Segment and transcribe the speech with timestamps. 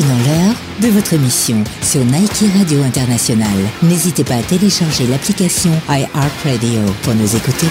[0.00, 3.46] maintenant l'heure de votre émission sur Nike Radio International.
[3.82, 7.66] N'hésitez pas à télécharger l'application iHeartRadio pour nous écouter.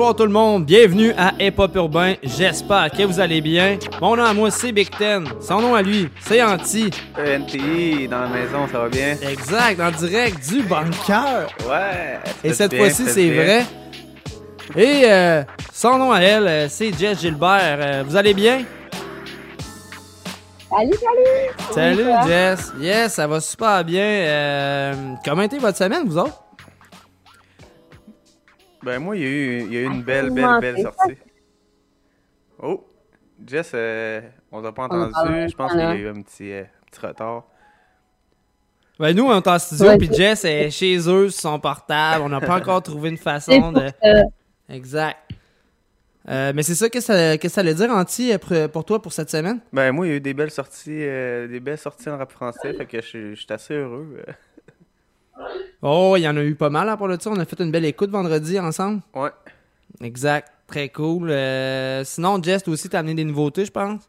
[0.00, 3.76] Bonsoir tout le monde, bienvenue à Hip Hop Urbain, j'espère que vous allez bien.
[4.00, 6.88] Mon nom à moi c'est Big Ten, son nom à lui c'est Anti.
[7.18, 9.14] NTI, dans la maison, ça va bien?
[9.20, 11.48] Exact, en direct du bunker.
[11.68, 12.18] Ouais.
[12.42, 13.66] Et cette fois-ci c'est vrai.
[14.74, 18.62] Et euh, son nom à elle euh, c'est Jess Gilbert, euh, vous allez bien?
[20.70, 21.74] Salut, salut!
[21.74, 25.18] Salut Jess, yes, ça va super bien.
[25.22, 26.42] comment était votre semaine vous autres?
[28.82, 31.18] Ben moi, il y a eu, il y a eu une belle, belle, belle sortie.
[32.62, 32.86] Oh!
[33.46, 34.20] Jess, euh,
[34.52, 35.12] on t'a pas entendu.
[35.48, 37.44] Je pense qu'il y a eu un petit, euh, petit retard.
[38.98, 42.22] Ben nous, on est en studio, puis Jess est chez eux sur son portable.
[42.22, 43.90] On n'a pas encore trouvé une façon de...
[44.68, 45.16] Exact.
[46.28, 48.32] Euh, mais c'est ça que ça que ça allait dire Anti
[48.72, 49.58] pour toi pour cette semaine?
[49.72, 52.74] Ben moi il y a eu des belles sorties des belles sorties en rap français
[52.74, 54.18] fait que je, je suis assez heureux.
[55.82, 57.30] Oh, il y en a eu pas mal hein, pour le ça.
[57.30, 59.00] On a fait une belle écoute vendredi ensemble.
[59.14, 59.30] Ouais.
[60.02, 60.48] Exact.
[60.66, 61.30] Très cool.
[61.30, 64.02] Euh, sinon, Jess, toi aussi, t'as amené des nouveautés, je pense?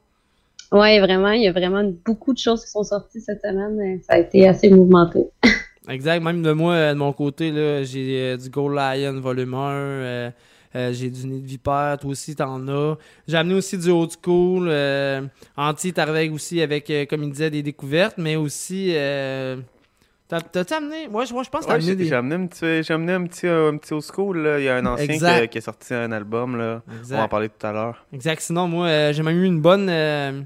[0.71, 1.31] Ouais, vraiment.
[1.31, 3.99] Il y a vraiment beaucoup de choses qui sont sorties cette semaine.
[4.03, 5.25] Ça a été assez mouvementé.
[5.89, 6.21] exact.
[6.21, 9.57] Même de moi, de mon côté, là, j'ai euh, du Gold Lion volume 1.
[9.57, 10.31] Euh,
[10.73, 12.97] j'ai du Nid de Vipère, toi aussi t'en as.
[13.27, 14.71] J'ai amené aussi du old school.
[15.57, 18.93] Anti t'arrivais aussi avec, comme il disait, des découvertes, mais aussi
[20.39, 21.09] T'as-tu amené?
[21.09, 22.05] Moi, je, moi, je pense que t'as amené des.
[22.05, 24.37] J'ai amené un petit, j'ai amené un petit, un petit old school.
[24.37, 24.59] Là.
[24.59, 26.57] Il y a un ancien qui a, qui a, sorti un album.
[26.57, 26.81] Là.
[26.87, 28.05] On va en parler tout à l'heure.
[28.13, 28.41] Exact.
[28.41, 29.87] Sinon, moi, euh, j'ai même eu une bonne.
[29.89, 30.41] Euh,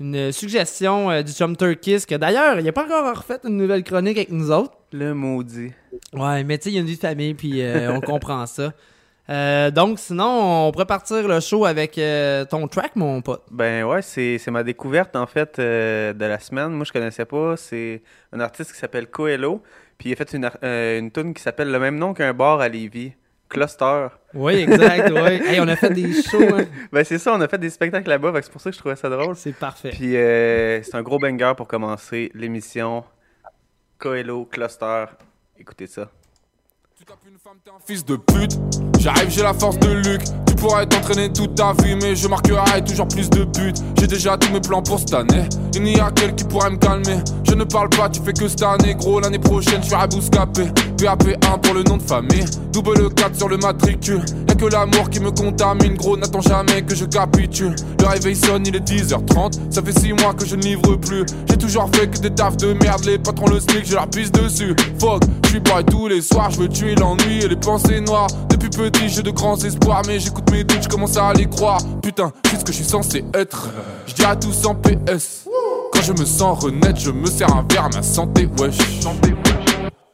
[0.00, 3.82] une suggestion euh, du Chum Turkis que d'ailleurs, il a pas encore refait une nouvelle
[3.82, 4.74] chronique avec nous autres.
[4.92, 5.72] Le maudit.
[6.12, 8.72] Ouais, mais tu sais, il y a une vie de famille, puis on comprend ça.
[9.30, 13.42] Euh, donc, sinon, on pourrait partir le show avec euh, ton track, mon pote.
[13.50, 16.70] Ben ouais, c'est ma découverte, en fait, euh, de la semaine.
[16.70, 17.56] Moi, je connaissais pas.
[17.56, 18.02] C'est
[18.32, 19.62] un artiste qui s'appelle Coelho.
[19.98, 22.68] Puis il a fait une, une tune qui s'appelle le même nom qu'un bar à
[22.68, 23.12] Lévis.
[23.48, 24.08] Cluster.
[24.34, 25.40] Oui, exact, oui.
[25.46, 26.54] Hey, on a fait des shows.
[26.54, 26.66] Hein.
[26.92, 28.94] ben c'est ça, on a fait des spectacles là-bas, c'est pour ça que je trouvais
[28.94, 29.36] ça drôle.
[29.36, 29.88] C'est parfait.
[29.88, 33.04] Puis c'est un gros banger pour commencer l'émission.
[33.98, 35.06] Coelho, Cluster.
[35.58, 36.10] Écoutez ça.
[37.08, 38.58] Une femme, t'es un fils de pute.
[38.98, 40.20] J'arrive, j'ai la force de Luc.
[40.46, 43.72] Tu pourrais t'entraîner toute ta vie, mais je marquerai toujours plus de buts.
[43.98, 45.48] J'ai déjà tous mes plans pour cette année.
[45.74, 47.20] Il n'y a qu'elle qui pourrait me calmer.
[47.44, 49.20] Je ne parle pas, tu fais que cette année, gros.
[49.20, 50.64] L'année prochaine, je ferai bouscapé.
[50.98, 52.44] PAP1 pour le nom de famille.
[52.72, 54.22] Double 4 sur le matricule.
[54.48, 56.16] Y'a que l'amour qui me contamine, gros.
[56.16, 57.74] N'attends jamais que je capitule.
[58.00, 59.72] Le réveil sonne, il est 10h30.
[59.72, 61.24] Ça fait 6 mois que je ne livre plus.
[61.48, 63.04] J'ai toujours fait que des tafs de merde.
[63.06, 64.74] Les patrons le smic, je leur pisse dessus.
[64.98, 66.50] Fuck, je suis tous les soirs.
[66.50, 68.28] Je veux tuer l'ennui et les pensées noires.
[68.48, 70.02] Depuis petit, j'ai de grands espoirs.
[70.06, 71.80] Mais j'écoute mes doutes, je commence à les croire.
[72.02, 73.68] Putain, qu'est-ce que je suis censé être
[74.06, 75.46] Je à tous en PS.
[75.92, 78.76] Quand je me sens renaître, je me sers un verre à ma santé, wesh.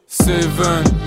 [0.07, 0.33] 7,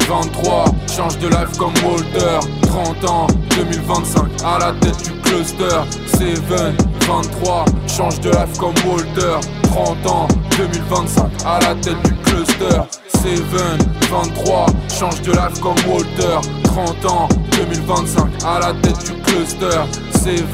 [0.08, 5.64] 23, change de life comme Walter 30 ans, 2025, à la tête du cluster
[6.06, 9.40] 7, 23, change de life comme Walter.
[9.62, 10.28] 30 ans,
[10.58, 12.82] 2025, à la tête du cluster.
[13.22, 13.40] 7,
[14.10, 16.36] 23, change de life comme Walter.
[16.64, 19.80] 30 ans, 2025, à la tête du cluster.
[20.22, 20.44] 7,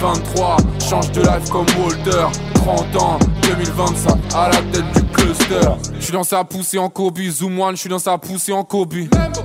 [0.00, 0.56] 23,
[0.88, 2.26] change de life comme Walter.
[2.54, 5.68] 30 ans, 2025, à la tête du cluster.
[5.98, 8.62] Je suis dans sa poussée en Kobe, Zoom One, je suis dans sa poussée en
[8.62, 8.94] Kobe.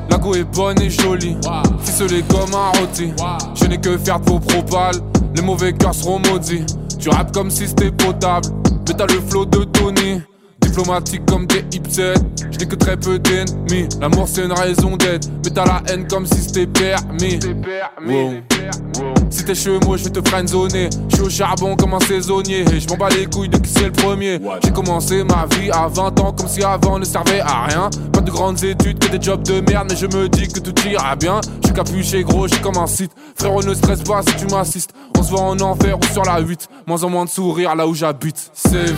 [0.08, 1.36] La go est bonne et jolie,
[1.84, 3.12] ficelée comme un rôti.
[3.56, 4.98] Je n'ai que faire de vos propales,
[5.36, 6.66] les mauvais cœurs seront maudits.
[7.00, 8.48] Tu rappes comme si c'était potable,
[8.88, 10.22] mais t'as le flow de Tony.
[10.74, 12.16] Diplomatique comme des hipsters,
[12.52, 13.88] je n'ai que très peu d'ennemis.
[14.02, 17.40] L'amour c'est une raison d'être, mais t'as la haine comme si c'était permis.
[19.30, 20.90] Si t'es chez moi, je vais te friendzoner.
[21.10, 22.66] Je suis au charbon comme un saisonnier.
[22.72, 24.40] Et je m'en bats les couilles de qui c'est le premier.
[24.64, 27.90] J'ai commencé ma vie à 20 ans comme si avant ne servait à rien.
[28.12, 29.88] Pas de grandes études, que des jobs de merde.
[29.90, 31.42] Mais je me dis que tout ira bien.
[31.62, 33.12] Je suis capuché gros, je comme un site.
[33.36, 34.92] Frérot, ne stresse pas si tu m'assistes.
[35.18, 36.68] On se voit en enfer ou sur la 8.
[36.88, 38.52] Moins en moins de sourire là où j'habite.
[38.54, 38.94] 7,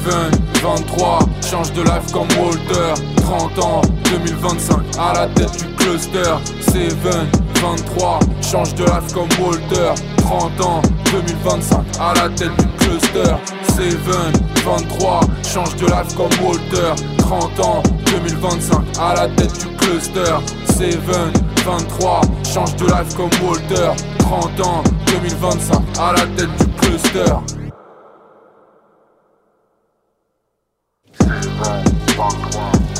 [0.61, 1.19] 23,
[1.49, 3.01] change change de life comme Walter.
[3.17, 3.81] 30 ans,
[4.11, 6.33] 2025, à la tête du cluster.
[6.61, 7.27] Seven,
[7.61, 9.93] 23, change de life comme Walter.
[10.17, 10.81] 30 ans,
[11.11, 13.35] 2025, à la tête du cluster.
[13.69, 14.33] Seven,
[14.63, 17.03] 23, change de life comme Walter.
[17.17, 20.35] 30 ans, 2025, à la tête du cluster.
[20.67, 21.31] Seven,
[21.65, 23.91] 23, change de life comme Walter.
[24.19, 27.64] 30 ans, 2025, à la tête du cluster
[31.27, 32.29] 23,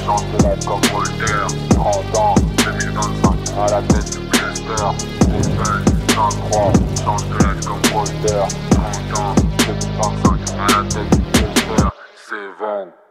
[0.04, 2.36] change de life comme Walter 30 ans,
[2.66, 4.86] 2025, à la tête du cluster
[5.22, 5.83] Seven,
[6.16, 6.74] 23,
[7.04, 9.36] change de life comme Walter 30 ans,
[9.68, 13.05] 2025, à la tête du cluster Seven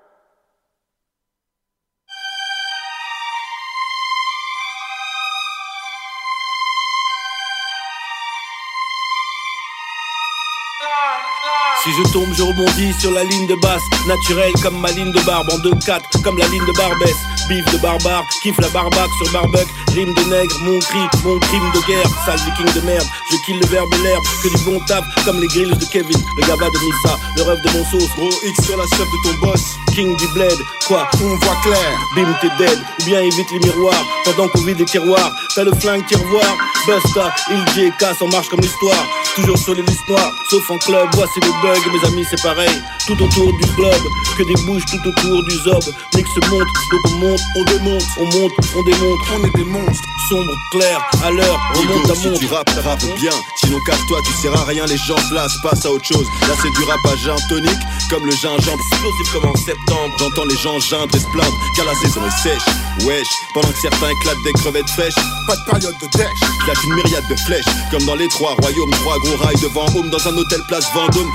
[11.85, 15.21] Si je tombe, je rebondis sur la ligne de basse, naturelle comme ma ligne de
[15.21, 17.15] barbe, en 2-4, comme la ligne de Barbès.
[17.47, 21.71] Bif de barbare, kiffe la barbaque sur barbuck, rime de nègre, mon cri, mon crime
[21.75, 23.07] de guerre, sale viking de merde.
[23.31, 26.17] Je kill le verbe et l'herbe, que du bon taf, comme les grilles de Kevin,
[26.39, 28.09] le gaba de Missa, le rêve de mon sauce.
[28.17, 29.61] Gros X sur la chef de ton boss,
[29.95, 30.59] king du bled,
[30.89, 34.79] quoi, on voit clair, bim t'es dead, ou bien évite les miroirs, pendant qu'on vide
[34.79, 39.07] les tiroirs, t'as le flingue qui revoir, Busta, il et casse, on marche comme l'histoire,
[39.35, 41.53] toujours sur les listes noires, sauf en club, voici le
[41.93, 44.05] mes amis c'est pareil, tout autour du globe,
[44.39, 45.83] que des bouches tout autour du zob,
[46.15, 50.09] mix monte, donc on monte, on démonte, on monte, on démontre, on est des monstres,
[50.29, 52.41] sombre, clair, à l'heure, remonte la si montre.
[52.41, 53.33] tu rappes, rappe bien.
[53.61, 56.27] Sinon casse-toi, tu sers à rien, les gens se lassent, passe à autre chose.
[56.43, 58.83] Là c'est du rap à gin tonique, comme le gingembre.
[58.93, 60.15] Explosif comme en septembre.
[60.19, 62.67] J'entends les gens geindre et se plaindre, car la saison est sèche.
[63.07, 65.15] Wesh, pendant que certains éclatent des crevettes fraîches.
[65.47, 66.41] Pas de période de dèche.
[66.67, 68.91] Lâche une myriade de flèches, comme dans les trois royaumes.
[68.91, 71.31] Trois gros rails devant home, dans un hôtel place Vendôme.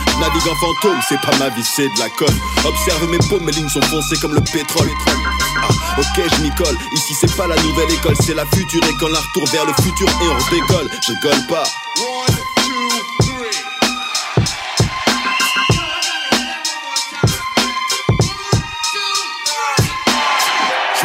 [0.59, 2.37] Fantôme, c'est pas ma vie, c'est de la conne.
[2.65, 4.89] Observe mes paumes, mes lignes sont foncées comme le pétrole.
[5.61, 6.77] Ah, ok, je m'y colle.
[6.93, 9.15] Ici, c'est pas la nouvelle école, c'est la future école.
[9.15, 10.89] Un retour vers le futur et on décolle.
[11.01, 11.63] Je rigole pas.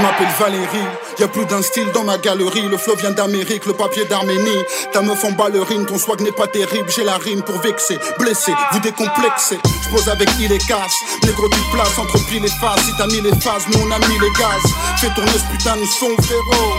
[0.05, 2.69] M'appelle Valérie, y a plus d'un style dans ma galerie.
[2.69, 4.63] Le flow vient d'Amérique, le papier d'Arménie.
[4.93, 6.91] Ta meuf en ballerine, ton swag n'est pas terrible.
[6.95, 9.59] J'ai la rime pour vexer, blesser, vous décomplexer.
[9.91, 10.99] Je avec il et casse.
[11.25, 12.81] Négro du place entre pile et face.
[12.85, 14.63] Si t'as mis les phases, nous on a mis les gaz.
[14.99, 16.73] Fais tourner ce putain de son frérot.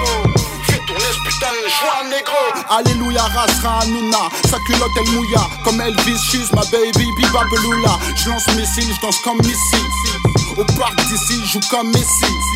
[0.67, 2.43] Fais tourner ce putain de joie négro.
[2.69, 4.29] Alléluia, Rasra, Hanouna.
[4.49, 5.47] Sa culotte elle mouilla.
[5.63, 7.97] Comme Elvis, she's my baby, Biba Beloula.
[8.15, 9.83] Je lance missile, je danse comme Missy.
[10.57, 12.54] Au parc d'ici, joue comme Messi.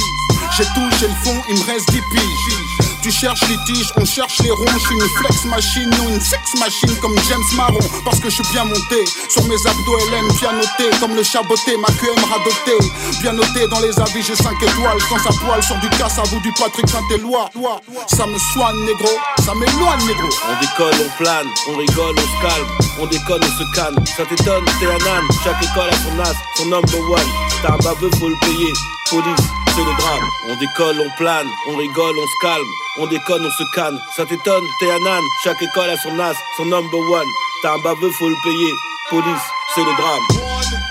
[0.60, 0.66] J'ai
[1.00, 2.79] j'ai le fond, il me reste 10 piges.
[3.02, 4.66] Tu cherches les tiges, on cherche les ronds.
[4.74, 7.80] Je suis une flex machine ou une sex machine comme James Marron.
[8.04, 9.06] Parce que je suis bien monté.
[9.30, 10.98] Sur mes abdos, LM bien noté.
[11.00, 12.80] Comme le chaboté, ma aime radoter.
[13.22, 14.98] Bien noté dans les avis, j'ai 5 étoiles.
[15.10, 17.50] Quand ça poil sur du casse à vous du Patrick Saint-Éloi.
[18.08, 19.10] Ça me soigne, négro.
[19.46, 20.30] Ça m'éloigne, négro.
[20.50, 22.68] On décolle, on plane, on rigole, on se calme,
[23.00, 24.06] on déconne, on se calme.
[24.06, 27.30] Ça t'étonne, t'es un âne, chaque école a son as, son number one.
[27.62, 28.74] T'as un baveux, faut le payer.
[29.10, 30.30] Police, c'est le drame.
[30.50, 32.68] On décolle, on plane, on rigole, on se calme,
[33.00, 34.00] on déconne, on se calme.
[34.16, 37.28] Ça t'étonne, t'es un âne, chaque école a son as, son number one.
[37.62, 38.72] T'as un baveux, faut le payer.
[39.10, 40.89] Police, c'est le drame.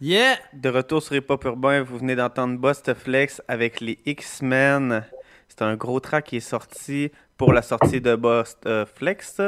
[0.00, 0.36] Yeah!
[0.52, 5.04] De retour sur Hip Hop Urbain, vous venez d'entendre Bust Flex avec les X-Men.
[5.48, 9.40] C'est un gros track qui est sorti pour la sortie de Bust Flex.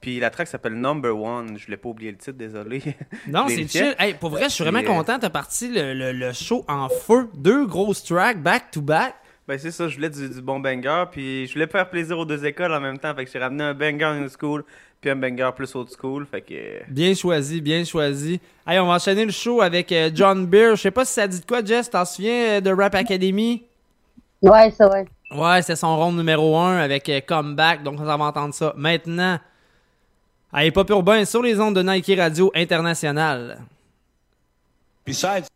[0.00, 1.58] Puis la track s'appelle Number One.
[1.58, 2.82] Je voulais pas oublier le titre, désolé.
[3.26, 3.94] Non, c'est chill.
[3.98, 5.18] Hey, pour vrai, je suis vraiment content.
[5.18, 7.28] T'as parti le, le- le show en feu.
[7.34, 9.14] Deux grosses tracks back to back.
[9.48, 11.04] Ben c'est ça, je voulais du, du bon banger.
[11.10, 13.14] Puis je voulais faire plaisir aux deux écoles en même temps.
[13.14, 14.62] Fait que j'ai ramené un banger new school,
[15.00, 16.26] puis un banger plus old school.
[16.30, 16.54] Fait que.
[16.54, 18.40] euh, Bien choisi, bien choisi.
[18.66, 20.76] Hey, on va enchaîner le show avec euh, John Beer.
[20.76, 21.88] Je sais pas si ça dit de quoi, Jess.
[21.90, 23.64] T'en souviens euh, de Rap Academy?
[24.42, 25.06] Ouais, ça, ouais.
[25.30, 27.82] Ouais, c'est son rond numéro 1 avec Comeback.
[27.82, 29.38] Donc, on va entendre ça maintenant.
[30.52, 33.58] Allez, Pop Urbain sur les ondes de Nike Radio International.
[35.04, 35.46] Besides.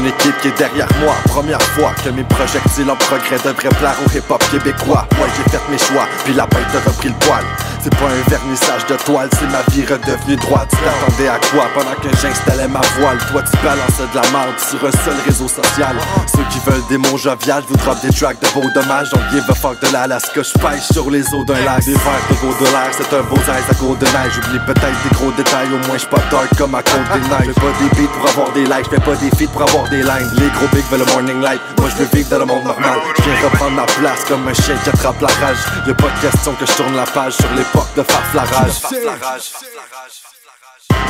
[0.00, 3.96] Une équipe qui est derrière moi, première fois que mes projectiles en progrès devraient plaire
[4.06, 5.06] au hip-hop québécois.
[5.18, 7.44] Moi j'ai fait mes choix, puis la bête a repris le poil.
[7.82, 10.68] C'est pas un vernissage de toile, c'est ma vie redevenue droite.
[10.68, 13.16] Tu t'attendais à quoi pendant que j'installais ma voile?
[13.30, 15.96] Toi, tu balançais de la merde sur un seul réseau social.
[16.26, 19.08] Ceux qui veulent des mots joviales, vous drop des tracks de beaux dommages.
[19.10, 21.82] Don't give a fuck de l'Alaska, je pêche sur les eaux d'un lac.
[21.84, 22.28] Des verres
[22.60, 25.96] de l'air, c'est un beau eyes à neige J'oublie peut-être des gros détails, au moins
[25.96, 27.54] j'suis pas dark comme à côte des neiges.
[27.54, 29.98] J'fais pas des beats pour avoir des likes, j'fais pas des feats pour avoir Les
[29.98, 33.00] gros bigs veulent le morning light, moi je veux vivre dans le monde normal.
[33.18, 35.58] J'viens reprendre ma place comme un chien qui attrape la rage.
[35.84, 38.82] Y'a pas de question que je tourne la page sur l'époque de farflarage.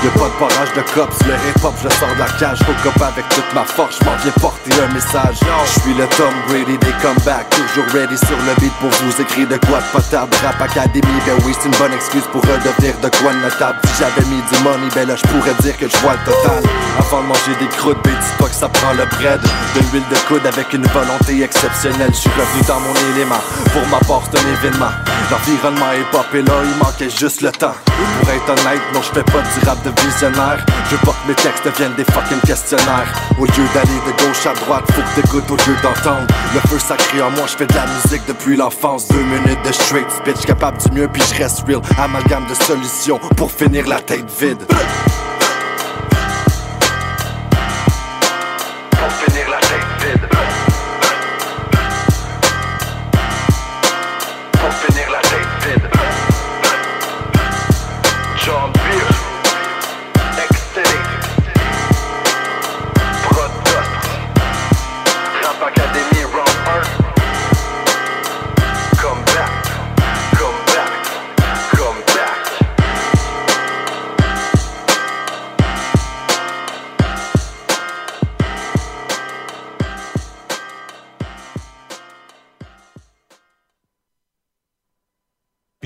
[0.03, 3.03] Y'a pas de barrage de cops, le hip-hop je sors de la cage Faut cop
[3.03, 5.37] avec toute ma force, j'm'en viens porter un message.
[5.67, 9.47] Je suis le Tom Brady des comebacks, toujours ready sur le beat pour vous écrire
[9.47, 13.11] de quoi de potable Rap Academy, ben oui c'est une bonne excuse pour redevenir de
[13.21, 13.79] quoi de notable.
[13.85, 16.65] Si j'avais mis du money, ben là j'pourrais dire que je vois le total.
[16.99, 19.41] Avant de manger des croûtes, ben dis-toi que ça prend le bread.
[19.77, 23.87] De l'huile de coude avec une volonté exceptionnelle Je suis revenu dans mon élément, pour
[23.93, 24.97] ma part c'est un événement.
[25.31, 27.77] L'environnement est pop et là il manquait juste le temps.
[27.85, 30.65] Pour être honnête, non je fais pas du rap de visionnaire.
[30.87, 33.12] Je veux pas que mes textes deviennent des fucking questionnaires.
[33.39, 36.27] Au lieu d'aller de gauche à droite, faut que t'écoutes au lieu d'entendre.
[36.55, 39.09] Le feu sacré en moi, je fais de la musique depuis l'enfance.
[39.09, 41.81] Deux minutes de straight speech, capable du mieux puis je reste real.
[41.99, 44.67] Amalgame de solutions pour finir la tête vide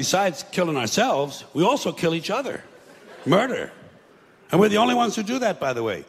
[0.05, 2.63] Besides killing ourselves, we also kill each other.
[3.25, 3.73] Murder.
[4.53, 6.05] And we're the only ones who do that, by the way.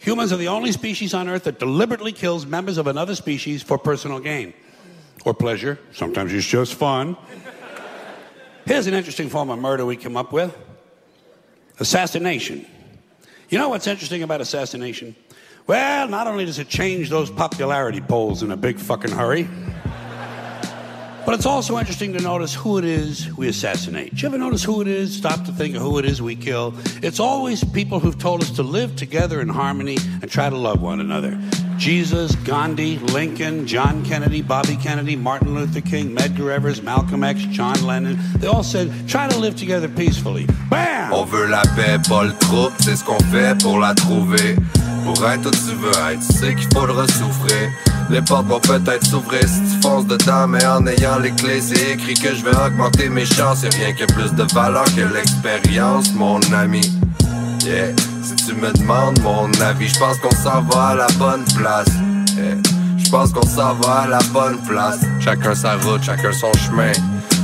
[0.00, 3.78] Humans are the only species on Earth that deliberately kills members of another species for
[3.78, 4.52] personal gain
[5.24, 5.78] or pleasure.
[5.92, 7.16] Sometimes it's just fun.
[8.66, 10.54] Here's an interesting form of murder we came up with
[11.80, 12.66] assassination.
[13.48, 15.16] You know what's interesting about assassination?
[15.66, 19.48] Well, not only does it change those popularity polls in a big fucking hurry,
[21.24, 24.14] but it's also interesting to notice who it is we assassinate.
[24.14, 25.16] Do you ever notice who it is?
[25.16, 26.74] Stop to think of who it is we kill.
[27.02, 30.82] It's always people who've told us to live together in harmony and try to love
[30.82, 31.38] one another.
[31.82, 37.74] Jesus, Gandhi, Lincoln, John Kennedy, Bobby Kennedy, Martin Luther King, Medgar Evers, Malcolm X, John
[37.84, 38.16] Lennon.
[38.38, 40.46] They all said, try to live together peacefully.
[40.70, 41.12] Bam!
[41.12, 42.32] On veut la paix, pas le
[42.78, 44.54] c'est ce qu'on fait pour la trouver.
[45.04, 47.72] Pour être où tu veux être, tu sais qu'il faudra souffrir.
[48.10, 51.94] Les portes vont peut-être s'ouvrir si tu fonces dedans, mais en ayant les clés, c'est
[51.94, 53.64] écrit que je vais augmenter mes chances.
[53.64, 56.82] Y'a rien que plus de valeur que l'expérience, mon ami.
[57.64, 61.44] Yeah, si tu me demandes mon avis, je pense qu'on s'en va à la bonne
[61.56, 61.88] place.
[62.36, 62.56] Yeah.
[62.96, 65.00] Je pense qu'on s'en va à la bonne place.
[65.20, 66.92] Chacun sa route, chacun son chemin.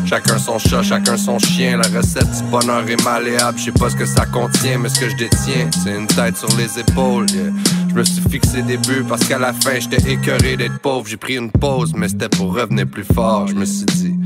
[0.07, 1.77] Chacun son chat, chacun son chien.
[1.77, 3.59] La recette du bonheur est malléable.
[3.59, 6.37] Je sais pas ce que ça contient, mais ce que je détiens, c'est une tête
[6.37, 7.29] sur les épaules.
[7.31, 7.51] yeah.
[7.91, 11.07] Je me suis fixé des buts parce qu'à la fin, j'étais écœuré d'être pauvre.
[11.07, 13.49] J'ai pris une pause, mais c'était pour revenir plus fort.
[13.49, 14.18] Je me suis dit.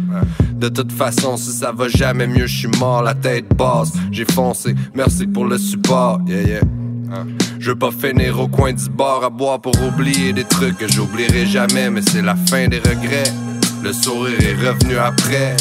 [0.55, 3.93] De toute façon, si ça va jamais mieux, je suis mort, la tête basse.
[4.11, 6.21] J'ai foncé, merci pour le support.
[6.27, 6.61] Yeah, yeah.
[7.59, 10.89] Je veux pas finir au coin du bar à boire pour oublier des trucs que
[10.91, 13.31] j'oublierai jamais, mais c'est la fin des regrets.
[13.83, 15.57] Le sourire est revenu après.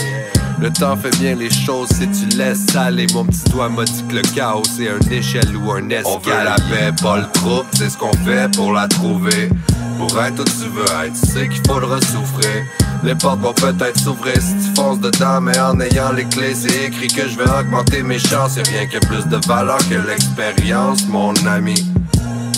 [0.61, 3.07] Le temps fait bien les choses si tu laisses aller.
[3.15, 6.03] Mon petit doigt m'a dit que le chaos c'est un échelle ou un escalier.
[6.05, 9.49] On veut la paix, pas le trouble, c'est ce qu'on fait pour la trouver.
[9.97, 12.63] Pour être où tu veux être, tu sais qu'il faudra souffrir.
[13.03, 16.85] Les portes vont peut-être s'ouvrir si tu fonces dedans, mais en ayant les clés, c'est
[16.85, 18.55] écrit que je vais augmenter mes chances.
[18.57, 21.91] Y'a rien que plus de valeur que l'expérience, mon ami.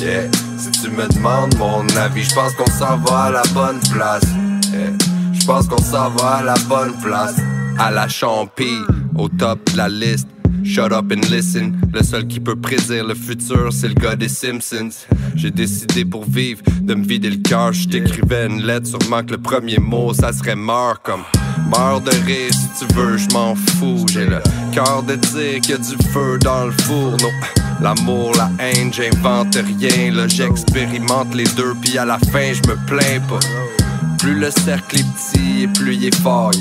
[0.02, 3.80] Yeah, si tu me demandes mon avis, je pense qu'on s'en va à la bonne
[3.94, 4.26] place.
[4.74, 4.92] Yeah.
[5.32, 7.36] Je pense qu'on s'en va à la bonne place.
[7.80, 8.78] À la champi,
[9.16, 10.28] au top de la liste.
[10.64, 11.80] Shut up and listen.
[11.94, 15.06] Le seul qui peut prédire le futur, c'est le gars des Simpsons.
[15.36, 17.74] J'ai décidé pour vivre de me vider le cœur.
[17.74, 17.88] Je
[18.46, 21.24] une lettre, sûrement que le premier mot, ça serait meurs comme.
[21.70, 24.06] Meurs de rire si tu veux, je m'en fous.
[24.12, 24.40] J'ai le
[24.74, 27.18] cœur de dire qu'il y a du feu dans le four.
[27.82, 30.14] L'amour, la haine, j'invente rien.
[30.14, 33.40] Là, j'expérimente les deux, puis à la fin, je me plains pas.
[34.24, 36.52] Plus le cercle est petit et plus il est fort.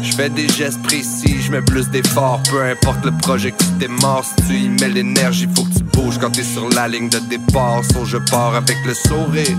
[0.00, 2.40] Je fais des gestes précis, je mets plus d'efforts.
[2.50, 5.82] Peu importe le projet que tu démarres, si tu y mets l'énergie, faut que tu
[5.82, 7.84] bouges quand t'es sur la ligne de départ.
[7.92, 9.54] So je pars avec le sourire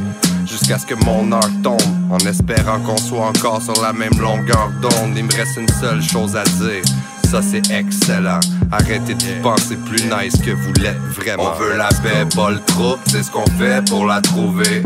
[0.47, 1.79] jusqu'à ce que mon heure tombe.
[2.09, 5.15] En espérant qu'on soit encore sur la même longueur d'onde.
[5.15, 6.83] Il me reste une seule chose à dire.
[7.29, 8.39] ça c'est excellent.
[8.71, 11.51] Arrêtez de penser plus nice que vous l'êtes vraiment.
[11.53, 14.81] On veut la paix, pas le trouble, c'est ce qu'on fait pour la trouver.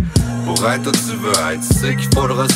[0.56, 2.48] Pour être où tu veux être, c'est qu'il faudra.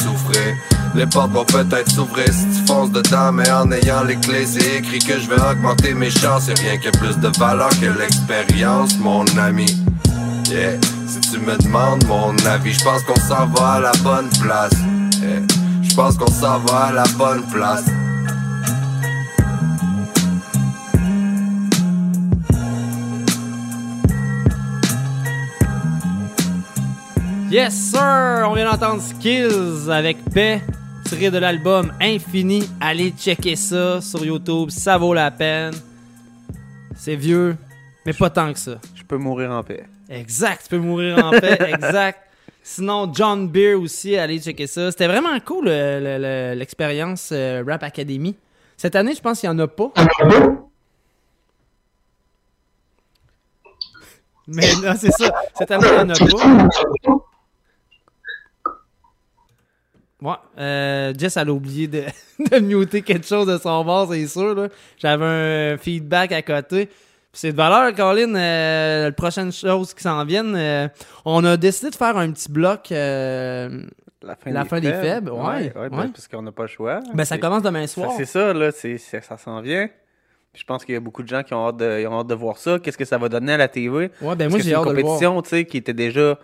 [0.95, 4.77] Les portes vont peut-être s'ouvrir si tu fonces dedans, mais en ayant les clés, c'est
[4.77, 6.47] écrit que je vais augmenter mes chances.
[6.47, 9.65] Y'a rien que plus de valeur que l'expérience, mon ami.
[10.49, 14.29] Yeah, si tu me demandes mon avis, je pense qu'on s'en va à la bonne
[14.41, 14.73] place.
[15.21, 15.41] Yeah.
[15.81, 17.85] Je pense qu'on s'en va à la bonne place.
[27.53, 28.47] Yes, sir!
[28.49, 30.59] On vient d'entendre Skills avec Paix,
[31.05, 32.67] tiré de l'album Infini.
[32.81, 35.75] Allez checker ça sur YouTube, ça vaut la peine.
[36.95, 37.55] C'est vieux,
[38.07, 38.79] mais pas tant que ça.
[38.95, 39.83] Je peux mourir en paix.
[40.09, 42.21] Exact, tu peux mourir en paix, exact.
[42.63, 44.89] Sinon, John Beer aussi, allez checker ça.
[44.89, 48.35] C'était vraiment cool le- le- le- l'expérience euh, Rap Academy.
[48.77, 49.91] Cette année, je pense qu'il n'y en a pas.
[54.47, 55.31] Mais là, c'est ça.
[55.55, 57.25] Cette année, il n'y en a pas.
[60.23, 62.03] Ouais, euh, Jess, elle a oublié de,
[62.51, 64.55] de muter quelque chose de son bord, c'est sûr.
[64.55, 64.69] là.
[64.97, 66.85] J'avais un feedback à côté.
[66.87, 68.33] Puis c'est de valeur, Colin.
[68.35, 70.87] Euh, la prochaine chose qui s'en viennent, euh,
[71.25, 72.87] on a décidé de faire un petit bloc.
[74.25, 75.31] La fin, La des, fin des faibles.
[75.31, 76.07] ouais, ouais, ben, ouais.
[76.13, 77.01] parce qu'on n'a pas le choix.
[77.13, 78.11] Ben, ça C'est- commence demain soir.
[78.15, 79.87] C'est ça, là, c'est, c'est- ça s'en vient.
[80.53, 82.19] Puis je pense qu'il y a beaucoup de gens qui ont hâte de, ils ont
[82.19, 82.79] hâte de voir ça.
[82.79, 83.89] Qu'est-ce que ça va donner à la TV?
[83.91, 85.03] Ouais, ben Parce moi, j'ai c'est hâte une de voir.
[85.15, 86.39] compétition, tu sais, qui était déjà,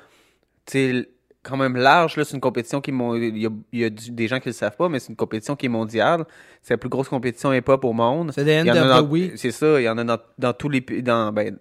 [0.66, 1.10] tu sais,
[1.50, 2.24] quand même large, là.
[2.24, 4.54] C'est une compétition qui, il y a, il y a du- des gens qui le
[4.54, 6.26] savent pas, mais c'est une compétition qui est mondiale.
[6.62, 8.32] C'est la plus grosse compétition hip-hop au monde.
[8.34, 8.44] C'est
[9.10, 9.32] week.
[9.38, 11.58] C'est ça, il y en a dans, dans tous les pays, dans, ben,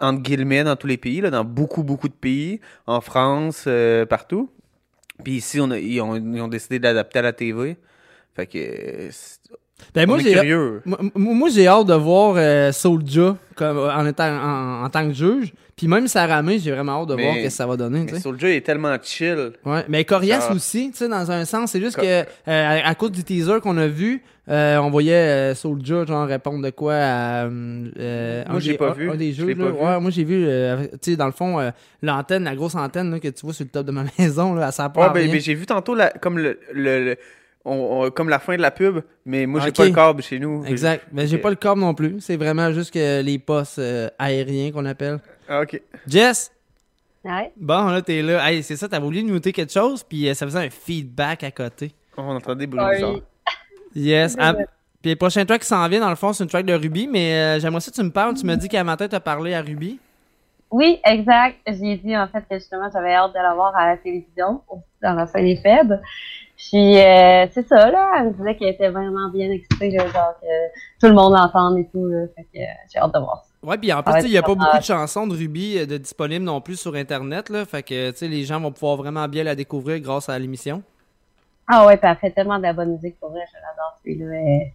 [0.00, 4.04] entre guillemets, dans tous les pays, là, dans beaucoup, beaucoup de pays, en France, euh,
[4.06, 4.50] partout.
[5.22, 7.76] Puis ici, on a- ils, ont, ils ont décidé d'adapter à la TV.
[8.34, 9.10] Fait que.
[9.82, 14.24] Euh, Ben, moi, j'ai moi, moi, j'ai hâte de voir euh, Soulja comme, en, étant,
[14.28, 15.52] en, en tant que juge.
[15.76, 18.06] Puis même Saramé, j'ai vraiment hâte de Mais- voir ce que ça va donner.
[18.12, 18.20] Mais.
[18.20, 19.52] Soulja est tellement chill.
[19.64, 21.72] Ouais, mais Corias aussi, tu sais, dans un sens.
[21.72, 25.12] C'est juste que, euh, à, à cause du teaser qu'on a vu, euh, on voyait
[25.14, 27.44] euh, Soulja genre répondre de quoi à.
[27.46, 29.08] euh, Moi, j'ai des- pas vu.
[29.08, 29.44] Pas vu.
[29.62, 31.70] Ouais, moi, j'ai vu, euh, tu sais, dans le fond, euh,
[32.02, 34.70] l'antenne, la grosse antenne là, que tu vois sur le top de ma maison, là,
[34.72, 35.12] ça Ouais, part.
[35.12, 37.16] ben, ben, j'ai vu tantôt la, comme le, le- le-
[37.64, 40.38] on- on- comme la fin de la pub, mais moi j'ai pas le câble chez
[40.38, 40.64] nous.
[40.64, 41.06] Exact.
[41.12, 42.20] Mais j'ai pas le câble non plus.
[42.20, 45.18] C'est vraiment juste que les postes euh, aériens qu'on appelle.
[45.48, 45.80] Ah, ok.
[46.06, 46.50] Jess,
[47.24, 47.52] Ouais.
[47.56, 48.50] bon, là, t'es là.
[48.50, 51.44] Hey, c'est ça, t'avais oublié de noter quelque chose, puis euh, ça faisait un feedback
[51.44, 51.92] à côté.
[52.16, 53.16] On entendait des bruits bizarres.
[53.94, 54.36] Yes.
[55.02, 57.06] Puis le prochain track qui s'en vient, dans le fond, c'est une track de Ruby,
[57.08, 58.34] mais euh, j'aimerais ça que tu me parles.
[58.34, 59.98] Tu m'as dit qu'à matin, t'as parlé à Ruby.
[60.70, 61.58] Oui, exact.
[61.66, 64.62] J'ai dit en fait que justement j'avais hâte de la voir à la télévision,
[65.02, 66.00] dans la fin des faibles.
[66.68, 70.46] Puis euh, c'est ça, là, elle me disait qu'elle était vraiment bien excitée, genre que
[71.00, 72.26] tout le monde l'entende et tout, là.
[72.36, 73.68] Fait que euh, j'ai hâte de voir ça.
[73.68, 75.98] Ouais, puis en plus, il n'y a pas beaucoup de chansons de Ruby euh, de
[75.98, 77.64] disponibles non plus sur Internet, là.
[77.64, 80.82] Fait que, tu sais, les gens vont pouvoir vraiment bien la découvrir grâce à l'émission.
[81.66, 84.70] Ah ouais, puis elle fait tellement de la bonne musique pour vrai, je l'adore celui-là.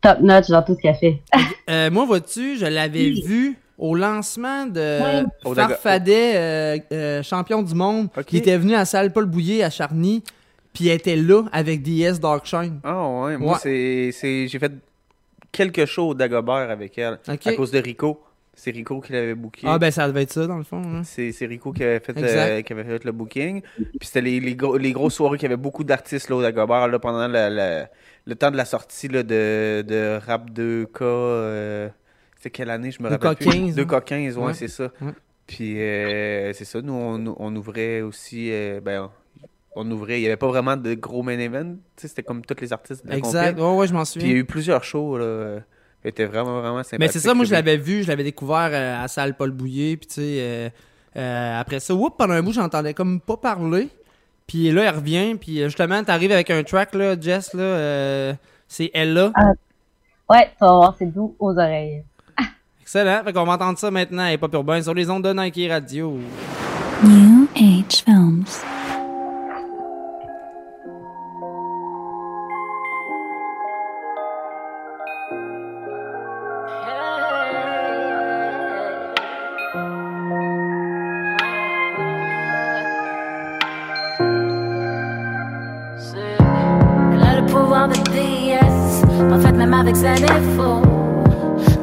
[0.00, 1.22] Top notch dans tout ce qu'elle fait.
[1.68, 5.24] Euh, moi, vois-tu, je l'avais vu au lancement de.
[5.54, 9.70] Farfadet, euh, euh, champion du monde, qui était venu à la salle Paul Bouillet à
[9.70, 10.22] Charny,
[10.74, 12.80] puis elle était là avec DS Darkshine.
[12.84, 13.58] Ah ouais, moi Ouais.
[13.62, 14.72] c'est, c'est, j'ai fait
[15.52, 18.20] quelques shows d'Agobert avec elle à cause de Rico.
[18.56, 19.62] C'est Rico qui l'avait booké.
[19.64, 20.80] Ah, ben ça devait être ça, dans le fond.
[20.80, 21.02] hein.
[21.02, 23.62] C'est, Rico qui avait fait, euh, qui avait fait le booking.
[23.76, 26.86] Puis c'était les, les, gros- les grosses soirées qui avait beaucoup d'artistes là, au Dagobert
[26.86, 27.88] là, pendant la- la-
[28.26, 30.86] le temps de la sortie là, de, de Rap 2K.
[31.02, 31.88] euh,
[32.36, 33.50] c'était quelle année, je me 2K rappelle plus.
[33.50, 34.54] 15, 2K15, ouais, Ouais.
[34.54, 34.84] c'est ça.
[35.00, 35.10] Ouais.
[35.48, 39.10] Puis euh, c'est ça, nous on, on ouvrait aussi, euh, ben,
[39.76, 42.44] on ouvrait, il n'y avait pas vraiment de gros main event, tu sais, c'était comme
[42.44, 43.58] tous les artistes de la Exact.
[43.58, 44.34] Ouais, je m'en Puis il y a souviens.
[44.36, 45.58] eu plusieurs shows, là.
[46.04, 46.98] C'était vraiment, vraiment sympathique.
[47.00, 49.50] Mais c'est ça, moi, je l'avais vu, je l'avais découvert euh, à la salle Paul
[49.52, 50.68] Bouillet, puis tu sais, euh,
[51.16, 53.88] euh, après ça, whoop, pendant un bout, j'entendais comme pas parler.
[54.46, 58.34] Puis là, elle revient, puis justement, t'arrives avec un track, là, Jess, là, euh,
[58.68, 59.32] c'est Ella.
[60.28, 62.04] Ouais, tu vas voir, c'est doux aux oreilles.
[62.82, 63.22] Excellent.
[63.24, 66.18] Fait qu'on va entendre ça maintenant et pas urbain sur les ondes de Nike Radio.
[67.02, 68.44] New Age Films.
[89.80, 90.82] Avec ses défauts.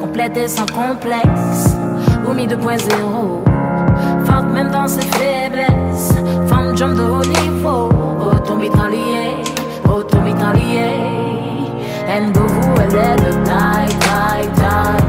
[0.00, 1.76] Complète et sans complexe,
[2.28, 4.26] Oumi 2.0.
[4.26, 6.14] Forte même dans ses faiblesses,
[6.46, 7.88] femme jump de haut niveau.
[8.20, 9.12] Automitralier.
[12.20, 15.02] Ngovu, elle est de taille, taille, taille.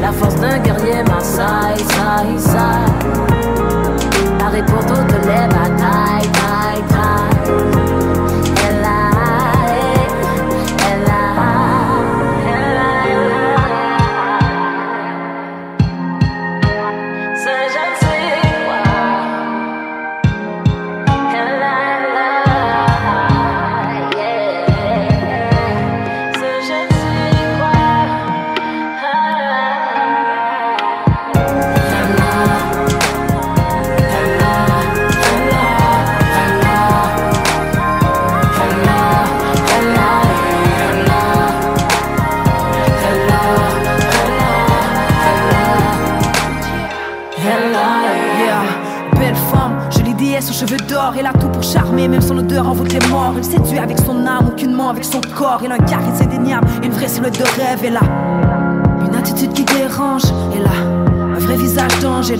[0.00, 2.86] La force d'un guerrier Marseille, saï, saï.
[2.86, 2.95] Paris
[52.08, 53.34] même son odeur envoûte les morts.
[53.36, 55.62] Elle séduit avec son âme, aucunement avec son corps.
[55.64, 57.80] Un charisme indéniable, une vraie silhouette de rêve.
[57.84, 60.22] Elle a une attitude qui dérange.
[60.54, 62.30] Elle a un vrai visage d'ange.
[62.30, 62.38] Est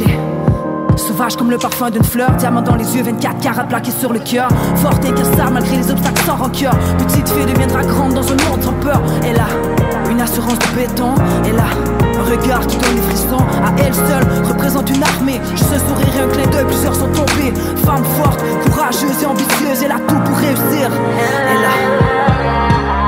[0.96, 4.18] Sauvage comme le parfum d'une fleur, diamant dans les yeux, 24 carats plaqués sur le
[4.20, 4.48] cœur.
[4.76, 6.74] Forte et incassable malgré les obstacles sans rancœur.
[6.98, 9.02] Petite fille deviendra grande dans un monde sans peur.
[9.24, 11.14] Elle a une assurance de béton.
[11.14, 13.44] A un regard qui donne les frissons.
[13.64, 15.40] À elle seule représente une armée.
[15.52, 17.52] Juste un sourire et un clin d'œil, plusieurs sont tombés.
[17.84, 20.90] Femme forte, courageuse et ambitieuse, elle a tout pour réussir.
[20.90, 23.05] Elle a.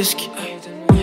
[0.00, 0.30] risque.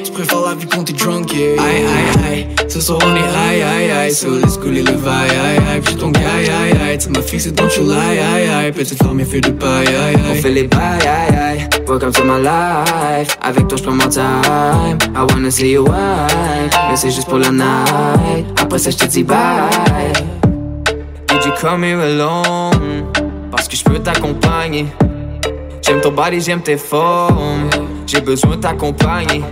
[0.03, 1.61] Tu préfères la vie quand t'es drunk, yeah.
[1.61, 2.47] Aïe, aïe, aïe.
[2.67, 4.11] Ce soir on est aïe, aïe, aïe.
[4.11, 5.81] So let's couler le vaille, aïe, aïe.
[5.81, 6.97] Puis ton gars, aïe, aïe.
[6.97, 8.71] Tu m'as fixé, don't you lie, aïe, aïe.
[8.71, 10.31] Petite femme, fait de paille, aïe, aïe.
[10.31, 11.69] On fait les bails, aïe aïe.
[11.87, 13.37] Welcome to my life.
[13.41, 14.97] Avec toi, j'prends mon time.
[15.15, 16.69] I wanna see you wine.
[16.89, 18.45] Mais c'est juste pour la night.
[18.59, 20.11] Après ça, j'te dis bye.
[21.27, 23.05] Did you come here alone?
[23.51, 24.87] Parce que j'peux t'accompagner.
[25.85, 27.69] J'aime ton body, j'aime tes formes.
[28.07, 29.43] J'ai besoin de t'accompagner.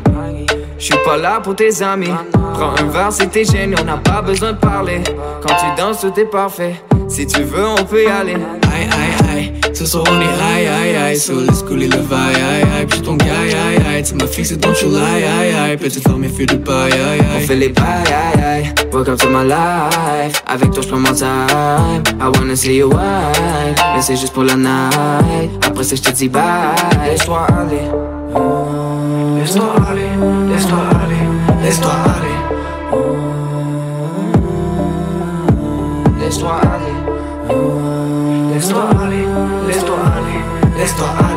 [0.80, 2.10] J'suis pas là pour tes amis.
[2.54, 5.02] Prends un verre si t'es gêné, on n'a pas besoin de parler.
[5.42, 6.76] Quand tu danses, tout est parfait.
[7.10, 8.34] Si tu veux, on peut y aller.
[8.34, 9.52] Aïe, aïe, aïe.
[9.74, 11.18] Ce soir on est aïe, aïe, aïe.
[11.18, 12.86] So let's couler le vaille, aïe, aïe.
[12.88, 14.04] Puis ton gars, aïe, aïe.
[14.04, 15.78] Tu m'as fixé, don't you lie, aïe, aïe.
[15.78, 17.46] Petite femme, fait de paille, aïe, On aïe.
[17.46, 18.74] fait les bails, aïe aïe.
[18.92, 20.42] Welcome to my life.
[20.48, 22.04] Avec toi, j'prends mon time.
[22.22, 23.76] I wanna see you wine.
[23.96, 25.52] Mais c'est juste pour la night.
[25.68, 26.42] Après ça, j'te dis bye.
[27.06, 28.15] Laisse-toi aller.
[28.36, 30.10] Laisse-toi aller,
[30.50, 31.24] laisse-toi aller,
[31.64, 32.46] laisse-toi aller.
[40.78, 41.35] Laisse-toi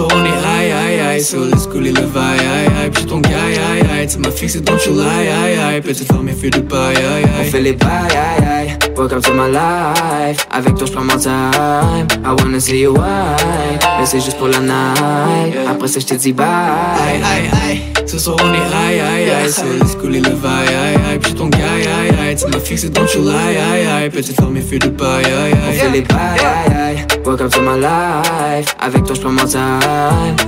[0.00, 1.20] on est aïe, aïe, aïe.
[1.20, 2.90] So let's couler le vaille, aïe, aïe.
[2.90, 4.06] Puis ton gars, aïe, aïe.
[4.06, 5.80] Tu m'as fixé, don't you lie, aïe, aïe.
[5.80, 8.78] Petite femme, fait de paille, aïe, On fait les bails, aïe aïe.
[8.96, 10.46] Welcome to my life.
[10.50, 12.06] Avec toi, j'prends mon time.
[12.24, 13.78] I wanna see you wine.
[13.98, 15.56] Mais c'est juste pour la night.
[15.68, 16.46] Après ça, j'te dis bye.
[16.46, 17.82] Aïe, aïe, aïe.
[18.06, 19.50] Ce soir on est aïe, aïe, aïe.
[19.50, 21.18] So let's couler le vaille, aïe, aïe.
[21.18, 22.01] Puis ton gars, aïe,
[22.32, 22.36] aïe.
[22.36, 24.10] Tu m'as fixé, don't you lie, aïe, aïe.
[24.10, 25.92] Petite femme, fait de paille, aïe, On fait aïe.
[25.92, 27.06] les bails, aïe aïe.
[27.24, 28.74] Welcome to my life.
[28.80, 29.80] Avec toi, j'prends mon time.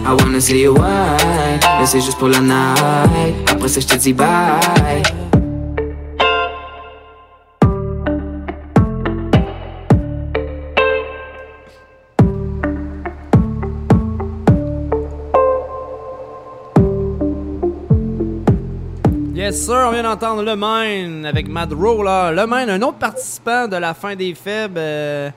[0.04, 1.60] I wanna see you wine.
[1.80, 3.34] Mais c'est juste pour la night.
[3.50, 5.23] Après ça, j'te dis bye.
[19.54, 22.32] Yes, sir, on vient d'entendre Le Mine avec Mad Roller.
[22.32, 24.74] Le Mine, un autre participant de la fin des faibles.
[24.78, 25.30] euh,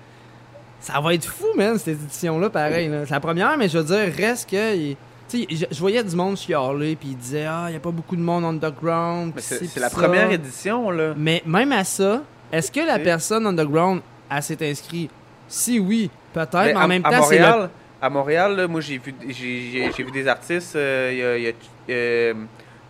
[0.80, 2.88] ça va être fou, man, cette édition-là, pareil.
[2.90, 3.06] là.
[3.06, 4.76] C'est la première, mais je veux dire, reste que.
[4.76, 4.98] il-
[5.30, 7.92] tu sais, je, voyais du monde chialer, puis il disait Ah, il n'y a pas
[7.92, 9.34] beaucoup de monde underground.
[9.36, 9.96] Mais c'est la ça.
[9.96, 11.14] première édition, là.
[11.16, 14.02] Mais même à ça, est-ce que la personne underground,
[14.32, 15.12] elle s'est inscrite?
[15.48, 17.70] Si oui, peut-être, mais, en à, même à temps, c'est le
[18.02, 19.34] à Montréal, là, moi j'ai vu, j'ai,
[19.72, 20.76] j'ai- j'ai vu des artistes.
[20.76, 21.54] euh, Il y a, il y a,
[21.92, 22.34] euh,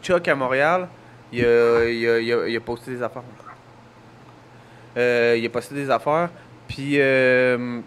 [0.01, 0.87] Chuck à Montréal.
[1.31, 3.23] Il a, il a- il a- il a posté des affaires.
[4.97, 6.29] Euh, il a posté des affaires.
[6.67, 7.79] Puis euh,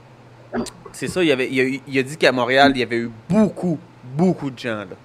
[0.92, 3.78] c'est ça, il, avait, il, a, dit qu'à Montréal, il y avait eu beaucoup,
[4.16, 4.78] beaucoup de gens.
[4.78, 4.96] Là.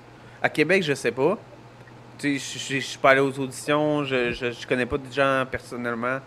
[0.41, 1.37] À Québec, je sais pas.
[2.17, 5.43] Tu sais, je- suis pas allé aux auditions, je, je, je connais pas de gens
[5.49, 6.19] personnellement.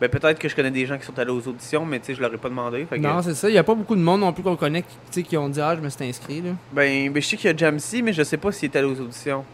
[0.00, 2.14] Ben peut-être que je connais des gens qui sont allés aux auditions, mais tu sais,
[2.14, 2.86] je leur ai pas demandé.
[2.88, 3.48] fait que- Non, c'est ça.
[3.48, 5.60] Il n'y a pas beaucoup de monde non plus qu'on connaît qui, qui ont dit
[5.60, 6.40] Ah, je me suis inscrit.
[6.40, 6.50] Là.
[6.72, 8.86] Ben, ben, je sais qu'il y a Jamsey, mais je sais pas s'il est allé
[8.86, 9.44] aux auditions.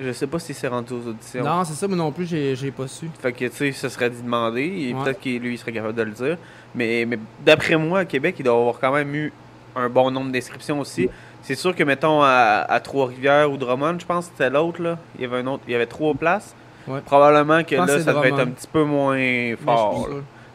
[0.00, 1.44] Je sais pas s'il s'est rendu aux auditions.
[1.44, 3.10] Non, c'est ça, moi non plus, j'ai j'ai pas su.
[3.20, 4.62] Fait que, tu sais, ce serait d'y demander.
[4.62, 5.04] Et Ouais.
[5.04, 6.38] peut-être que lui, il serait capable de le dire.
[6.74, 9.32] Mais, mais d'après moi, à Québec, il doit avoir quand même eu
[9.76, 11.08] un bon nombre d'inscriptions aussi.
[11.42, 14.96] C'est sûr que, mettons, à, à Trois-Rivières ou Drummond, je pense que c'était l'autre, là.
[15.16, 16.54] Il y avait un autre, il y avait trois places.
[16.88, 17.00] Ouais.
[17.04, 20.08] Probablement que là, que c'est ça devait être un petit peu moins Mais fort.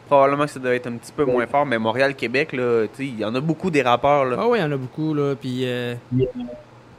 [0.08, 1.64] Probablement que ça devait être un petit peu moins fort.
[1.66, 4.36] Mais Montréal-Québec, là, tu sais, il y en a beaucoup des rappeurs, là.
[4.40, 5.34] Ah oui, il y en a beaucoup, là.
[5.40, 5.60] Puis.
[5.64, 5.94] euh,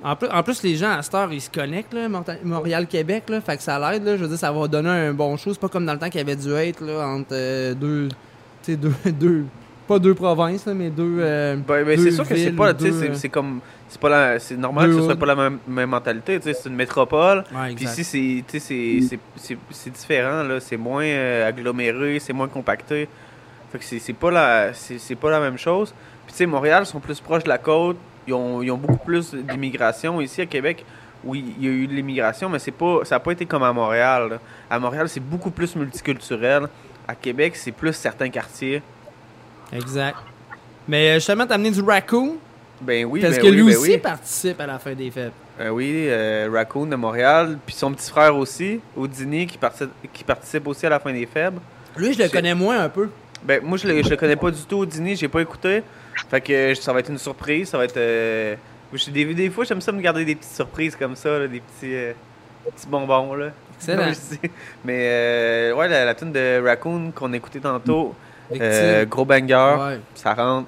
[0.04, 1.94] En plus, en plus, les gens à cette heure, ils se connectent,
[2.44, 3.42] Montréal-Québec, là.
[3.42, 4.16] Fait que ça l'aide, là.
[4.18, 5.52] Je veux dire, ça va donner un bon show.
[5.54, 8.08] C'est pas comme dans le temps qu'il y avait du hate, là, entre euh, deux.
[8.64, 9.46] Tu sais, deux, deux.
[9.88, 11.18] Pas deux provinces, là, mais deux.
[11.20, 14.00] euh, Ben, ben, c'est sûr que c'est pas, tu sais, c'est- euh, c'est comme, c'est
[14.00, 16.70] pas la, c'est normal que ce soit pas la même, même mentalité, tu sais, c'est
[16.70, 17.44] une métropole.
[17.54, 19.18] Ouais, Puis ici, c'est, tu sais,
[19.72, 23.08] c'est, différent là, c'est moins euh, aggloméré, c'est moins compacté.
[23.72, 25.92] Fait que c'est, pas la, c'est, c'est pas la même chose.
[26.26, 27.98] Puis tu sais, Montréal sont plus proches de la côte,
[28.30, 30.22] ils ont, ils ont beaucoup plus d'immigration.
[30.22, 30.86] Ici à Québec,
[31.24, 33.63] oui, il y a eu de l'immigration, mais c'est pas, ça a pas été comme
[33.63, 34.30] à Montréal.
[34.30, 34.39] là.
[34.70, 36.68] À Montréal, c'est beaucoup plus multiculturel.
[37.08, 38.82] À Québec, c'est plus certains quartiers.
[39.74, 40.18] Exact.
[40.88, 42.38] Mais euh, justement, t'as amené du Raccoon.
[42.82, 43.98] Ben oui, Parce ben que oui, lui ben aussi oui.
[43.98, 45.34] participe à la fin des fêtes.
[45.60, 50.24] Euh, oui, euh, Raccoon de Montréal, puis son petit frère aussi, Houdini, qui, partici- qui
[50.24, 51.60] participe aussi à la fin des faibles.
[51.98, 53.10] Lui, je le connais moins un peu.
[53.44, 55.84] Ben, moi, je le, je le connais pas du tout, Houdini, j'ai pas écouté.
[56.29, 57.97] Fait que euh, ça va être une surprise, ça va être.
[57.97, 58.55] euh,
[58.93, 61.60] je- des, des fois, j'aime ça me garder des petites surprises comme ça, là, des
[61.62, 62.13] petits, euh,
[62.75, 63.34] petits bonbons.
[63.36, 64.12] Là, Excellent.
[64.86, 68.13] Mais euh, ouais, la, la tune de Raccoon qu'on a écouté tantôt,
[68.51, 68.67] Victime.
[68.69, 69.99] euh, gros banger, Ouais.
[70.15, 70.67] ça rentre,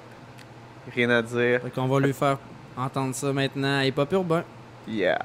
[0.94, 1.60] rien à dire.
[1.62, 2.38] Fait qu'on va lui faire
[2.76, 4.44] entendre ça maintenant à Hip Hop Urbain.
[4.88, 5.18] Yeah.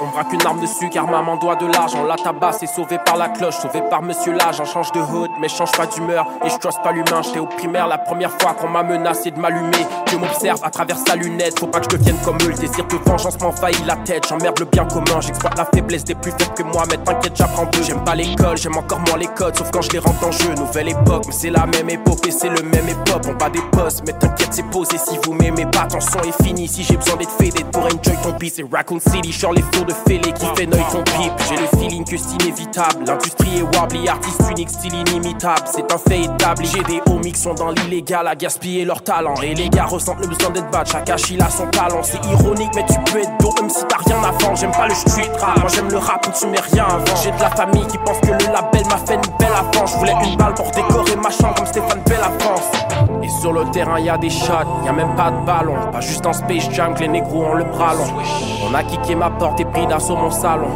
[0.00, 2.04] On braque une arme dessus car maman doit de l'argent.
[2.04, 4.64] La tabasse est sauvée par la cloche, sauvée par monsieur l'agent.
[4.64, 6.26] Change de hood, mais change pas d'humeur.
[6.44, 9.38] Et je trust pas l'humain, j'étais au primaire la première fois qu'on m'a menacé de
[9.38, 9.86] m'allumer.
[10.06, 12.48] Dieu m'observe à travers sa lunette, faut pas que je devienne comme eux.
[12.48, 15.20] Le désir de vengeance m'envahit la tête, j'emmerde le bien commun.
[15.20, 17.82] J'exploite la faiblesse des plus faibles que moi, mais t'inquiète, j'apprends d'eux.
[17.82, 20.54] J'aime pas l'école, j'aime encore moins les codes, sauf quand je les rentre en jeu.
[20.54, 23.22] Nouvelle époque, mais c'est la même époque et c'est le même époque.
[23.28, 24.98] On bat des postes, mais t'inquiète, c'est posé.
[24.98, 26.66] Si vous m'aimez pas, ton son est fini.
[26.68, 29.32] Si j'ai besoin d'être faded pour enjoy ton beat, c'est Raccoon City.
[29.38, 31.32] Genre les flots de fêlés qui fait noyer ton pipe.
[31.46, 33.04] J'ai le feeling que c'est inévitable.
[33.06, 35.62] L'industrie est warbly, artiste unique, style inimitable.
[35.66, 36.66] C'est un fait établi.
[36.66, 39.34] J'ai des homies qui sont dans l'illégal à gaspiller leur talent.
[39.42, 40.86] Et les gars ressentent le besoin d'être bad.
[40.86, 42.02] Chaque il a son talent.
[42.02, 44.54] C'est ironique, mais tu peux être dos même si t'as rien avant.
[44.54, 45.58] J'aime pas le street rap.
[45.58, 47.16] Moi j'aime le rap où tu mets rien avant.
[47.22, 49.92] J'ai de la famille qui pense que le label m'a fait une belle avance.
[49.92, 52.70] Je voulais une balle pour décorer ma chambre comme Stéphane Bell à France.
[53.22, 54.52] Et sur le terrain, y a des shots,
[54.84, 55.74] y a même pas de ballon.
[55.92, 58.06] Pas juste en Space Jam que les négros ont le bras long.
[58.68, 60.68] On a kické ma porte et pris d'assaut mon salon.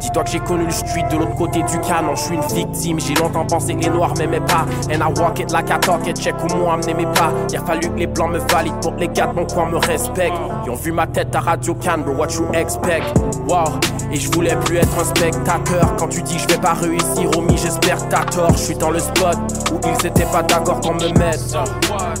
[0.00, 2.14] Dis-toi que j'ai connu le street de l'autre côté du canon.
[2.14, 4.64] Je suis une victime, j'ai longtemps pensé que les noirs m'aimaient pas.
[4.90, 7.30] And I walk it like I talk it, check où moi m'aimait pas.
[7.50, 9.76] Il a fallu que les blancs me valident pour que les gars mon coin me
[9.76, 10.34] respectent.
[10.64, 13.04] Ils ont vu ma tête à Radio Cannes, bro, what you expect?
[13.48, 13.64] Wow,
[14.10, 15.96] et je voulais plus être un spectateur.
[15.98, 18.50] Quand tu dis je vais pas réussir, homie, j'espère que t'as tort.
[18.52, 19.36] Je suis dans le spot
[19.72, 21.56] où ils étaient pas d'accord qu'on me mette.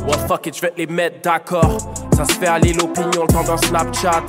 [0.06, 1.78] Well, fuck it, je vais les mettre d'accord.
[2.16, 4.22] Ça se fait aller l'opinion le temps d'un Snapchat.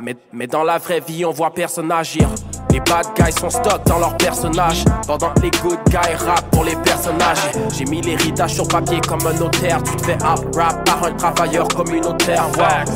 [0.00, 2.28] Mais, dans la vraie vie, on voit personne agir.
[2.70, 4.84] Les bad guys sont stock dans leurs personnages.
[5.06, 7.38] Pendant que les good guys rap pour les personnages.
[7.76, 9.82] J'ai mis l'héritage sur papier comme un notaire.
[9.82, 12.46] Tu te fais up rap par un travailleur communautaire.
[12.56, 12.92] Wow.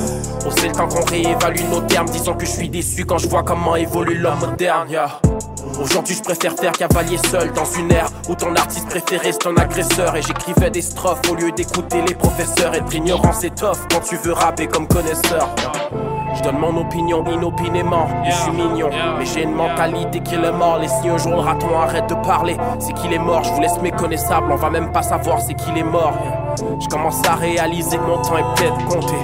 [0.47, 2.09] Oh, c'est le temps qu'on réévalue nos termes.
[2.09, 4.89] Disons que je suis déçu quand je vois comment évolue l'homme moderne.
[5.81, 9.57] Aujourd'hui je préfère faire cavalier seul dans une ère où ton artiste préféré c'est ton
[9.57, 14.01] agresseur Et j'écrivais des strophes au lieu d'écouter les professeurs Être ignorant c'est tough quand
[14.01, 15.49] tu veux rapper comme connaisseur
[16.35, 18.91] je donne mon opinion inopinément, je suis mignon.
[19.19, 20.81] Mais j'ai une mentalité qui est mort.
[20.83, 23.43] Et si un jour le raton arrête de parler, c'est qu'il est mort.
[23.45, 26.15] Je vous laisse méconnaissable, on va même pas savoir c'est qu'il est mort.
[26.81, 29.17] Je commence à réaliser que mon temps est peut-être compté.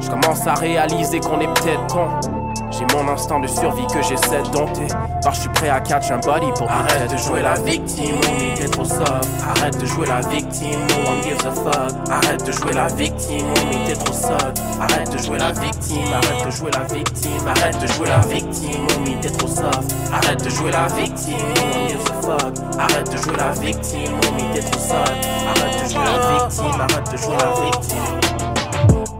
[0.00, 2.41] Je commence à réaliser qu'on est peut-être con.
[2.72, 4.86] J'ai mon instant de survie que j'essaie de dompter.
[5.22, 8.54] Car je suis prêt à catch un body pour Arrête de jouer la victime, homie,
[8.54, 9.28] t'es trop soft.
[9.56, 11.92] Arrête de jouer la victime, no one gives a fuck.
[12.10, 13.46] Arrête de jouer la victime,
[13.86, 14.62] t'es trop soft.
[14.80, 17.46] Arrête de jouer la victime, arrête de jouer la victime.
[17.46, 19.94] Arrête de jouer la victime, homie, t'es trop soft.
[20.12, 22.54] Arrête de jouer la victime, no one gives a fuck.
[22.78, 25.28] Arrête de jouer la victime, homie, t'es trop soft.
[25.46, 28.21] Arrête de jouer la victime, arrête de jouer la victime.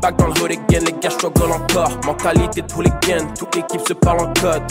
[0.03, 1.91] Back dans le hood again, les gars struggle encore.
[2.05, 4.63] Mentalité tous les gains, toute l'équipe se parle en code.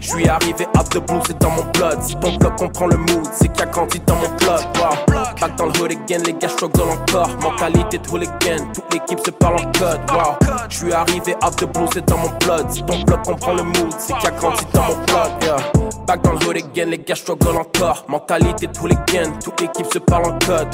[0.00, 2.02] Je suis arrivé out the blue, c'est dans mon blood.
[2.02, 4.64] Si ton bloc comprend le mood, c'est qu'il a grandi dans mon blood.
[4.76, 5.14] Wow.
[5.40, 7.28] Back dans le hood again, les gars struggle encore.
[7.40, 10.00] Mentalité tous les gains, toute l'équipe se parle en code.
[10.10, 10.38] Wow.
[10.68, 12.68] Je suis arrivé out the blue, c'est dans mon blood.
[12.68, 15.83] Si ton bloc comprend le mood, c'est qu'il a grandi dans mon blood.
[16.06, 18.04] Back dans le hood again, les gars struggle encore.
[18.08, 20.68] Mentalité tous les gains, toute l'équipe se parle en code.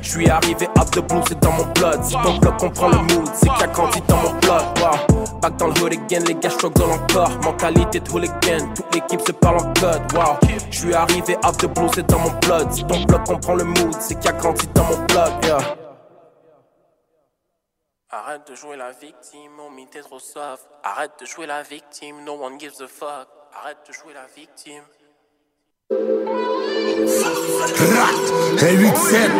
[0.00, 2.02] Je suis arrivé out the blue, c'est dans mon blood.
[2.02, 4.78] Si ton bloc comprend le mood, c'est qu'il a grandi dans mon blood.
[4.78, 5.40] Wow.
[5.40, 7.30] Back dans le hood again, les gars struggle encore.
[7.44, 10.12] Mentalité de hooligan, toute l'équipe se parle en code.
[10.14, 10.38] Wow.
[10.70, 12.72] Je suis arrivé out the blue, c'est dans mon blood.
[12.72, 15.44] Si ton bloc comprend le mood, c'est qu'il a grandi dans mon blood.
[15.44, 15.58] Yeah.
[18.10, 20.66] Arrête de jouer la victime, homie, t'es trop soft.
[20.82, 23.41] Arrête de jouer la victime, no one gives a fuck.
[23.54, 24.82] Arrête de jouer la victime.
[28.60, 29.30] Hey 8-7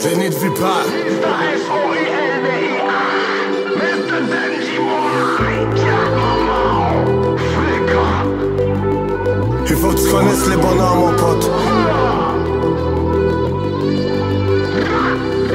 [0.00, 0.84] Venez de vue pas.
[9.68, 11.50] Il faut que tu connaisses les bonheurs mon pote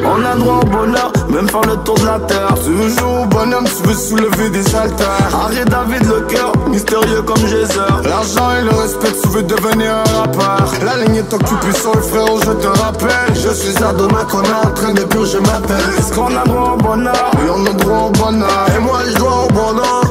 [0.10, 2.54] On a droit au bonheur, même faire le tour de la terre.
[2.64, 5.30] Tu veux au bonhomme, tu veux soulever des haltères.
[5.34, 7.82] Arrête David le cœur, mystérieux comme Geyser.
[8.06, 10.72] L'argent et le respect, tu veux devenir un rappeur.
[10.86, 13.36] La ligne est occupée sur le frérot, je te rappelle.
[13.36, 15.78] Je suis à Doma qu'on est en train de purger ma peine.
[15.98, 17.32] Est-ce qu'on a droit au bonheur?
[17.40, 18.66] Oui, on a droit au bonheur.
[18.76, 20.04] Et moi, je dois au bonheur.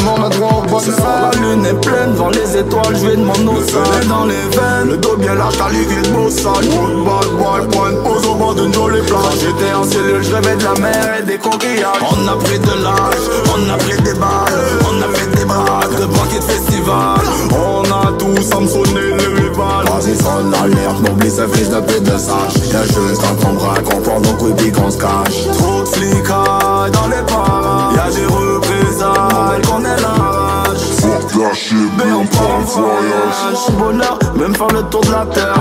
[0.00, 1.30] Tout le monde a droit au Ce soir bonheur.
[1.32, 3.60] la lune est pleine, devant les étoiles, je vais de mon eau
[4.08, 4.88] dans les veines.
[4.88, 6.64] Le dos bien large, t'as livré de beau sale.
[6.64, 9.40] Football, boy, point, pose au bord d'une jolie plage.
[9.40, 12.00] j'étais en cellule, je rêvais de la mer et des coquillages.
[12.00, 16.00] On a pris de l'âge, on a pris des balles, on a fait des braques,
[16.00, 17.20] de banquets de festival.
[17.52, 19.84] On a tous Samsonné le rival.
[19.84, 22.54] Vas-y, sonne l'alerte, n'oublie ce fils de pute de sage.
[22.72, 25.44] Y'a juste dans ton bras qu'on prend nos couilles qu'on se cache.
[25.58, 26.59] Trop de flicailles
[33.40, 33.78] voyage.
[33.78, 35.60] Bonheur, même faire le tour de la terre.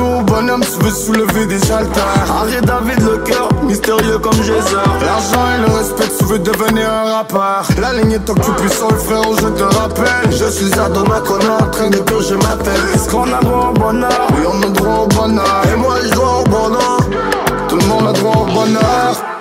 [0.00, 2.26] Au bonhomme, tu veux soulever des haltères.
[2.40, 4.76] Arrête David le cœur, mystérieux comme Geyser.
[5.04, 7.64] L'argent et le respect, tu veux devenir un rappeur.
[7.80, 10.30] La ligne est occupée sur le frérot, je te rappelle.
[10.30, 12.74] Je suis qu'on est en train de purger ma peine.
[12.94, 14.28] Est-ce qu'on a droit au bonheur?
[14.32, 15.62] Oui, on a droit au bonheur.
[15.72, 16.98] Et moi, je dois au bonheur.
[17.68, 19.39] Tout le monde a droit au bonheur.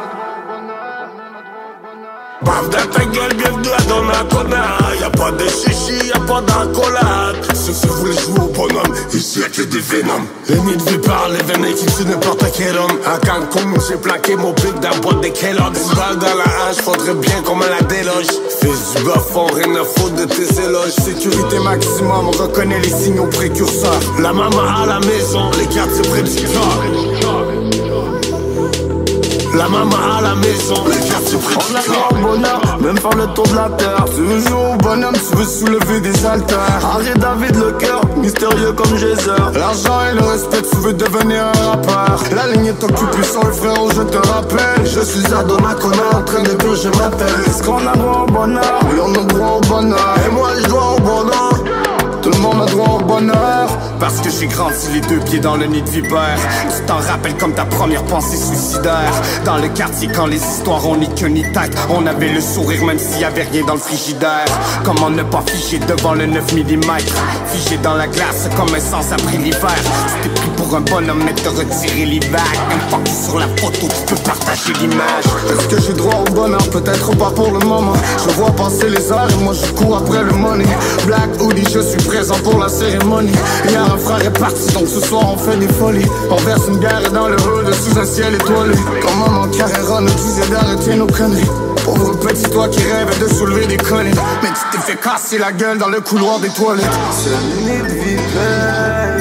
[2.50, 7.74] Bave dans ta gueule, bienvenue à Donnacona Y'a pas de chichi, y'a pas d'accolade Ceux
[7.74, 10.26] qui voulaient jouer au bonhomme, ici y'a que des vénoms.
[10.48, 12.98] L'ennemi de vie par les veines qui tue n'importe quel homme.
[13.06, 15.80] À Cancun, j'ai plaqué mon dans la boîte de Kellogg's.
[15.92, 18.26] Une balle dans la hache, faudrait bien qu'on me la déloge.
[18.60, 20.94] Fils du bafon, rien à foutre de tes éloges.
[21.06, 24.02] Sécurité maximum, on reconnaît les signaux précurseurs.
[24.20, 27.89] La maman à la maison, les quartiers près du cœur.
[29.60, 33.46] La maman à la maison, les quartiers près On a bonheur, même faire le tour
[33.46, 34.06] de la terre.
[34.16, 36.80] Tu veux jouer au bonhomme, tu veux soulever des haltères.
[36.82, 39.36] Arrête David le cœur, mystérieux comme Geyser.
[39.56, 42.24] L'argent et le respect, tu veux devenir un rappeur.
[42.34, 44.86] La ligne est occupée sur le frérot, je te rappelle.
[44.86, 47.28] Je suis qu'on est en train de purger ma peine.
[47.46, 48.80] Est-ce qu'on a droit au bonheur?
[48.90, 50.16] Oui, on a droit au bonheur.
[50.26, 51.49] Et moi, je dois au bonheur.
[52.72, 53.68] Droit au bonheur.
[54.00, 56.40] Parce que j'ai grandi les deux pieds dans le nid de vipère.
[56.76, 59.14] Tu t'en rappelles comme ta première pensée suicidaire.
[59.46, 62.84] Dans le quartier, quand les histoires ont ni queue ni tête, on avait le sourire
[62.86, 64.46] même s'il y avait rien dans le frigidaire.
[64.84, 66.82] Comment ne pas figer devant le 9 mm?
[67.48, 69.76] Figé dans la glace comme un sens après l'hiver.
[70.08, 72.00] C'était pris pour un bonhomme, mais te retirer.
[72.10, 75.26] Une fois que sur la photo, tu peux partager l'image.
[75.52, 76.62] Est-ce que j'ai droit au bonheur?
[76.70, 77.94] Peut-être pas pour le moment.
[78.26, 80.66] Je vois passer les heures et moi je cours après le money.
[81.06, 83.32] Black Hoodie, je suis présent pour la cérémonie.
[83.68, 86.06] Hier un frère est parti, donc ce soir on fait des folies.
[86.30, 88.76] On verse une bière dans le hood sous un ciel étoilé.
[89.02, 91.50] Comment mon carrera nous disait d'arrêter nos conneries.
[91.84, 95.52] Pauvre petit toi qui rêve de soulever des collines Mais tu t'es fait casser la
[95.52, 97.30] gueule dans le couloir des toilettes C'est
[97.88, 99.16] vipère,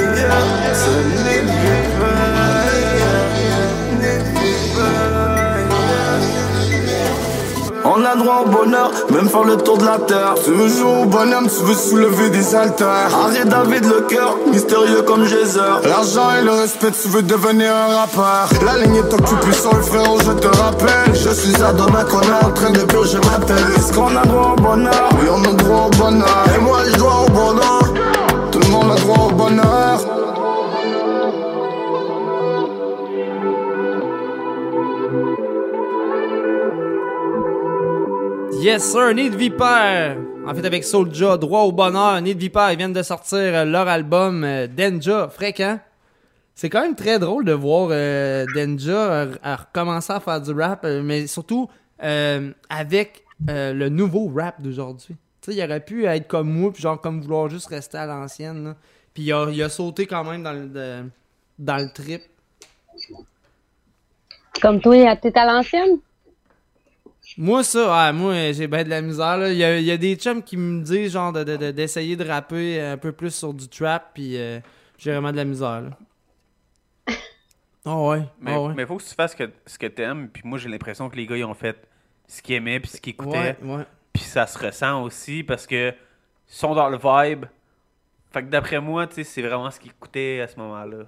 [7.90, 10.34] On a droit au bonheur, même faire le tour de la terre.
[10.44, 13.08] Tu veux au bonhomme, tu veux soulever des haltères.
[13.24, 15.80] Arrête David le cœur, mystérieux comme Geyser.
[15.84, 18.50] L'argent et le respect, tu veux devenir un rappeur.
[18.66, 21.14] La ligne est occupée sur le frérot, je te rappelle.
[21.14, 24.54] Je suis demain qu'on est en train de purger ma peine Est-ce qu'on a droit
[24.58, 25.08] au bonheur?
[25.20, 26.44] Oui on a droit au bonheur.
[26.54, 27.80] Et moi je dois au bonheur.
[28.52, 30.27] Tout le monde a droit au bonheur
[38.60, 40.16] Yes sir, Nid Viper!
[40.44, 43.86] En fait, avec Soulja, droit au bonheur, Nid Viper, ils viennent de sortir euh, leur
[43.86, 45.78] album euh, Denja, fréquent.
[46.56, 50.84] C'est quand même très drôle de voir euh, Denja euh, recommencer à faire du rap,
[50.84, 51.68] mais surtout
[52.00, 55.14] avec le nouveau rap d'aujourd'hui.
[55.40, 58.06] Tu sais, il aurait pu être comme moi, puis genre comme vouloir juste rester à
[58.06, 58.74] l'ancienne.
[59.14, 61.04] Puis il a, il a sauté quand même dans le,
[61.60, 62.22] dans le trip.
[64.60, 65.98] Comme toi, t'es à l'ancienne?
[67.40, 69.36] Moi, ça, ouais, moi, j'ai bien de la misère.
[69.36, 69.52] Là.
[69.52, 71.70] Il, y a, il y a des chums qui me disent, genre, de- de- de-
[71.70, 74.58] d'essayer de, rapper un peu plus sur du trap, puis euh,
[74.98, 75.82] j'ai vraiment de la misère.
[75.82, 77.14] Là.
[77.84, 78.74] Oh ouais, Mais, ah ouais.
[78.74, 80.28] mais faut que tu fasses que- ce que t'aimes.
[80.28, 81.76] Puis moi, j'ai l'impression que les gars, ils ont fait
[82.26, 83.56] ce qu'ils aimaient puis ce qu'ils écoutaient.
[83.62, 83.86] Ouais, ouais.
[84.12, 85.94] Puis ça se ressent aussi parce que ils
[86.54, 87.46] sont dans le vibe.
[88.32, 91.04] Fait que d'après moi, tu sais, c'est vraiment ce qu'ils écoutaient à ce moment-là.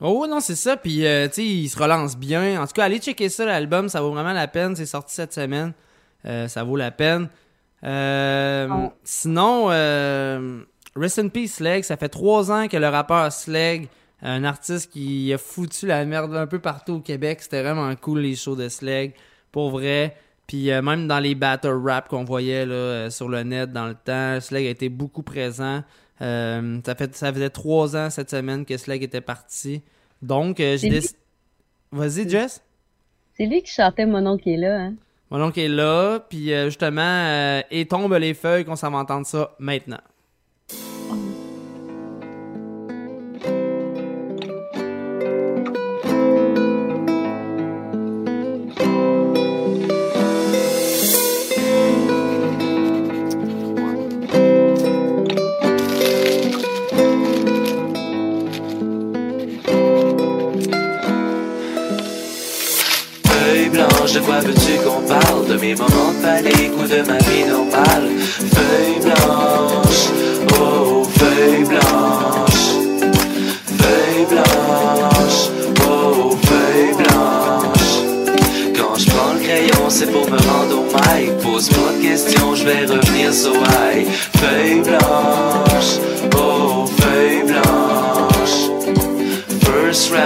[0.00, 0.76] Oh non, c'est ça.
[0.76, 2.60] Puis, euh, tu sais, il se relance bien.
[2.60, 3.88] En tout cas, allez checker ça, l'album.
[3.88, 4.76] Ça vaut vraiment la peine.
[4.76, 5.72] C'est sorti cette semaine.
[6.26, 7.28] Euh, ça vaut la peine.
[7.84, 8.68] Euh,
[9.04, 10.62] Sinon, euh,
[10.94, 11.82] Rest in Peace, Sleg.
[11.84, 13.88] Ça fait trois ans que le rappeur Sleg,
[14.22, 17.38] un artiste qui a foutu la merde un peu partout au Québec.
[17.40, 19.14] C'était vraiment cool, les shows de Sleg.
[19.50, 20.16] Pour vrai.
[20.46, 24.40] Puis même dans les battle rap qu'on voyait là, sur le net dans le temps,
[24.40, 25.82] Sleg a été beaucoup présent.
[26.22, 29.82] Euh, ça, fait, ça faisait trois ans cette semaine que Sleg était parti.
[30.22, 31.18] Donc, euh, j'ai décidé.
[31.92, 32.62] Vas-y, Jess?
[33.34, 34.94] C'est lui qui chantait Mon oncle est là, hein?
[35.30, 38.98] Mon oncle est là, puis euh, justement, euh, et tombent les feuilles qu'on s'en va
[38.98, 40.00] entendre ça maintenant.
[64.26, 67.44] Blanche, de quoi veux-tu qu'on parle De mes moments de panique ou de ma vie
[67.44, 68.10] normale?
[68.54, 70.08] Feuille blanche,
[70.60, 72.66] oh feuille blanche.
[73.78, 75.50] Feuille blanche,
[75.88, 77.94] oh feuille blanche.
[78.76, 81.36] Quand je prends le crayon, c'est pour me rendre au mic.
[81.42, 84.06] Pose pas de questions, je vais revenir so high
[84.38, 86.00] Feuille blanche,
[86.36, 88.70] oh feuille blanche.
[89.62, 90.25] First round,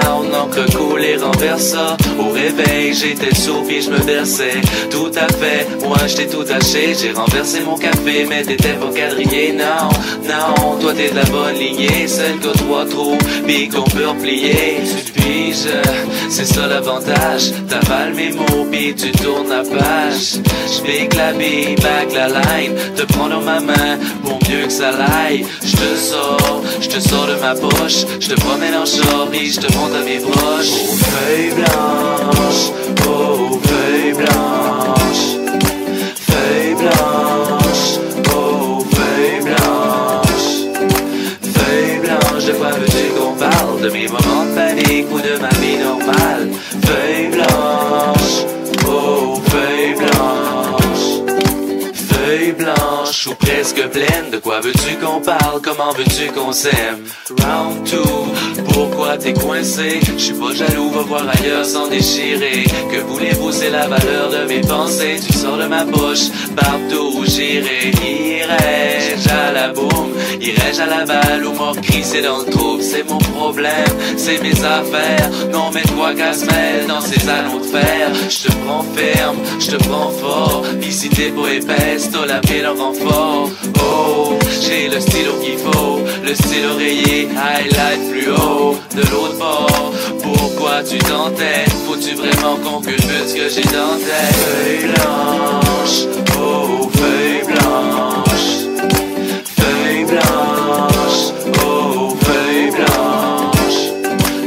[0.66, 4.60] et renversa Au réveil, j'étais sourd puis je me berçais.
[4.90, 9.52] Tout à fait, moi j'étais tout taché J'ai renversé mon café, mais t'étais pas quadrillé.
[9.52, 9.88] Non,
[10.24, 12.06] non, toi t'es de la bonne lignée.
[12.06, 14.80] Celle que trois trous, puis qu'on peut replier.
[15.04, 15.68] Tu piges,
[16.28, 17.52] c'est ça l'avantage.
[17.68, 20.40] T'avales mes mots, puis tu tournes la page.
[20.74, 22.74] J'pique la bille, back la line.
[22.96, 25.44] Te prends dans ma main, pour mieux que ça l'aille.
[25.62, 28.04] Je te sors, je te sors de ma poche.
[28.20, 32.72] Je te promène en short, puis je te monte à mes broches Feuille blanche,
[33.06, 35.24] oh feuille blanche.
[36.28, 37.98] Feuille blanche,
[38.34, 40.50] oh feuille blanche.
[41.54, 43.80] Feuille blanche, de quoi veux-tu qu'on parle?
[43.80, 46.48] De mes moments de panique ou de ma vie normale.
[46.84, 47.59] Feuille blanche,
[53.30, 54.30] ou presque pleine.
[54.32, 55.60] De quoi veux-tu qu'on parle?
[55.62, 57.04] Comment veux-tu qu'on s'aime?
[57.42, 60.00] Round 2 Pourquoi t'es coincé?
[60.16, 62.64] Je suis pas jaloux Va voir ailleurs sans déchirer.
[62.90, 63.52] Que voulez-vous?
[63.52, 65.20] C'est la valeur de mes pensées.
[65.24, 67.90] Tu sors de ma poche Partout où j'irai.
[68.02, 70.12] Irai-je à la boum?
[70.40, 72.82] Irai-je à la balle ou mort c'est dans le trouble?
[72.82, 75.30] C'est mon problème C'est mes affaires.
[75.52, 79.36] Non mais toi qu'à se mêle Dans ces anneaux de fer Je te prends ferme
[79.58, 80.64] Je te prends fort.
[80.90, 86.34] Si t'es pas épaisse T'as la en renfort Oh J'ai le stylo qu'il faut Le
[86.34, 89.92] stylo rayé Highlight plus haut De l'autre bord.
[90.22, 91.72] Pourquoi tu t'entêtes?
[91.86, 96.06] Faut-tu vraiment qu'on ce que j'ai dans Feuille blanche
[96.38, 98.50] Oh feuille blanche.
[99.58, 101.32] Feuille blanche
[101.64, 103.80] Oh feuille blanche.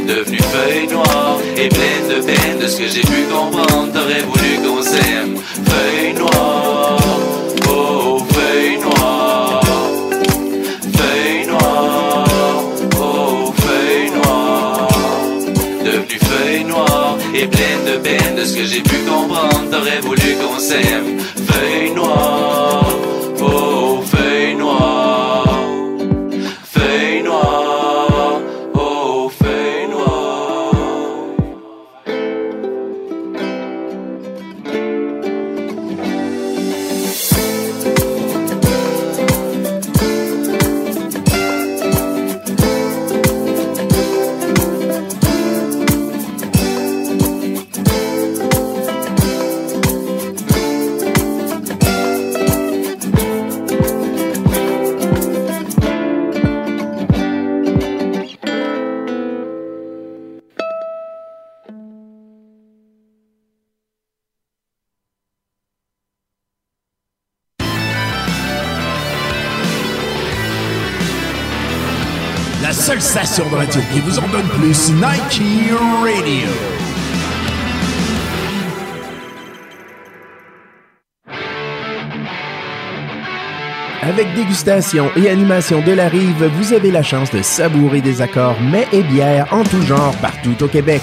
[0.06, 3.92] Devenue feuille noire Et pleine de peine De ce que j'ai pu comprendre.
[3.92, 5.36] T'aurais voulu qu'on s'aime.
[5.66, 6.14] Feuille
[18.66, 21.18] j'ai pu comprendre, t'aurais voulu qu'on s'aime.
[21.46, 22.73] Feuille noire.
[73.92, 75.42] Qui vous en donne plus, Nike
[76.02, 76.48] Radio.
[84.02, 88.60] Avec dégustation et animation de la rive, vous avez la chance de savourer des accords
[88.60, 91.02] mets et bières en tout genre partout au Québec.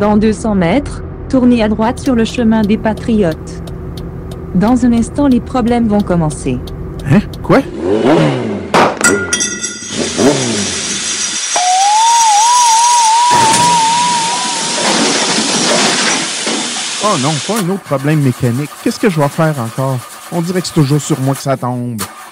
[0.00, 3.62] Dans 200 mètres, tournez à droite sur le chemin des Patriotes.
[4.54, 6.58] Dans un instant, les problèmes vont commencer.
[7.10, 7.20] Hein?
[7.42, 7.60] Quoi?
[17.04, 18.70] Oh non, pas un autre problème mécanique.
[18.82, 19.98] Qu'est-ce que je vais faire encore?
[20.30, 22.00] On dirait que c'est toujours sur moi que ça tombe.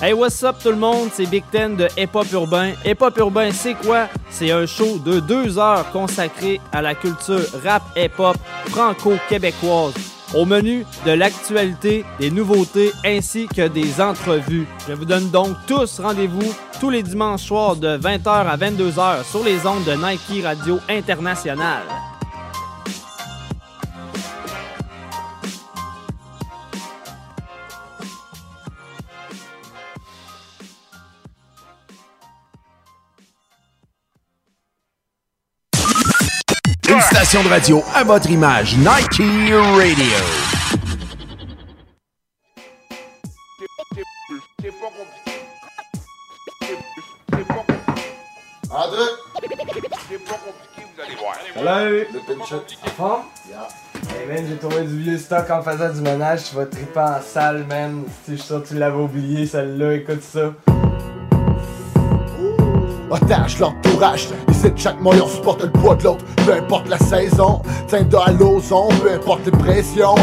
[0.00, 1.08] Hey, what's up tout le monde?
[1.12, 2.70] C'est Big Ten de Hip Hop Urbain.
[2.84, 4.06] Hip Hop Urbain, c'est quoi?
[4.30, 8.36] C'est un show de deux heures consacré à la culture rap hip hop
[8.68, 9.94] franco-québécoise.
[10.36, 14.68] Au menu de l'actualité, des nouveautés ainsi que des entrevues.
[14.86, 19.42] Je vous donne donc tous rendez-vous tous les dimanches soirs de 20h à 22h sur
[19.42, 21.82] les ondes de Nike Radio International.
[37.28, 39.20] Station de radio à votre image, Nike
[39.76, 40.06] Radio.
[48.70, 49.02] André!
[51.54, 52.06] Salut!
[52.14, 52.62] Le pinchot.
[52.82, 53.22] En forme?
[54.18, 57.20] Hey man, j'ai trouvé du vieux stock en faisant du ménage, tu vas triper en
[57.20, 58.04] salle, man.
[58.24, 60.54] Si je suis sûr que tu l'avais oublié, celle-là, écoute ça.
[63.10, 68.02] Otage l'entourage, ici chaque moyen supporte le poids de l'autre, peu importe la saison, tiens
[68.02, 70.14] de à l'ozon, peu importe les pressions.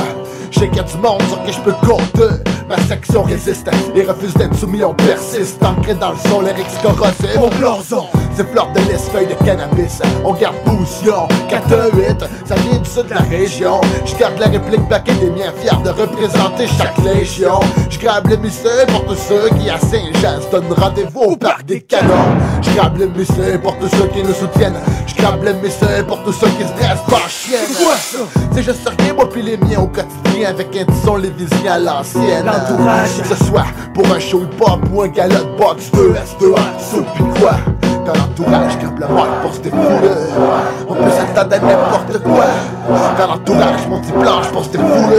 [0.52, 3.70] Je sais qu'il y a du monde sur qui je peux compter, ma section résiste,
[3.94, 8.06] les refuse d'être soumis, on persiste, ancré dans le sol, les corrosifs, mon blason,
[8.36, 10.02] C'est fleur de lys, feuille de cannabis.
[10.24, 13.80] On garde position, 4-8, ça vient du sud de la région.
[14.06, 17.60] Je garde la réplique baquée des miens, fier de représenter chaque légion.
[17.90, 21.66] Je grabe le missile pour tous ceux qui à Saint-Jean se donnent rendez-vous au parc
[21.66, 22.36] des canons.
[22.62, 24.80] Je grabe le missile pour tous ceux qui nous soutiennent.
[25.08, 27.60] Je grabe le missile pour tous ceux qui se dressent par chienne.
[27.70, 28.18] C'est quoi ça?
[28.54, 32.52] C'est juste rien, moi puis les miens au quotidien avec un tison lévisien à l'ancienne.
[32.56, 33.22] L'entourage.
[33.22, 37.40] Que ce soit pour un show hip-hop ou un gala de boxe 2S2A, sous pis
[37.40, 37.56] quoi?
[38.06, 40.10] Quand l'entourage grabe le mic pour se défouler
[40.88, 42.46] On peut s'attendre à n'importe quoi
[43.18, 45.18] Quand l'entourage monte ses planches pour se défouler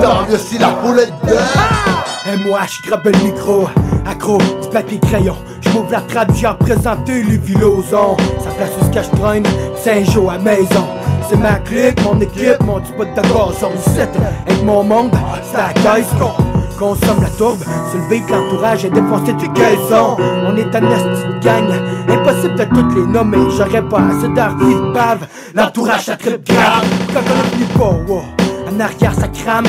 [0.00, 3.68] Tant mieux si la foule est dedans Et moi, je grabe le micro,
[4.06, 5.36] accro, du papier crayon.
[5.60, 8.16] Je m'ouvre la trappe, j'ai représenté les vilosons.
[8.42, 9.44] Ça place où ce que je traîne,
[9.76, 10.86] Saint-Jean à maison.
[11.28, 13.70] C'est ma clique, mon équipe, mon petit pot de gazon.
[13.76, 14.08] 7
[14.46, 15.10] avec mon monde,
[15.42, 17.58] c'est la caisse qu'on consomme la tourbe.
[17.90, 20.16] Sur le beat, l'entourage est défoncé du caisson.
[20.46, 21.68] On est un esti de gang,
[22.08, 23.38] impossible de toutes les nommer.
[23.56, 25.26] J'aurais pas assez d'artis de bave.
[25.54, 26.84] L'entourage, ça tripe grave.
[27.12, 28.22] Quand on a pas, wow.
[28.70, 29.66] En arrière, ça crame.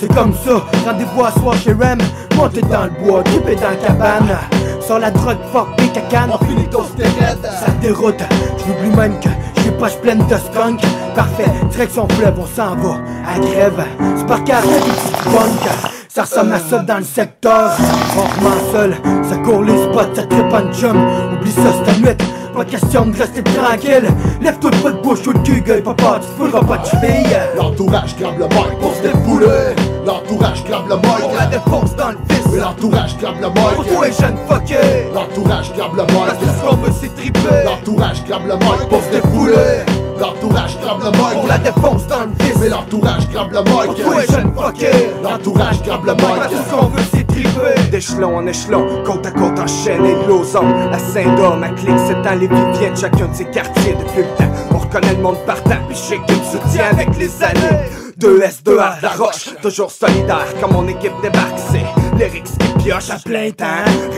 [0.00, 1.98] C'est comme ça, rendez-vous à soir chez Rem.
[2.34, 4.38] Montez dans le bois, trippez dans la cabane.
[4.80, 8.22] Sur la drogue, fuck, les cacanes On finit ton Ça déroute,
[8.58, 9.28] j'oublie même que
[9.62, 10.80] j'ai poche pleine de skunk.
[11.14, 12.96] Parfait, direction fleuve, on s'en va
[13.28, 13.84] À grève,
[14.16, 17.70] c'est par carré des ça ressemble à ça dans le secteur.
[18.16, 18.96] Rarement seul,
[19.28, 20.96] ça court les spots, ça trippe en jump.
[21.34, 22.16] Oublie ça, c'est nuit
[22.52, 24.08] pas question de rester tranquille.
[24.40, 27.38] Lève-toi pas de bouche ou de cul, gueule, papa, tu te fouleras pas de cheville.
[27.56, 29.74] L'entourage grabe le mic pour se défouler.
[30.06, 32.56] L'entourage grabe le mic On la défonce dans le fils.
[32.56, 34.76] L'entourage grabe le mic Pour toi, jeune fucké
[35.14, 37.64] L'entourage grabe le Parce que mic ce qu'on veut, c'est triper.
[37.64, 42.60] L'entourage grabe le mic pour se défouler L'entourage le On la mic défonce dans le
[42.60, 44.90] Mais l'entourage le Pour mic toi, jeune fucké
[45.22, 46.62] L'entourage grabe le Parce que mic.
[46.66, 50.98] Ce qu'on veut, c'est triper D'échelon en échelon, côte à côte enchaîné de l'ozon La
[50.98, 54.78] Saint-Dôme, ma clique s'étend les viviers de chacun de ses quartiers depuis le temps On
[54.78, 57.88] reconnaît le monde partant, puis je sais qu'il me soutient avec les années.
[58.20, 61.86] 2S, 2A, la roche, toujours solidaire quand mon équipe débarque, c'est
[62.28, 63.66] qui pioche à plein temps.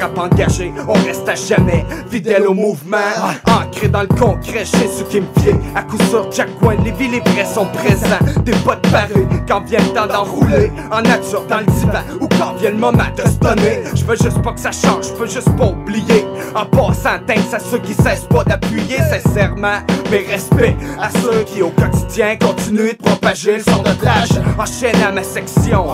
[0.00, 2.98] Rap engagé, on reste à jamais fidèle au mouvement.
[3.46, 6.84] Ancré dans le concret, chez ceux qui me fient À coup sûr, chaque coin de
[6.84, 8.42] Lévis, les vrais sont présents.
[8.44, 12.54] Des potes parés, quand vient le temps d'enrouler En nature, dans le divan, ou quand
[12.54, 13.82] vient le moment de se donner.
[13.94, 16.24] Je veux juste pas que ça change, je veux juste pas oublier.
[16.54, 19.78] En passant, thanks à ceux qui cessent pas d'appuyer Sincèrement,
[20.10, 24.30] mes respects à ceux qui au quotidien continuent de propager le son de plage.
[24.58, 25.86] Enchaîne à ma section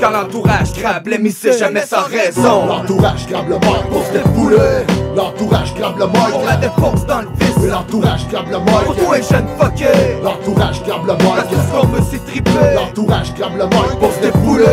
[0.00, 2.66] Quand l'entourage grabe les c'est jamais sans raison.
[2.66, 4.84] L'entourage grabe le mic pour se défouler
[5.16, 8.96] L'entourage grabe le mic On la défonce dans le fils Oui, l'entourage grabe le Pour
[8.96, 9.88] toi, mic jeune fucké.
[10.22, 13.98] L'entourage grabe le Parce que mic ce qu'on veut, c'est triper L'entourage grabe le mic
[14.00, 14.64] pour se défouler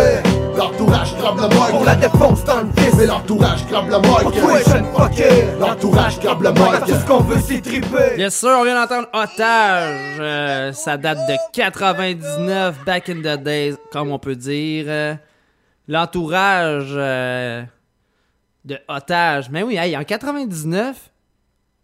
[0.57, 4.32] L'entourage grabe le On la mic défonce dans le fils Mais l'entourage grabe le Pour
[4.32, 5.29] toi, mic jeune fucké.
[5.59, 8.75] L'entourage grabe le Parce que mic ce qu'on veut, c'est triper Yes sir, on vient
[8.82, 10.17] d'entendre Otage.
[10.19, 15.17] Euh, ça date de 99, back in the days, comme on peut dire.
[15.91, 17.63] L'entourage euh,
[18.63, 19.49] de Otage.
[19.49, 21.11] Mais oui, hey, en 99,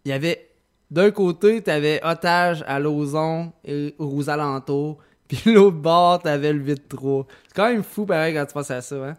[0.05, 0.47] il y avait
[0.89, 4.99] d'un côté, t'avais Otage à Lauson et aux alentours.
[5.28, 7.28] Puis l'autre bord, t'avais le vide 3.
[7.47, 9.18] C'est quand même fou, pareil, quand tu penses à ça, hein?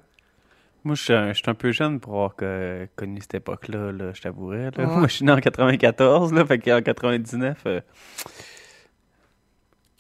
[0.85, 1.13] Moi, je suis
[1.51, 4.71] un, peu jeune pour avoir que- connu cette époque-là, là, je t'avouerais.
[4.75, 4.87] Ouais.
[4.87, 7.81] Moi, je suis né en 94, là, fait qu'en 99, euh,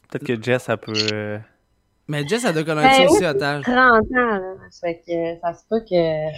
[0.08, 0.94] peut-être que Jess, elle peut...
[1.12, 1.38] euh,
[2.08, 3.62] Mais Jess, elle doit connaître ça Ben aussi, oui, Otage.
[3.64, 4.54] 30 ans, là.
[4.70, 6.28] Ça fait que ça se peut que.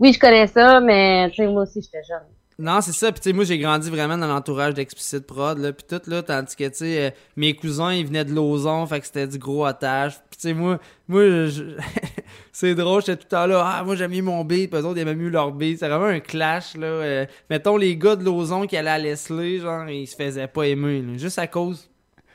[0.00, 2.22] Oui, je connais ça, mais tu sais, moi aussi, j'étais jeune.
[2.58, 3.10] Non, c'est ça.
[3.12, 5.72] Puis, tu sais, moi, j'ai grandi vraiment dans l'entourage d'Explicit Prod, là.
[5.72, 9.00] Puis tout, là, tandis que, tu sais, euh, mes cousins, ils venaient de Lauson, fait
[9.00, 10.16] que c'était du gros otage.
[10.30, 11.76] Puis, tu sais, moi, moi je-
[12.52, 14.84] c'est drôle, j'étais tout le temps là, ah, moi, j'aime mieux mon beat, puis eux
[14.84, 15.78] autres, ils aimaient mieux leur beat.
[15.78, 16.86] C'est vraiment un clash, là.
[16.86, 20.66] Euh, mettons, les gars de Lauson qui allaient à Leslie, genre, ils se faisaient pas
[20.66, 21.16] aimer, là.
[21.16, 21.88] Juste à cause.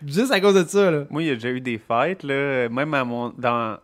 [0.06, 1.06] Juste à cause de ça, là.
[1.10, 2.70] Moi, il y a déjà eu des fights, là.
[2.70, 3.30] Même à mon...
[3.38, 3.78] dans...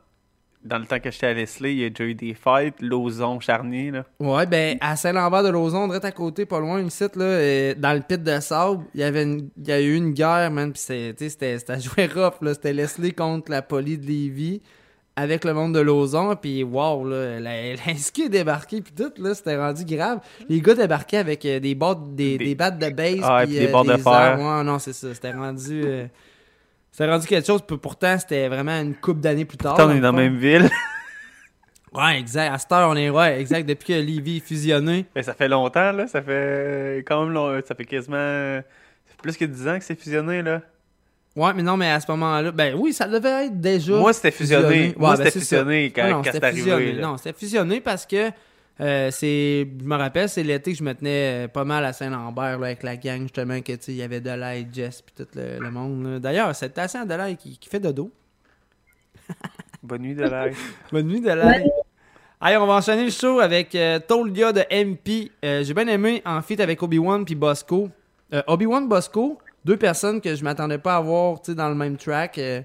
[0.63, 3.39] dans le temps que j'étais à Leslie, il y a déjà eu des fights, Lauson,
[3.39, 4.05] Charnier, là.
[4.19, 7.75] Ouais, ben, à Saint-Lambert de Lauson, direct à côté, pas loin, une site, là, euh,
[7.77, 10.49] dans le pit de sable, il y avait une, il y a eu une guerre,
[10.51, 14.61] man, sais, c'était, c'était à jouer rough, là, c'était Leslie contre la police de Lévis,
[15.15, 19.11] avec le monde de Lauson, puis wow, là, la, la SQ est débarquée, puis tout,
[19.21, 20.19] là, c'était rendu grave.
[20.49, 23.55] Les gars débarquaient avec euh, des battes, des, des battes de base, Ah, et puis
[23.59, 24.11] des euh, de fer.
[24.11, 24.41] armes.
[24.59, 25.83] Ouais, non, c'est ça, c'était rendu...
[25.85, 26.05] euh,
[26.91, 29.75] c'était rendu quelque chose, puis pourtant, c'était vraiment une couple d'années plus tard.
[29.75, 30.69] Pourtant, on est dans la même ville.
[31.95, 32.51] Ouais, exact.
[32.51, 33.69] À cette heure, on est, ouais, exact.
[33.69, 35.05] Depuis que Lévis est fusionné.
[35.13, 36.07] Ben, ça fait longtemps, là.
[36.07, 37.61] Ça fait quand même long...
[37.63, 38.17] Ça fait quasiment...
[38.17, 38.63] Ça
[39.11, 40.61] fait plus que 10 ans que c'est fusionné, là.
[41.35, 43.93] Ouais, mais non, mais à ce moment-là, ben oui, ça devait être déjà.
[43.95, 44.93] Moi, c'était fusionné.
[44.97, 46.01] Moi, Ouais, c'était ben, fusionné ça.
[46.01, 46.91] quand- Non, quand c'est arrivé, fusionné.
[46.93, 47.01] là.
[47.07, 48.31] Non, c'était fusionné parce que
[48.81, 51.93] Euh, c'est, je me rappelle, c'est l'été que je me tenais euh, pas mal à
[51.93, 55.13] Saint-Lambert là, avec la gang, justement, que tu sais, il y avait Delay, Jess, puis
[55.15, 56.03] tout le, le monde.
[56.13, 56.19] là.
[56.19, 58.11] D'ailleurs, c'est Tassin Delay qui, qui fait dodo.
[59.83, 60.53] Bonne nuit de l'air.
[60.91, 61.65] Bonne nuit, Delay.
[62.41, 65.31] Allez, on va enchaîner le show avec euh, Toldia de MP.
[65.45, 67.89] Euh, J'ai bien aimé en feat avec Obi-Wan puis Bosco.
[68.33, 72.37] Euh, Obi-Wan, Bosco, deux personnes que je m'attendais pas à voir dans le même track.
[72.37, 72.61] euh,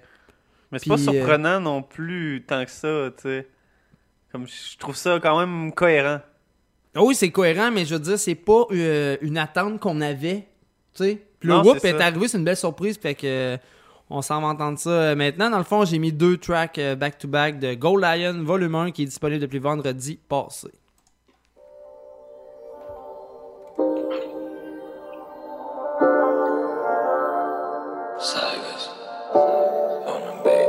[0.73, 3.49] Mais c'est pas euh, surprenant non plus tant que ça, tu sais.
[4.33, 6.21] Comme je trouve ça quand même cohérent.
[6.95, 10.49] Ah oui, c'est cohérent, mais je veux dire, c'est pas euh, une attente qu'on avait.
[10.95, 11.23] Tu sais.
[11.41, 12.07] Puis le whoop est ça.
[12.07, 12.99] arrivé, c'est une belle surprise.
[12.99, 13.57] Fait que euh,
[14.11, 15.49] on s'en va entendre ça maintenant.
[15.51, 19.07] Dans le fond, j'ai mis deux tracks back-to-back de Go Lion Volume 1 qui est
[19.07, 20.69] disponible depuis vendredi passé.
[28.21, 28.89] Sagas
[29.33, 30.69] on the beat.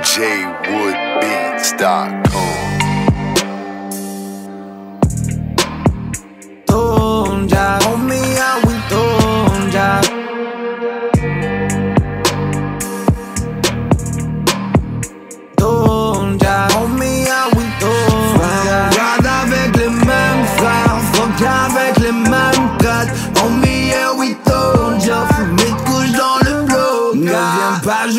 [0.00, 2.31] JWoodBeats.com.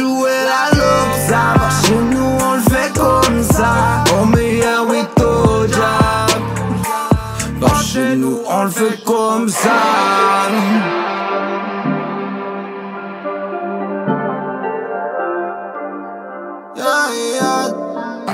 [0.04, 0.64] jouer la
[1.28, 4.04] ça va chez nous, on le fait comme ça.
[4.14, 5.96] Homie, yeah, we tonja.
[7.62, 9.80] Par chez nous, on le fait comme ça.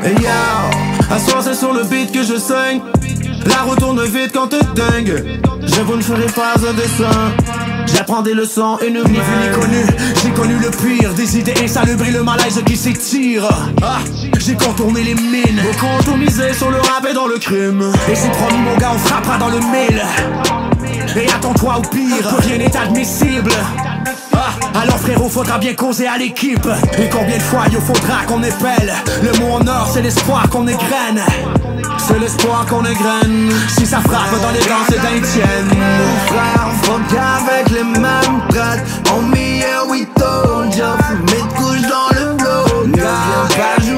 [0.01, 0.29] Hey yo,
[1.13, 2.79] à soir c'est sur le beat que je saigne
[3.45, 8.33] La retourne vite quand t'es dingue Je vous ne ferai pas un dessin J'apprends des
[8.33, 9.85] leçons Ni vu ni connu,
[10.21, 13.47] j'ai connu le pire Des idées insalubres, le malaise qui s'étire.
[13.81, 13.99] Ah,
[14.39, 15.61] J'ai contourné les mines.
[15.63, 17.83] Beaucoup tout misé sur le rap et dans le crime.
[18.09, 20.01] Et c'est promis mon gars, on frappera dans le mille.
[21.15, 23.51] Et attends-toi au pire, rien n'est admissible
[24.33, 26.67] ah, alors frérot, faudra bien causer à l'équipe.
[26.97, 28.93] Et combien de fois il faudra qu'on épelle?
[29.21, 31.21] Le mot en or, c'est l'espoir qu'on égrène.
[31.97, 33.51] C'est l'espoir qu'on égrène.
[33.77, 34.99] Si ça frappe dans les dents, c'est
[37.19, 38.39] avec les mêmes
[39.59, 43.88] yeah, we told de couche dans le bloc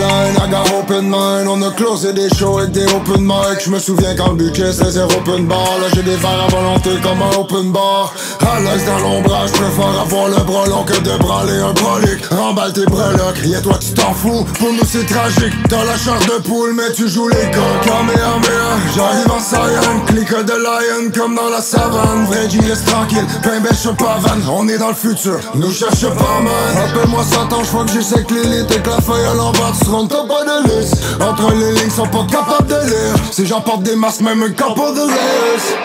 [0.00, 1.48] haine, I open mind.
[1.48, 3.60] On a closé des shows avec des open mic.
[3.64, 5.78] Je me souviens quand le budget c'est open bar.
[5.80, 8.12] Là j'ai des verres à volonté comme un open bar.
[8.40, 12.24] À l'aise dans l'ombrage, je préfère avoir le bras long que de braler un brolic.
[12.30, 14.44] Remballe tes breloques, y'a toi tu t'en fous.
[14.58, 18.76] Pour nous c'est tragique, t'as la chair de poule mais tu joues les gars Kamehameha,
[18.94, 22.26] j'arrive en Saiyan Clique de lion comme dans la savane.
[22.26, 26.40] Vrai G reste tranquille, pain bêche pavane On est dans le futur, nous cherche pas
[26.40, 26.88] man.
[26.88, 31.72] Appelle-moi Satan, j'vois que j'ai sec l'élite Et que la feuille à l'envers, Entre les
[31.72, 33.14] lignes, sont pas capables de lire.
[33.30, 35.76] Si j'en porte des masques, même un capot de liste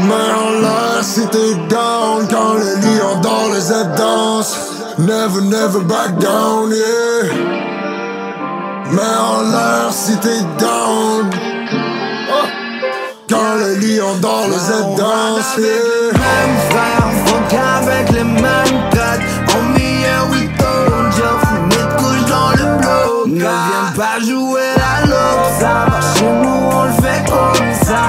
[0.00, 4.56] mais en l'air si t'es down Quand les lions dans les zèbres dansent.
[4.98, 7.32] Never, never back down, yeah.
[8.90, 11.30] Mais en l'air si t'es down.
[13.28, 16.12] Quand les lions dans les zèbres dansent, yeah.
[16.12, 18.90] Même fuck avec les mêmes
[23.42, 25.46] Ne viens pas jouer la loupe.
[25.58, 25.86] Ça
[26.16, 28.02] chez nous, on le fait comme ça.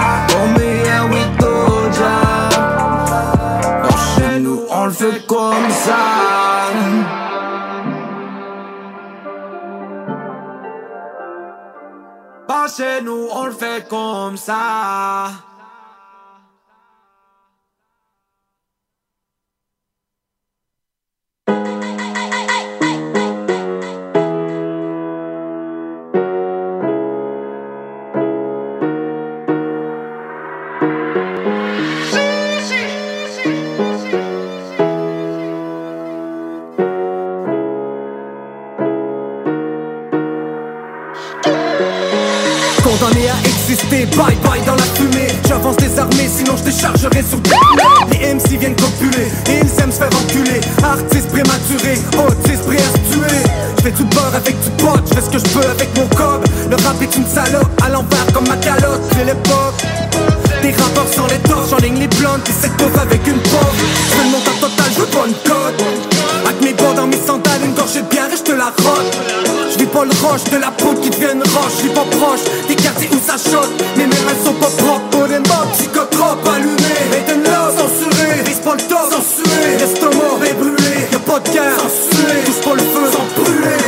[1.09, 2.49] We told ya
[3.81, 5.97] Par chez nous, on le fait comme ça.
[12.47, 15.31] Par chez nous, on le fait comme ça
[43.73, 45.27] exister, bye bye dans la fumée.
[45.47, 47.39] J'avance désarmé, sinon je déchargerai sur
[48.11, 50.59] Les MC viennent copuler, ils aiment se faire enculer.
[50.83, 53.41] Artiste prématuré, autiste prêt à se tuer
[53.77, 56.07] Je fais du beurre avec du pot, je fais ce que je peux avec mon
[56.15, 56.45] cob.
[56.69, 59.01] Le rap est une salope, à l'envers comme ma calotte.
[59.15, 59.81] C'est l'époque
[60.61, 63.73] des rappeurs sans les torches, en ligne les blondes, qui s'étouffent avec une pauvre.
[64.11, 64.17] Je
[66.43, 67.53] fais le montant total
[67.93, 69.13] j'ai le bien, je te la roche.
[69.71, 71.83] Je vis pas le roche de la peau qui devient une roche.
[71.83, 73.35] Je pas proche des quartiers où ça.
[73.97, 77.03] Mais mes mains sont pas propres pour des mots psychotropes allumés.
[77.11, 79.77] Mais de love censuré, vise pas le top censuré.
[79.79, 82.39] L'estomac est brûlé, y'a pas de guerre censuré.
[82.45, 83.83] Touche pas le feu sans brûler.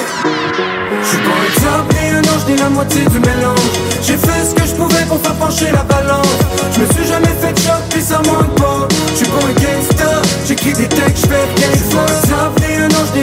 [1.04, 3.60] J'suis pas un diable ni un ange ni la moitié du mélange
[4.02, 6.26] J'ai fait ce que je pouvais pour faire pencher la balance
[6.74, 10.22] Je me suis jamais fait de choc puis ça manque pas J'suis pas un gangster,
[10.48, 11.85] j'écris des textes, j'fais gangster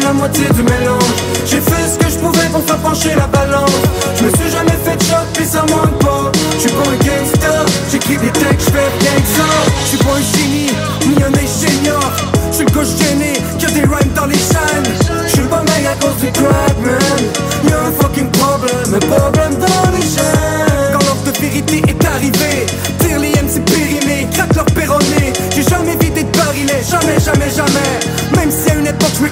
[0.01, 1.13] la moitié du mélange.
[1.47, 3.71] J'ai fait ce que je pouvais pour faire pencher la balance.
[4.17, 6.33] Je me suis jamais fait de choc puis ça manque pas.
[6.59, 9.55] J'suis pas un gangster, j'écris des textes, j'fais gangster
[9.87, 10.71] J'suis pas un génie,
[11.07, 12.13] ni un ingénieur.
[12.53, 14.89] J'suis le gauche gêné, qui a des rhymes dans les chaînes.
[15.27, 17.23] J'suis pas mec à cause du crack man.
[17.69, 19.92] Y'a un fucking problème, un problème dans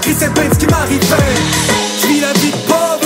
[0.03, 1.34] c'est bien ce qui m'arrivait.
[2.01, 3.01] J'vis la vie de pauvre,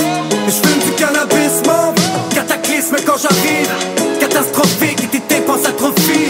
[0.47, 1.95] et j'fume du cannabis mauve.
[2.33, 6.29] Cataclysme quand j'arrive, catastrophique et tes dépenses atrophient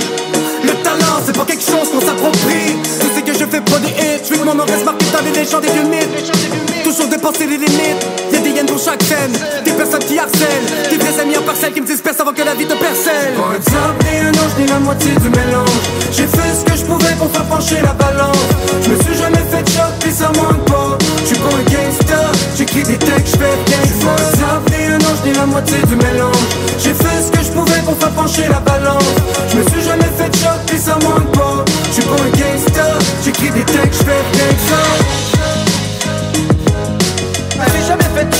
[0.63, 2.77] Le talent c'est pas quelque chose qu'on s'approprie.
[2.83, 5.31] Je sais que je fais pas des hits, j'vais que mon reste marqué dans les
[5.31, 6.31] légendes des vieux mythes.
[6.83, 8.05] Toujours dépasser les limites,
[8.85, 12.43] chaque Des personnes qui harcèlent, des vrais amis en parcelle qui me dispersent avant que
[12.43, 13.33] la vie te percelle.
[13.33, 15.85] Pas un diable, un ange, ni la moitié du mélange.
[16.11, 18.45] J'ai fait ce que je pouvais pour faire pencher la balance.
[18.83, 20.97] Je me suis jamais fait de choc, puis ça manque pas.
[21.25, 25.21] J'suis pas un gangster, j'écris des textes, j'fais gangster Pas un diable, ni un ange,
[25.25, 26.45] ni la moitié du mélange.
[26.77, 29.09] J'ai fait ce que je pouvais pour faire pencher la balance.
[29.49, 31.65] Je me suis jamais fait de choc, puis ça manque pas.
[31.89, 35.24] J'suis pas un gangster, j'écris des textes, j'fais gangster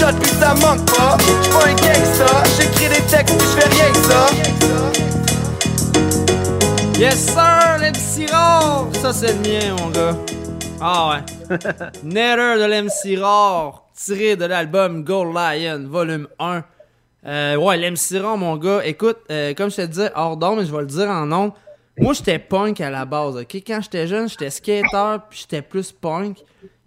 [0.06, 3.92] shot puis ça manque pas J'suis pas un gangsta, j'écris des textes puis j'fais rien
[3.92, 4.28] que ça
[6.98, 8.88] Yes sir, l'MC Rare!
[8.94, 10.16] Ça c'est le mien mon gars.
[10.80, 11.58] Ah ouais.
[12.04, 16.64] Netter de l'MC Rare, tiré de l'album Gold Lion, volume 1.
[17.26, 20.66] Euh, ouais, l'MC Rare mon gars, écoute, euh, comme je te disais, hors d'onde, mais
[20.66, 21.52] je vais le dire en ondes.
[21.98, 23.56] Moi j'étais punk à la base, ok?
[23.68, 26.38] Quand j'étais jeune, j'étais skater, puis j'étais plus punk.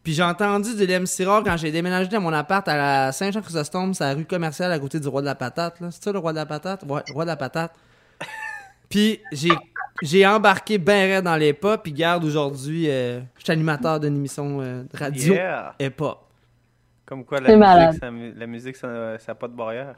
[0.08, 3.92] Puis j'ai entendu de l'MC Rare quand j'ai déménagé dans mon appart à la Saint-Jean-Chrysostome,
[3.92, 5.78] c'est la rue commerciale à côté du Roi de la Patate.
[5.82, 5.90] là.
[5.90, 6.82] C'est ça le Roi de la Patate?
[6.88, 7.74] Ouais, Roi de la Patate.
[8.88, 9.50] Puis j'ai
[10.02, 14.16] j'ai embarqué ben raide dans les pop, puis garde aujourd'hui, euh, je suis animateur d'une
[14.16, 15.74] émission euh, de radio Yeah.
[15.78, 16.20] et pop.
[17.04, 17.88] Comme quoi, C'est la malade.
[17.90, 18.88] musique, ça, la musique, ça
[19.28, 19.94] n'a pas de barrière.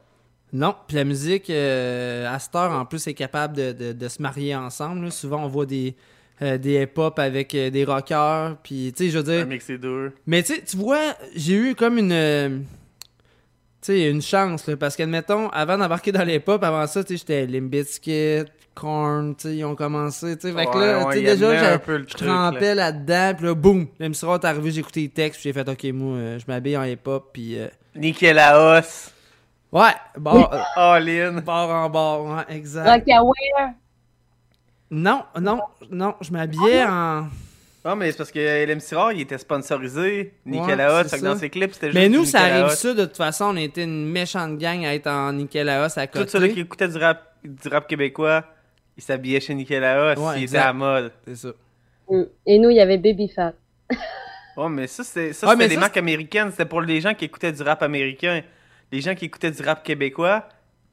[0.53, 4.09] Non, puis la musique, euh, à cette heure, en plus, est capable de, de- de
[4.09, 5.05] se marier ensemble.
[5.05, 5.11] là.
[5.13, 5.95] Souvent, on voit des,
[6.43, 9.43] euh, des hip-hop avec euh, des rockers, puis tu sais, je veux dire...
[9.43, 10.12] Un mix deux.
[10.26, 12.12] Mais tu sais, tu vois, j'ai eu comme une...
[12.12, 12.49] euh,
[13.82, 17.14] tu sais, une chance, là, parce qu'admettons, avant d'embarquer dans les pop, avant ça, tu
[17.14, 20.86] sais, j'étais Limp Bizkit, Korn, tu sais, ils ont commencé, tu sais, fait que Ouais,
[20.86, 24.70] là, ouais, tu sais, déjà, je trempais là-dedans, puis là, boum, même si est arrivé,
[24.70, 27.59] j'ai écouté les textes, puis j'ai fait, OK, moi, euh, je m'habille en hip-hop, puis...
[27.59, 29.12] euh, Nickel la hausse.
[29.72, 31.41] Ouais, bar, euh, All in.
[31.41, 32.88] bar en bar, ouais, exact.
[32.88, 33.74] Rockaware.
[34.91, 35.61] Non, non,
[35.91, 37.28] non, je m'habillais en...
[37.84, 40.34] Non, mais c'est parce que LMC Rare, il était sponsorisé.
[40.45, 41.36] Nickel Ouais, dans ça.
[41.36, 44.07] ses clips, c'était juste Mais nous, ça arrive ça, de toute façon, on était une
[44.11, 46.26] méchante gang à être en Nickel Laos à côté.
[46.26, 48.45] Tous ceux qui écoutaient du rap, du rap québécois,
[48.99, 50.18] ils s'habillaient chez Nickel Laos.
[50.18, 50.61] Ouais, il était exact.
[50.61, 51.12] à la mode.
[51.26, 51.49] C'est ça.
[52.11, 52.22] Mm.
[52.47, 53.55] Et nous, il y avait Baby Fat.
[54.59, 56.51] Ouais, mais ça, c'est- ça, Ouais, c'était mais des ça, marques américaines.
[56.51, 58.43] C'était pour les gens qui écoutaient du rap américain.
[58.93, 60.47] Les gens qui écoutaient du rap québécois,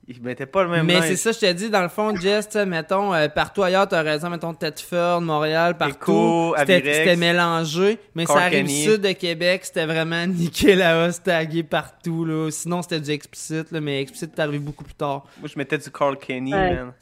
[0.10, 2.56] ils mettaient pas le même Mais c'est ça, je te dis, dans le fond, Jess,
[2.66, 6.54] mettons, euh, partout ailleurs, t'as raison, mettons, Thetford, Montréal, partout.
[6.58, 8.00] C'était mélangé.
[8.16, 12.50] Mais ça arrive sud de Québec, c'était vraiment niqué la hausse, tagué partout, là.
[12.52, 15.26] Sinon, c'était du explicite, là, mais explicite, t'es arrivé beaucoup plus tard.
[15.40, 16.76] Moi, je mettais du Carl Kenny, Ouais.
[16.76, 16.94] man.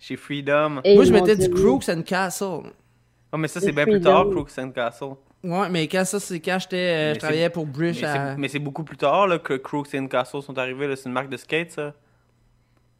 [0.00, 0.80] Chez Freedom.
[0.84, 2.70] Moi, je mettais du Crooks and Castle.
[3.32, 5.10] Oh, mais ça, c'est bien plus tard, Crooks and Castle.
[5.44, 8.14] Ouais, mais quand ça, c'est quand j'étais, euh, je travaillais pour Brish mais à...
[8.32, 10.88] c'est- Mais c'est beaucoup plus tard là, que Crooks and Castle sont arrivés.
[10.88, 10.96] là.
[10.96, 11.94] C'est une marque de skate, ça.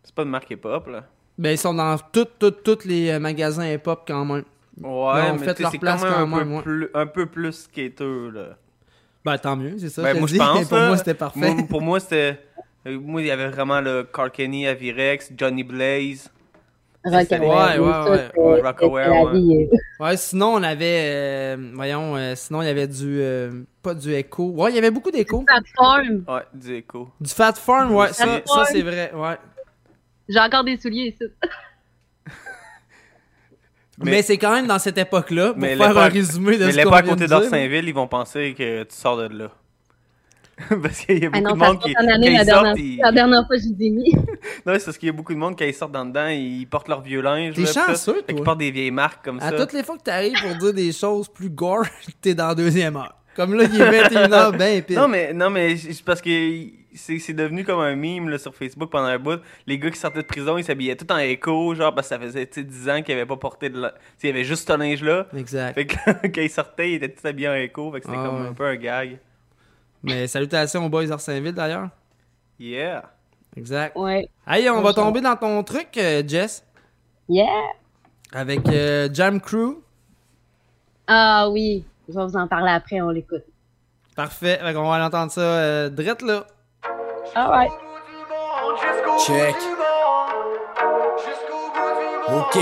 [0.08, 1.04] C'est pas une marque hip-hop, là.
[1.36, 2.24] Ben, ils sont dans tous
[2.64, 4.44] tous les euh, magasins hip-hop quand même.
[4.80, 6.62] Ouais, mais fait leur c'est place quand même quand un, même, peu ouais.
[6.62, 8.56] plus, un peu plus skater, là.
[9.22, 10.02] Ben, tant mieux, c'est ça.
[10.02, 10.64] Ben, je moi, je pense.
[10.68, 10.88] Pour là.
[10.88, 11.54] moi, c'était parfait.
[11.54, 12.40] Moi, pour moi, c'était.
[12.86, 16.30] Moi, il y avait vraiment le Carl Kenny, Avirex, Johnny Blaze.
[17.04, 17.78] Rockaware.
[17.78, 18.62] Ouais, ouais, ouais.
[18.66, 19.68] c'était- ouais.
[20.00, 20.16] Ouais.
[20.16, 21.02] sinon, on avait.
[21.04, 23.20] euh, voyons, euh, sinon, il y avait du.
[23.20, 24.50] euh, pas du Echo.
[24.50, 25.44] Ouais, il y avait beaucoup d'écho.
[25.48, 26.24] Fat Farm.
[26.26, 27.08] Ouais, du écho.
[27.20, 29.36] Du Fat Farm, ouais, ça, ça c'est vrai, ouais.
[30.28, 31.24] J'ai encore des souliers ici.
[34.00, 36.70] Mais, c'est quand même dans cette époque-là, pour Mais faire l'époque- un résumé de mais
[36.70, 39.50] ce qu'on l'époque à côté d'Orsainville, ils vont penser que tu sors de là.
[40.82, 41.96] Parce qu'il y a Ah beaucoup non, de monde qui.
[41.96, 44.12] année, la ils dernière, sortent, ils- la dernière fois, j'ai dit mis.
[44.66, 46.64] Non, c'est parce qu'il y a beaucoup de monde, quand ils sortent dans dedans, ils
[46.66, 47.54] portent leur vieux linge.
[47.56, 48.44] T'es chanceux, toi.
[48.44, 49.56] portent des vieilles marques comme À ça.
[49.56, 51.84] toutes les fois que t'arrives pour dire des choses plus gore,
[52.20, 53.14] t'es dans la deuxième heure.
[53.34, 55.00] Comme là, il est 21h, ben pire.
[55.00, 56.28] Non, mais, non, mais c'est parce que
[56.98, 59.40] c'est c'est devenu comme un meme là, sur Facebook pendant un bout.
[59.66, 62.20] Les gars qui sortaient de prison, ils s'habillaient tout en écho, genre parce que ça
[62.20, 63.80] faisait tu sais, 10 ans qu'ils avaient pas porté de.
[63.80, 65.26] la- tu sais, Il y avait juste ce linge-là.
[65.36, 65.74] Exact.
[65.74, 65.94] Fait que
[66.28, 67.90] quand ils sortaient, ils étaient tous habillés en écho.
[67.92, 68.48] Fait que c'était Ah comme ouais.
[68.48, 69.18] un peu un gag.
[70.02, 71.88] Mais salutations aux boys d'Arsainville d'ailleurs.
[72.58, 73.10] Yeah.
[73.56, 73.96] Exact.
[73.96, 74.28] Ouais.
[74.46, 76.64] Hey, on va tomber dans ton truc, euh, Jess.
[77.28, 77.46] Yeah!
[78.32, 79.78] Avec euh, Jam Crew.
[81.06, 83.44] Ah oui, je vais vous en parler après, on l'écoute.
[84.14, 84.58] Parfait.
[84.62, 86.46] Fait qu'on va aller entendre ça euh, drette là.
[87.36, 87.70] Alright.
[89.26, 89.54] Check.
[92.28, 92.58] Ok.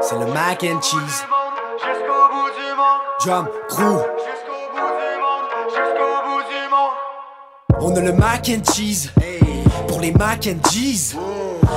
[0.00, 1.24] C'est le mac and cheese.
[3.20, 4.00] Drum crew.
[7.80, 9.12] On a le mac and cheese.
[9.88, 11.16] Pour les mac and cheese.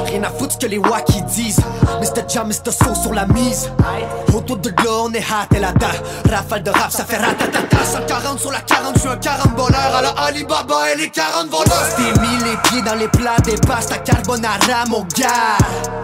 [0.06, 1.60] Rien à foutre ce que les wacky disent.
[2.02, 2.24] Mr.
[2.28, 2.72] Jam, Mr.
[2.72, 3.70] Sauce sur la mise.
[4.34, 5.88] Autour de là, on est hâte et la da.
[6.30, 7.78] Rafale de rap, ça fait ratatata.
[7.86, 9.96] 140 sur la 40, je suis un 40 voleur.
[9.96, 11.96] À la Alibaba et les 40 voleurs.
[11.96, 15.58] T'es mis les pieds dans les plats des pastes carbonara, mon gars.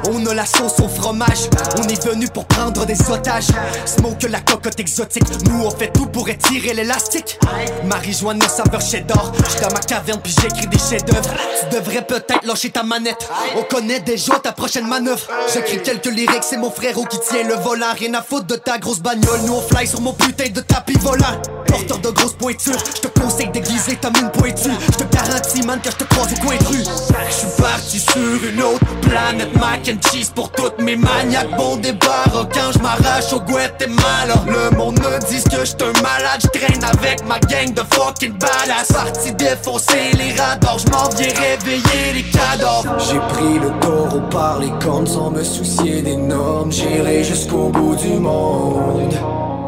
[0.10, 1.50] On a la sauce au fromage.
[1.78, 3.48] On est venu pour prendre des otages.
[3.86, 5.24] Smoke la cocotte exotique.
[5.46, 7.40] Nous, on fait tout pour étirer l'élastique.
[7.86, 9.32] Marijuana saveur cheddar.
[9.48, 11.30] J'suis dans ma caverne puis j'écris des chefs-d'œuvre.
[11.60, 13.30] Tu devrais peut-être lâcher ta manette.
[13.72, 15.22] Connaît déjà ta prochaine manœuvre.
[15.54, 17.94] J'écris quelques lyrics, c'est mon frérot qui tient le volant.
[17.98, 19.40] Rien à foutre de ta grosse bagnole.
[19.46, 21.42] Nous, on fly sur mon putain de tapis volant.
[21.68, 22.84] Porteur de grosses pointures.
[22.96, 24.70] Je te conseille d'aiguiser ta mine pointue.
[24.92, 26.84] Je te garantis, man, que je te croise au coin de rue.
[27.30, 29.56] Je suis parti sur une autre planète.
[29.56, 31.56] Mac and cheese pour toutes mes maniaques.
[31.56, 34.36] Bon débarras quand je m'arrache au Guatemala.
[34.48, 36.42] Le monde me dit que j'suis un malade.
[36.42, 38.92] Je traîne avec ma gang de fucking badass.
[38.92, 40.80] Parti défoncer les radars.
[40.80, 42.98] Je m'en viens réveiller les cadavres.
[43.00, 46.72] J'ai pris le taureau par les cornes sans me soucier des normes.
[46.72, 49.14] J'irai jusqu'au bout du monde.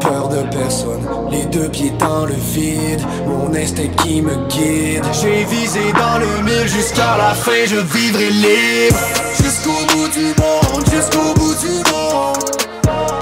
[0.00, 5.02] Peur de personne, les deux pieds dans le vide, mon instinct qui me guide.
[5.12, 8.98] J'ai visé dans le mille jusqu'à la fin, je vivrai libre.
[9.42, 12.54] Jusqu'au bout du monde, jusqu'au bout du monde.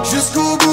[0.05, 0.72] Jusqu'au bout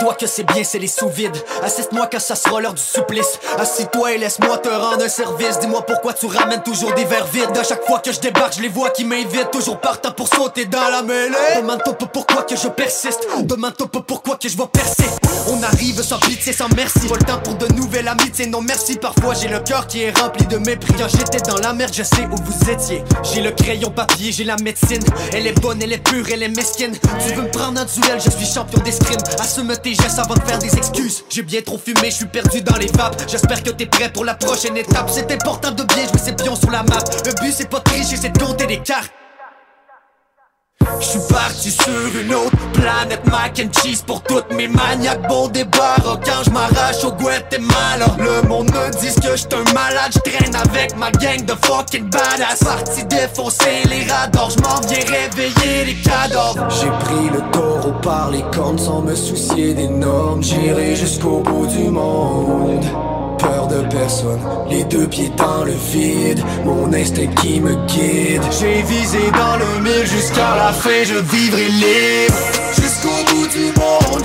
[0.00, 1.36] Assure-toi que c'est bien, c'est les sous-vides.
[1.62, 3.38] Assiste-moi quand ça sera l'heure du supplice.
[3.58, 5.58] Assis-toi et laisse-moi te rendre un service.
[5.58, 7.54] Dis-moi pourquoi tu ramènes toujours des verres vides.
[7.54, 9.50] À chaque fois que je débarque, je les vois qui m'invitent.
[9.50, 11.36] Toujours partant pour sauter dans la mêlée.
[11.56, 13.28] Demande-toi pourquoi que je persiste.
[13.42, 15.29] Demande-toi pourquoi que je vais percer.
[15.52, 17.08] On arrive sans pitié, sans merci.
[17.08, 18.96] Pas le temps pour de nouvelles amitiés, non merci.
[18.96, 20.92] Parfois j'ai le cœur qui est rempli de mépris.
[20.96, 23.02] Quand j'étais dans la merde, je sais où vous étiez.
[23.24, 25.02] J'ai le crayon papier, j'ai la médecine.
[25.32, 26.92] Elle est bonne, elle est pure, elle est mesquine.
[27.26, 29.18] Tu veux me prendre en duel, je suis champion d'escrime.
[29.40, 31.24] Assume tes gestes avant de faire des excuses.
[31.28, 33.20] J'ai bien trop fumé, je suis perdu dans les vapes.
[33.28, 35.10] J'espère que t'es prêt pour la prochaine étape.
[35.12, 37.02] C'est important de bien jouer ses pions sur la map.
[37.26, 39.10] Le but c'est pas de tricher, c'est de compter les cartes.
[41.00, 45.26] Je parti sur une autre planète Mac and cheese pour toutes mes maniaques.
[45.28, 48.06] Bon débarras quand je m'arrache au Guatemala.
[48.18, 52.58] Le monde me dit que j'suis un malade Je avec ma gang de fucking badass.
[52.62, 56.68] Parti défoncer les radars Je m'en viens réveiller les cadavres.
[56.68, 60.42] J'ai pris le taureau par les cornes Sans me soucier des normes.
[60.42, 62.84] J'irai jusqu'au bout du monde
[63.40, 68.42] Peur de personne, les deux pieds dans le vide, mon instinct qui me guide.
[68.60, 72.36] J'ai visé dans le mille jusqu'à la fin, je vivrai libre.
[72.74, 74.22] Jusqu'au bout du monde,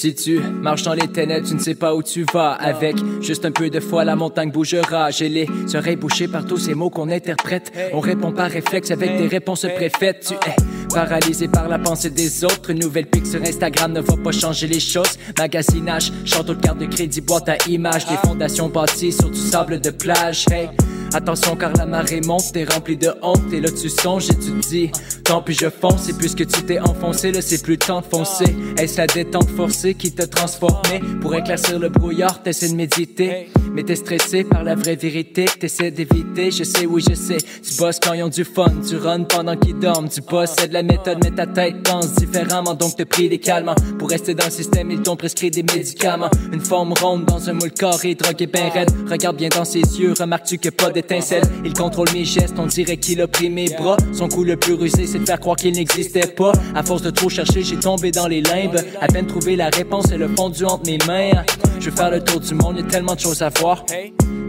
[0.00, 2.52] Si tu marches dans les ténèbres, tu ne sais pas où tu vas.
[2.52, 5.10] Avec juste un peu de foi, la montagne bougera.
[5.10, 7.70] J'ai les oreilles bouchées par tous ces mots qu'on interprète.
[7.92, 10.24] On répond par réflexe avec des réponses préfaites.
[10.26, 10.56] Tu es
[10.94, 14.66] Paralysé par la pensée des autres, une nouvelle pic sur Instagram ne va pas changer
[14.66, 15.18] les choses.
[15.38, 19.82] Magasinage, château de carte de crédit, boîte à images, des fondations bâties sur du sable
[19.82, 20.46] de plage.
[20.50, 20.70] Hey,
[21.12, 24.52] Attention car la marée monte, t'es rempli de honte et là tu songes et tu
[24.52, 24.90] te dis
[25.24, 28.06] Tant pis je fonce et puisque tu t'es enfoncé là c'est plus le temps de
[28.06, 28.56] foncer.
[28.78, 31.00] Est-ce la détente forcée qui t'a transformé?
[31.20, 35.90] Pour éclaircir le brouillard t'essaies de méditer Mais t'es stressé par la vraie vérité t'essaies
[35.90, 37.38] d'éviter Je sais oui je sais.
[37.38, 40.08] Tu bosses quand ils ont du fun Tu run pendant qu'ils dorment.
[40.08, 43.38] Tu bosses c'est de la méthode mais ta tête pense différemment Donc te prie des
[43.38, 46.30] calmants Pour rester dans le système ils t'ont prescrit des médicaments.
[46.52, 48.90] Une forme ronde dans un moule carré Drogue et ben raide.
[49.08, 52.96] Regarde bien dans ses yeux Remarques-tu que pas d'étincelle Il contrôle mes gestes On dirait
[52.96, 53.96] qu'il a pris mes bras.
[54.12, 56.52] Son coup le plus rusé c'est de faire croire qu'il n'existait pas.
[56.74, 58.80] À force de trop chercher j'ai tombé dans les limbes.
[59.00, 61.44] À peine trouvé la réponse et le fondu entre mes mains.
[61.80, 63.50] Je veux faire le tour du monde, y a tellement de choses à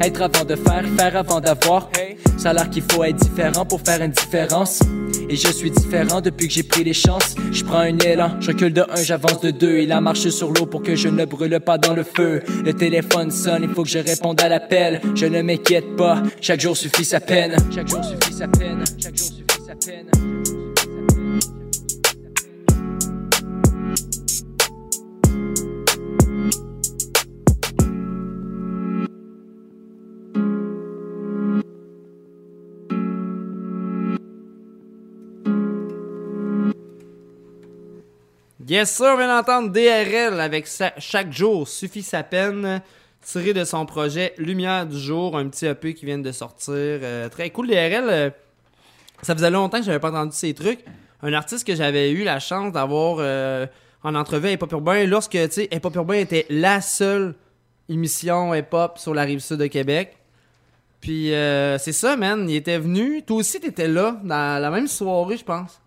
[0.01, 1.89] Être avant de faire, faire avant d'avoir
[2.37, 4.81] Ça a l'air qu'il faut être différent pour faire une différence
[5.29, 7.35] et je suis différent depuis que j'ai pris les chances.
[7.51, 9.79] Je prends un élan, je recule de un, j'avance de deux.
[9.79, 12.41] Il a marché sur l'eau pour que je ne brûle pas dans le feu.
[12.65, 15.01] Le téléphone sonne, il faut que je réponde à l'appel.
[15.15, 17.55] Je ne m'inquiète pas, chaque jour suffit sa peine.
[17.73, 18.83] Chaque jour suffit sa peine.
[18.97, 20.40] Chaque jour suffit sa peine.
[38.71, 40.65] Yes sir, on vient d'entendre DRL avec
[40.97, 42.81] Chaque jour suffit sa peine,
[43.21, 46.73] tiré de son projet Lumière du jour, un petit EP qui vient de sortir.
[46.73, 48.05] Euh, très cool, DRL.
[48.09, 48.29] euh,
[49.23, 50.79] ça faisait longtemps que j'avais pas entendu ces trucs.
[51.21, 53.67] Un artiste que j'avais eu la chance d'avoir euh,
[54.03, 57.35] en entrevue à Hip Hop Urbain lorsque, tu sais, Hip Hop Urbain était la seule
[57.89, 60.15] émission hip-hop sur la rive sud de Québec.
[61.01, 61.31] Puis
[61.77, 62.49] c'est ça, man.
[62.49, 63.21] Il était venu.
[63.21, 65.80] Toi aussi, t'étais là dans la même soirée, je pense.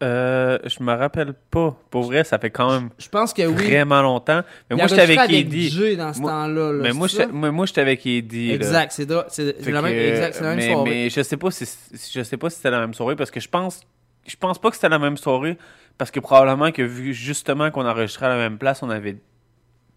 [0.00, 1.76] Euh, je me rappelle pas.
[1.90, 3.66] Pour vrai, ça fait quand même Je pense que oui.
[3.66, 4.42] vraiment longtemps.
[4.70, 5.70] Mais moi, j'étais avec Eddie.
[5.70, 6.72] Jay dans ce temps-là.
[6.72, 7.22] là, Mais moi, ça?
[7.24, 8.52] j'étais- moi, j'étais avec Eddie.
[8.52, 10.90] Exact, c'est la même, exact, c'est la même mais, soirée.
[10.90, 11.64] mais je sais pas si
[12.12, 13.80] je sais pas si c'était la même soirée parce que je pense
[14.26, 15.56] je pense pas que c'était la même soirée
[15.96, 19.16] parce que probablement que vu justement qu'on enregistrait à la même place, on avait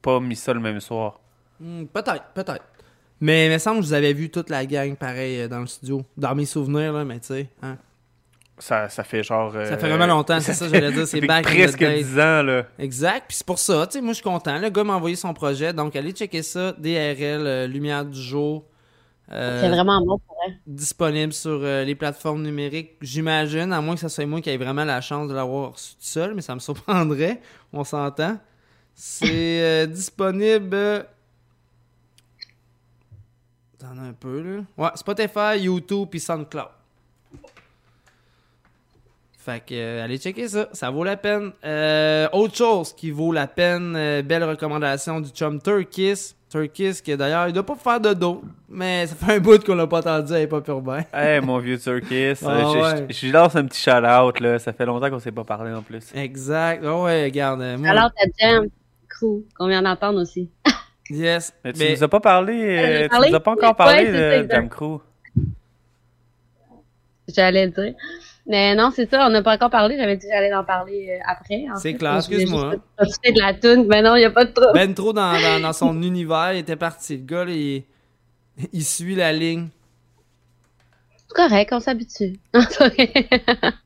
[0.01, 1.19] pas mis ça le même soir.
[1.59, 2.63] Hmm, peut-être, peut-être.
[3.19, 5.59] Mais il me semble que je vous avais vu toute la gang pareil euh, dans
[5.59, 6.03] le studio.
[6.17, 7.49] Dans mes souvenirs, là, mais tu sais.
[7.61, 7.77] Hein.
[8.61, 11.07] Ça, ça fait genre Ça euh, fait vraiment longtemps, c'est ça, j'allais dire.
[11.07, 12.03] C'est in the presque days.
[12.03, 12.65] 10 ans là.
[12.77, 13.25] Exact.
[13.27, 14.57] Puis c'est pour ça, tu sais, moi je suis content.
[14.59, 16.71] Le gars m'a envoyé son projet, donc allez checker ça.
[16.73, 18.65] DRL, euh, Lumière du jour.
[19.31, 20.57] Euh, C'est vraiment bon pour elle.
[20.67, 24.57] disponible sur euh, les plateformes numériques, j'imagine, à moins que ce soit moi qui ait
[24.57, 27.41] vraiment la chance de l'avoir reçu tout seul, mais ça me surprendrait,
[27.73, 28.37] on s'entend.
[28.93, 30.69] C'est euh, disponible.
[30.73, 31.03] euh,
[33.79, 34.61] T'en as un peu, là.
[34.77, 36.67] Ouais, Spotify, YouTube puis SoundCloud.
[39.43, 41.51] Fait que, euh, allez checker ça, ça vaut la peine.
[41.65, 46.35] Euh, autre chose qui vaut la peine, euh, belle recommandation du chum Turkis.
[46.47, 49.73] Turkis, qui d'ailleurs, il doit pas faire de dos, mais ça fait un bout qu'on
[49.73, 51.03] l'a pas entendu à Hip-Hop Urbain.
[51.13, 53.05] Hey mon vieux Turkis, Ah, je- ouais.
[53.09, 55.45] je je lui lance un petit shout out là, ça fait longtemps qu'on s'est pas
[55.45, 56.11] parlé en plus.
[56.13, 56.83] Exact.
[56.85, 57.61] Ah ouais, regarde.
[57.79, 58.67] moi- Alors, ta Jam
[59.09, 60.49] Crew, qu'on vient d'entendre aussi.
[61.09, 61.53] Yes.
[61.63, 63.29] Mais tu mais- nous as pas parlé, euh, tu parlé?
[63.29, 64.47] nous as pas encore parlé de.
[64.51, 64.99] Jam Crew.
[67.27, 67.93] J'allais le dire.
[68.47, 69.97] Mais non, c'est ça, on n'a pas encore parlé.
[69.97, 71.65] J'avais dit que j'allais en parler euh, après.
[71.77, 72.75] C'est clair, excuse-moi.
[72.97, 74.73] profiter de la tune, mais non, il n'y a pas de trouble.
[74.73, 77.17] Ben trop dans, dans, dans son univers, il était parti.
[77.17, 77.83] Le gars, là, il,
[78.73, 79.69] il suit la ligne.
[81.17, 82.39] C'est correct, on s'habitue.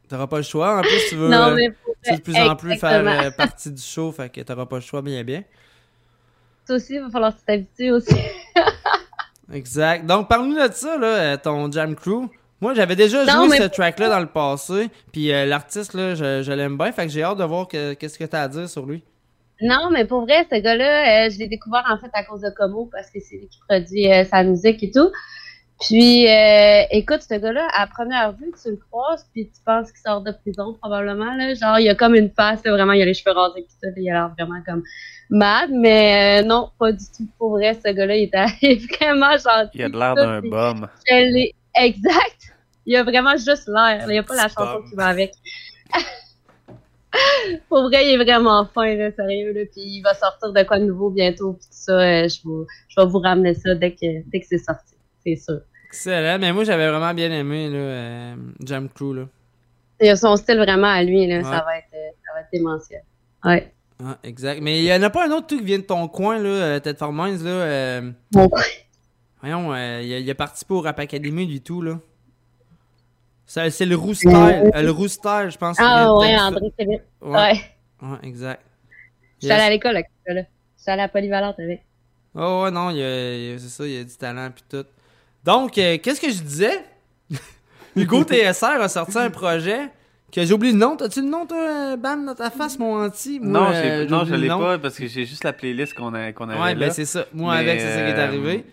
[0.10, 0.80] T'auras pas le choix.
[0.80, 3.82] En plus, tu veux, Non, euh, mais de plus en plus faire euh, partie du
[3.82, 5.44] show, fait que t'auras pas le choix bien bien.
[6.66, 8.16] Toi aussi, il va falloir que tu t'habitues aussi.
[9.54, 10.06] Exact.
[10.06, 12.28] Donc, parle-nous de ça, là, ton Jam Crew.
[12.62, 16.16] Moi, j'avais déjà Non, joué mais- ce track-là dans le passé, puis euh, l'artiste, là,
[16.16, 18.48] je, je l'aime bien, fait que j'ai hâte de voir que- qu'est-ce que t'as à
[18.48, 19.04] dire sur lui.
[19.62, 22.50] Non, mais pour vrai, ce gars-là, euh, je l'ai découvert en fait à cause de
[22.58, 25.10] Como parce que c'est lui qui produit euh, sa musique et tout.
[25.82, 30.00] Puis, euh, écoute, ce gars-là, à première vue, tu le croises, puis tu penses qu'il
[30.02, 31.36] sort de prison probablement.
[31.36, 31.54] Là.
[31.54, 33.90] Genre, il a comme une face, là, vraiment, il a les cheveux rasés, puis tout,
[33.98, 34.84] il a l'air vraiment comme
[35.30, 35.70] mad.
[35.72, 37.28] Mais euh, non, pas du tout.
[37.38, 38.46] Pour vrai, ce gars-là, il était
[39.02, 39.72] vraiment gentil.
[39.74, 40.88] Il a de l'air d'un bum.
[41.10, 42.54] je l'ai- Exact.
[42.86, 44.04] Il a vraiment juste l'air.
[44.08, 45.34] Il n'y a pas la chanson qui va avec.
[47.70, 49.54] Pour vrai, il est vraiment fin, là, sérieux.
[49.54, 49.62] Là.
[49.72, 51.54] Puis il va sortir de quoi de nouveau bientôt.
[51.54, 54.46] Puis tout ça, euh, je, vous, je vais vous ramener ça dès que, dès que
[54.48, 54.96] c'est sorti.
[55.26, 55.62] C'est sûr.
[55.88, 56.38] Excellent.
[56.40, 59.24] Mais moi, j'avais vraiment bien aimé, là, euh, Jam Crew, là.
[60.02, 61.26] Il a son style vraiment à lui.
[61.26, 61.38] Là.
[61.38, 61.44] Ouais.
[61.44, 63.02] Ça, va être, euh, ça va être démentiel.
[63.46, 63.72] Ouais.
[64.04, 64.60] Ah, exact.
[64.62, 66.82] Mais il y en a pas un autre, tout qui vient de ton coin, là,
[66.82, 67.50] Ted Formines, là.
[67.50, 68.62] euh, Mon coin.
[69.46, 72.00] Voyons, euh, il, a, il a participé au Rap Academy, du tout, là.
[73.46, 74.32] C'est c'est le style.
[74.34, 75.78] euh, le style, je pense.
[75.80, 76.36] Ah ouais.
[76.40, 77.04] André Philippe.
[77.22, 77.32] Ouais.
[77.32, 77.62] Ouais.
[78.02, 78.64] Ouais, exact.
[79.40, 80.42] Je suis à l'école avec ça, là.
[80.78, 81.84] Je suis allée à Polyvalente avec.
[82.34, 84.16] Oh, ouais, non, il y a- il y a- c'est ça, il y a du
[84.18, 84.86] talent puis tout.
[85.44, 86.84] Donc, euh, qu'est-ce que je disais?
[87.96, 89.90] Hugo TSR a sorti un projet
[90.32, 90.98] que j'ai oublié le nom.
[90.98, 93.40] T'as-tu le nom, toi, Bam, dans ta face, mon anti?
[93.40, 96.32] Moi, non, euh, non, je l'ai pas parce que j'ai juste la playlist qu'on a,
[96.34, 96.88] qu'on avait Ouais, là.
[96.88, 97.26] ben c'est ça.
[97.32, 98.66] Moi, Mais, avec, c'est ça qui est euh, arrivé.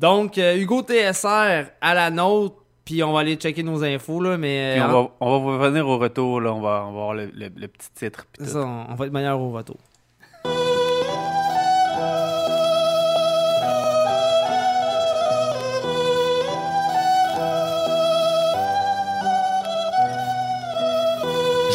[0.00, 4.36] Donc, euh, Hugo TSR à la nôtre, puis on va aller checker nos infos, là,
[4.38, 4.72] mais...
[4.76, 6.52] Puis on, va, on va revenir au retour, là.
[6.54, 8.26] On va, on va voir le, le- le petit titre.
[8.40, 9.76] ça, on on va être meilleur au retour.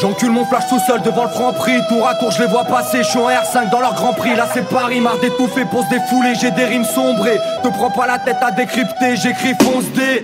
[0.05, 1.81] J'encule mon flash tout seul devant le franc prix.
[1.89, 4.35] Tour à tour je les vois passer, je suis en R5 dans leur grand prix.
[4.35, 8.05] Là c'est Paris, marre d'étouffer pour se défouler J'ai des rimes sombrées, te prends pas
[8.05, 9.15] la tête à décrypter.
[9.15, 10.23] J'écris fonce D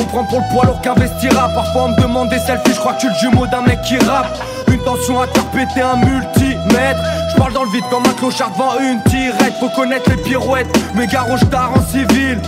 [0.00, 1.48] On prend pour le poids lourd qu'investira.
[1.50, 3.96] Parfois on me demande des selfies, je crois que tu le jumeau d'un mec qui
[3.96, 4.26] rappe.
[4.72, 7.00] Une tension à péter un multimètre.
[7.30, 9.54] Je parle dans le vide comme un clochard devant une tirette.
[9.60, 10.66] Faut connaître les pirouettes,
[10.96, 12.40] mes garoches tard en civil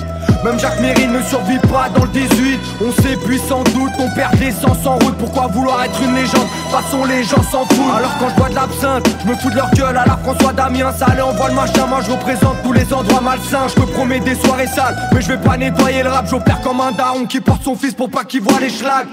[0.44, 4.38] même Jacques Mérine ne survit pas dans le 18 On s'épuise sans doute, on perd
[4.38, 5.16] l'essence en route.
[5.18, 6.46] Pourquoi vouloir être une légende?
[6.70, 7.96] Façon les gens s'en foutent.
[7.96, 9.96] Alors quand je bois de l'absinthe, je me fous de leur gueule.
[9.96, 13.20] À la François Damien Ça allait envoie le machin, moi je représente tous les endroits
[13.20, 13.66] malsains.
[13.74, 16.26] Je me promets des soirées sales, mais je vais pas nettoyer le rap.
[16.28, 19.08] J'opère comme un daron qui porte son fils pour pas qu'il voit les schlags.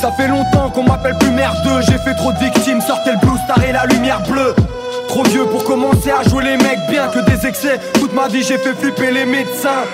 [0.00, 3.38] Ça fait longtemps qu'on m'appelle plus merdeux J'ai fait trop de victimes, sortez le blue
[3.44, 4.54] star et la lumière bleue.
[5.08, 7.78] Trop vieux pour commencer à jouer les mecs bien que des excès.
[7.94, 9.84] Toute ma vie j'ai fait flipper les médecins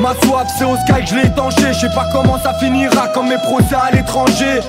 [0.00, 1.32] Ma soif c'est au sky que je l'ai
[1.72, 4.60] Je sais pas comment ça finira comme mes procès à l'étranger.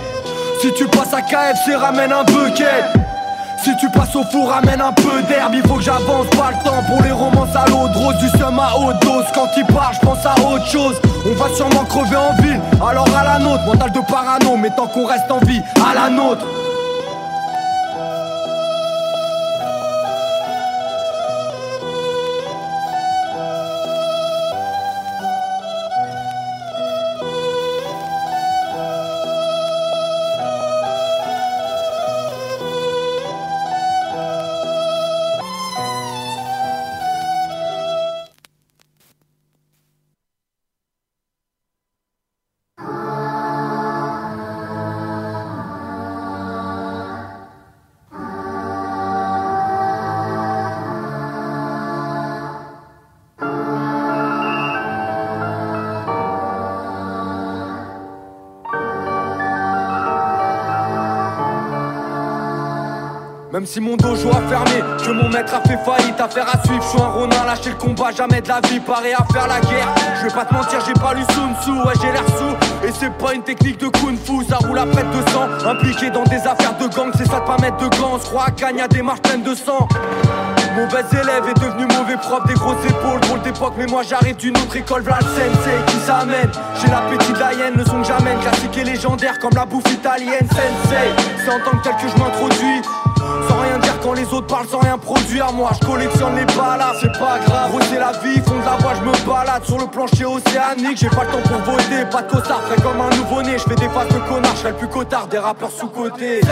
[0.61, 2.85] Si tu passes à KFC ramène un bucket.
[3.63, 6.63] Si tu passes au four, ramène un peu d'herbe, il faut que j'avance, pas le
[6.63, 7.89] temps pour les romances à l'eau.
[7.89, 9.25] De rose, du seum à haute dose.
[9.35, 10.95] Quand il part, je pense à autre chose.
[11.25, 14.87] On va sûrement crever en ville, alors à la nôtre, mental de parano, mais tant
[14.87, 16.45] qu'on reste en vie, à la nôtre.
[63.59, 66.81] Même si mon dojo a fermé, que mon maître a fait faillite, affaire à suivre,
[66.81, 69.59] je suis un ronin, lâcher le combat, jamais de la vie, paré à faire la
[69.59, 69.93] guerre.
[70.15, 72.93] Je vais pas te mentir, j'ai pas lu Sun Tzu, ouais j'ai l'air sous, et
[72.97, 76.23] c'est pas une technique de kung fu, ça roule à près de sang, impliqué dans
[76.23, 79.01] des affaires de gang, c'est ça de pas mettre de gants, à Gagne à des
[79.01, 79.89] marches pleines de sang.
[80.77, 84.55] Mauvais élève est devenu mauvais prof, des grosses épaules, drôle d'époque, mais moi j'arrive d'une
[84.55, 86.49] autre école, v'là sensei qui s'amène.
[86.81, 89.91] J'ai l'appétit de la hyène, le son que j'amène, classique et légendaire comme la bouffe
[89.91, 91.11] italienne, sensei.
[91.43, 92.81] C'est en tant que tel que je m'introduis.
[93.59, 96.95] Sans rien dire quand les autres parlent sans rien produire Moi je collectionne les balades,
[97.01, 99.65] c'est pas grave c'est la vie, fond de la voie je me balade.
[99.65, 102.05] Sur le plancher océanique, j'ai pas le temps pour voter.
[102.09, 104.73] Pas de costard, frais comme un nouveau-né Je fais des faces de connard, je le
[104.75, 106.47] plus cotard Des rappeurs sous-côté Je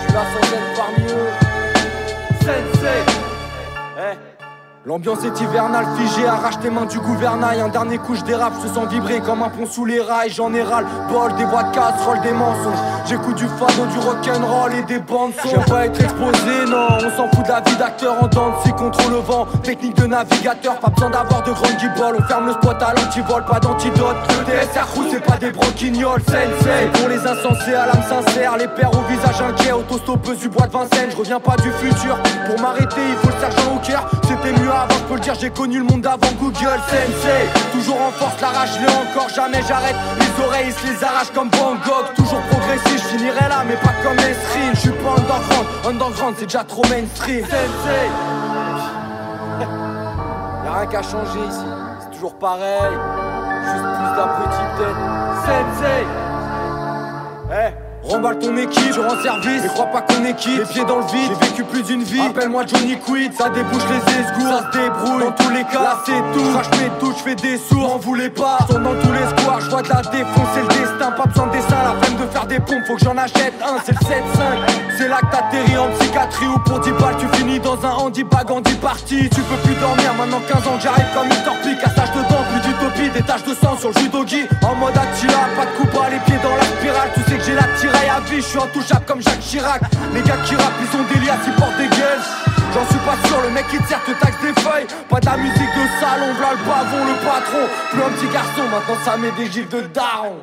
[0.00, 1.30] suis sans être parmi eux.
[2.40, 3.04] Sensei.
[3.98, 4.41] Eh
[4.84, 7.60] L'ambiance est hivernale, figée, arrache tes mains du gouvernail.
[7.60, 10.30] Un dernier coup je dérape, je te sens vibrer comme un pont sous les rails.
[10.30, 12.82] J'en ai ras le bol, des voix de casserole, des mensonges.
[13.06, 15.50] J'écoute du fado, du rock'n'roll et des bandes son.
[15.50, 18.62] J'aime pas être exposé, non, on s'en fout de la vie d'acteur En dents de
[18.64, 22.46] scie contre le vent, technique de navigateur Pas besoin d'avoir de grandes guibolles, on ferme
[22.46, 24.16] le spot à l'antivol, pas d'antidote.
[24.30, 28.66] Le DSR crew c'est pas des broquignoles, sensei Pour les insensés à l'âme sincère, les
[28.66, 29.70] pères au visage inquiet.
[29.70, 32.18] Autostoppeuse du bois de Vincennes, je reviens pas du futur.
[32.46, 34.10] Pour m'arrêter il faut le sergent au cœur.
[34.24, 36.32] C'était mieux avant, je peux le dire, j'ai connu le monde d'avant.
[36.40, 39.96] Google Sensei Toujours en force, la rage, encore, jamais j'arrête.
[40.18, 42.14] Les oreilles ils se les arrachent comme Van Gogh.
[42.16, 46.46] Toujours progressif, je finirai là mais pas comme mainstream Je suis pas underground, underground c'est
[46.46, 47.44] déjà trop mainstream.
[47.44, 48.08] Sensei
[50.64, 51.66] Y'a rien qu'à changer ici,
[52.00, 52.96] c'est toujours pareil.
[53.64, 54.96] Juste plus d'abrutis peut-être
[55.46, 56.06] Sensei
[57.52, 60.58] Eh Remballe ton équipe, je rends service, et crois pas qu'on est quitte.
[60.58, 62.20] Les pieds dans le vide, j'ai vécu plus d'une vie.
[62.20, 65.24] Appelle-moi Johnny Quid, ça débouche les esgours, ça se débrouille.
[65.24, 66.52] Dans tous les cas, là c'est tout.
[66.52, 68.58] Crache mes tout, je fais des sourds, m'en voulez pas.
[68.68, 71.12] Tourne dans tous les squares, je vois de la défonce, c'est le destin.
[71.12, 73.78] Pas besoin de dessin, la peine de faire des pompes, faut que j'en achète un,
[73.84, 74.22] c'est le 7-5.
[74.98, 78.50] C'est là que t'atterris en psychiatrie ou pour 10 balles, tu finis dans un handibag
[78.50, 79.30] en 10 parties.
[79.30, 82.41] Tu peux plus dormir, maintenant 15 ans j'arrive comme une torpille, cassage de dents,
[82.96, 84.44] des taches de sang sur le judogi.
[84.62, 87.10] En mode Attila, pas de coup bas, les pieds dans la spirale.
[87.14, 89.82] Tu sais que j'ai la tiraille à vie, je suis intouchable comme Jacques Chirac.
[90.14, 92.22] Les gars qui rappent, ils ont des liens, ils portent des gueules.
[92.74, 94.86] J'en suis pas sûr, le mec qui sert te taxe des feuilles.
[95.08, 97.66] Pas de la musique de salon, v'là le pavon, le patron.
[97.90, 100.36] Plus un petit garçon, maintenant ça met des gifs de daron.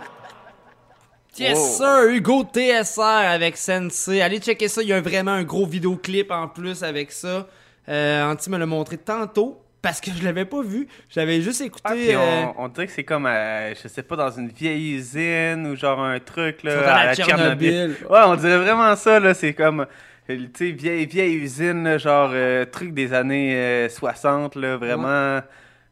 [1.37, 4.21] Yes sir, Hugo TSR avec Sensei.
[4.21, 7.47] Allez checker ça, il y a vraiment un gros vidéoclip en plus avec ça.
[7.87, 10.87] Euh, Anti me l'a montré tantôt parce que je l'avais pas vu.
[11.09, 11.83] J'avais juste écouté.
[11.85, 14.93] Ah, puis euh, on, dirait que c'est comme, euh, je sais pas, dans une vieille
[14.95, 17.95] usine ou genre un truc là, à la Tchernobyl.
[18.09, 19.33] Ouais, on dirait vraiment ça là.
[19.33, 19.85] C'est comme,
[20.27, 25.41] tu sais, vieille, vieille usine, là, genre euh, truc des années euh, 60 là, vraiment,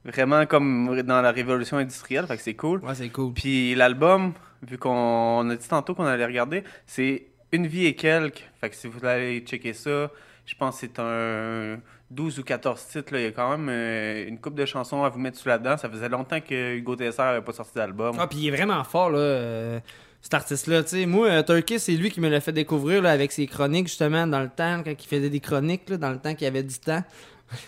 [0.05, 2.27] vraiment comme dans la révolution industrielle.
[2.27, 2.79] Fait que c'est cool.
[2.83, 3.33] Ouais, c'est cool.
[3.33, 7.95] Puis l'album, vu qu'on on a dit tantôt qu'on allait regarder, c'est une vie et
[7.95, 8.43] quelques.
[8.59, 10.11] Fait que si vous allez checker ça,
[10.45, 11.79] je pense que c'est un
[12.11, 13.13] 12 ou 14 titres.
[13.13, 13.19] Là.
[13.19, 15.77] Il y a quand même euh, une coupe de chansons à vous mettre sous là-dedans.
[15.77, 18.15] Ça faisait longtemps que Hugo TSR n'avait pas sorti d'album.
[18.19, 19.79] Ah, puis il est vraiment fort, là, euh,
[20.21, 20.83] cet artiste-là.
[21.05, 24.25] Moi, euh, Turkey, c'est lui qui me l'a fait découvrir là, avec ses chroniques, justement,
[24.25, 26.79] dans le temps, quand il faisait des chroniques, là, dans le temps qu'il avait du
[26.79, 27.03] temps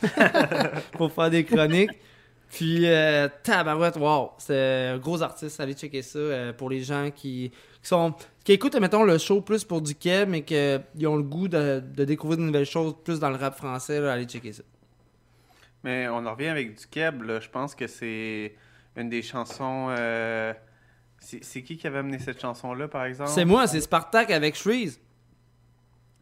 [0.93, 1.91] pour faire des chroniques.
[2.49, 2.87] Puis,
[3.43, 5.59] tabarouette, wow, c'est un gros artiste.
[5.59, 6.19] Allez checker ça
[6.57, 7.51] pour les gens qui,
[7.81, 10.55] qui sont qui écoutent, mettons, le show plus pour du quai, mais qui
[11.05, 13.99] ont le goût de, de découvrir de nouvelles choses plus dans le rap français.
[14.01, 14.63] Là, allez checker ça.
[15.83, 17.21] Mais on en revient avec du Keb.
[17.23, 17.39] là.
[17.39, 18.55] Je pense que c'est
[18.97, 19.87] une des chansons.
[19.97, 20.53] euh,
[21.19, 23.29] C'est qui qui avait amené cette chanson-là, par exemple?
[23.29, 24.99] C'est moi, c'est Spartak avec Shreeze.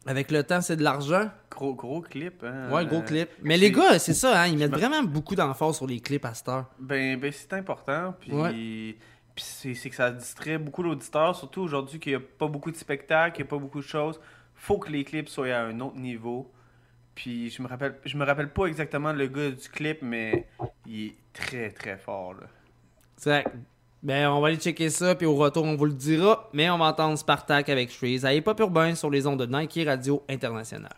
[0.06, 1.28] Avec le temps, c'est de l'argent.
[1.50, 2.42] Gros, gros clip.
[2.44, 2.70] Hein?
[2.70, 3.28] Ouais, gros Euh, clip.
[3.42, 6.00] Mais c'est- les gars, c'est ça, hein, ils mettent me- vraiment beaucoup d'emphase sur les
[6.00, 6.66] clips à cette heure.
[6.78, 8.14] Ben, ben c'est important.
[8.20, 8.96] Puis, Ouais.
[9.38, 12.76] Puis c'est que ça distrait beaucoup l'auditeur, surtout aujourd'hui qu'il n'y a pas beaucoup de
[12.76, 14.20] spectacles, qu'il n'y a pas beaucoup de choses.
[14.54, 16.50] faut que les clips soient à un autre niveau.
[17.14, 20.46] Puis je me rappelle je me rappelle pas exactement le gars du clip, mais
[20.86, 22.34] il est très très fort.
[22.34, 22.46] Là.
[23.16, 23.44] C'est
[24.02, 26.48] Ben, on va aller checker ça, puis au retour, on vous le dira.
[26.52, 29.46] Mais on va entendre Spartak avec Shreeze à Hip Hop Urbain sur les ondes de
[29.46, 30.92] Nike Radio International.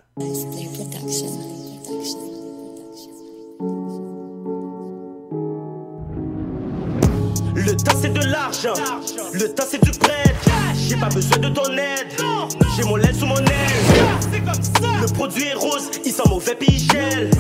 [7.54, 8.74] Le temps c'est de l'argent,
[9.32, 10.34] le temps c'est du prêt.
[10.74, 12.16] J'ai pas besoin de ton aide,
[12.76, 14.10] j'ai mon lait sous mon aile.
[15.00, 17.30] Le produit est rose, il sent mauvais puis il gèle.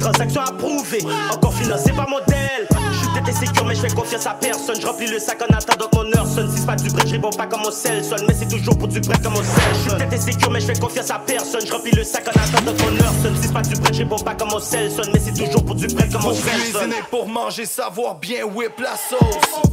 [0.00, 2.68] Transaction approuvée, encore financée par modèle.
[3.16, 4.78] Tête et sécure, mais je fais confiance à personne.
[4.78, 6.50] Je remplis le sac en attendant que mon heure sonne.
[6.50, 8.24] Si c'est pas du bread, je réponds pas comme mon sel sonne.
[8.28, 10.66] Mais c'est toujours pour du bread comme mon sel Je suis tête sécure, mais je
[10.66, 11.62] fais confiance à personne.
[11.64, 13.34] Je remplis le sac en attendant que mon heure sonne.
[13.36, 15.08] Si c'est pas du bread, je réponds pas comme mon sel sonne.
[15.14, 16.92] Mais c'est toujours pour du bread comme mon sel sonne.
[17.10, 19.70] pour manger, savoir bien whip la sauce.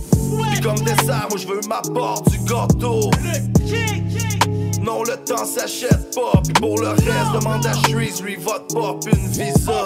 [0.54, 3.12] Puis comme dessert, moi je veux ma part du gâteau.
[4.82, 6.42] Non, le temps s'achète pas.
[6.46, 9.86] Puis pour le reste, demande à Shreeze, lui vote pas, puis une visa.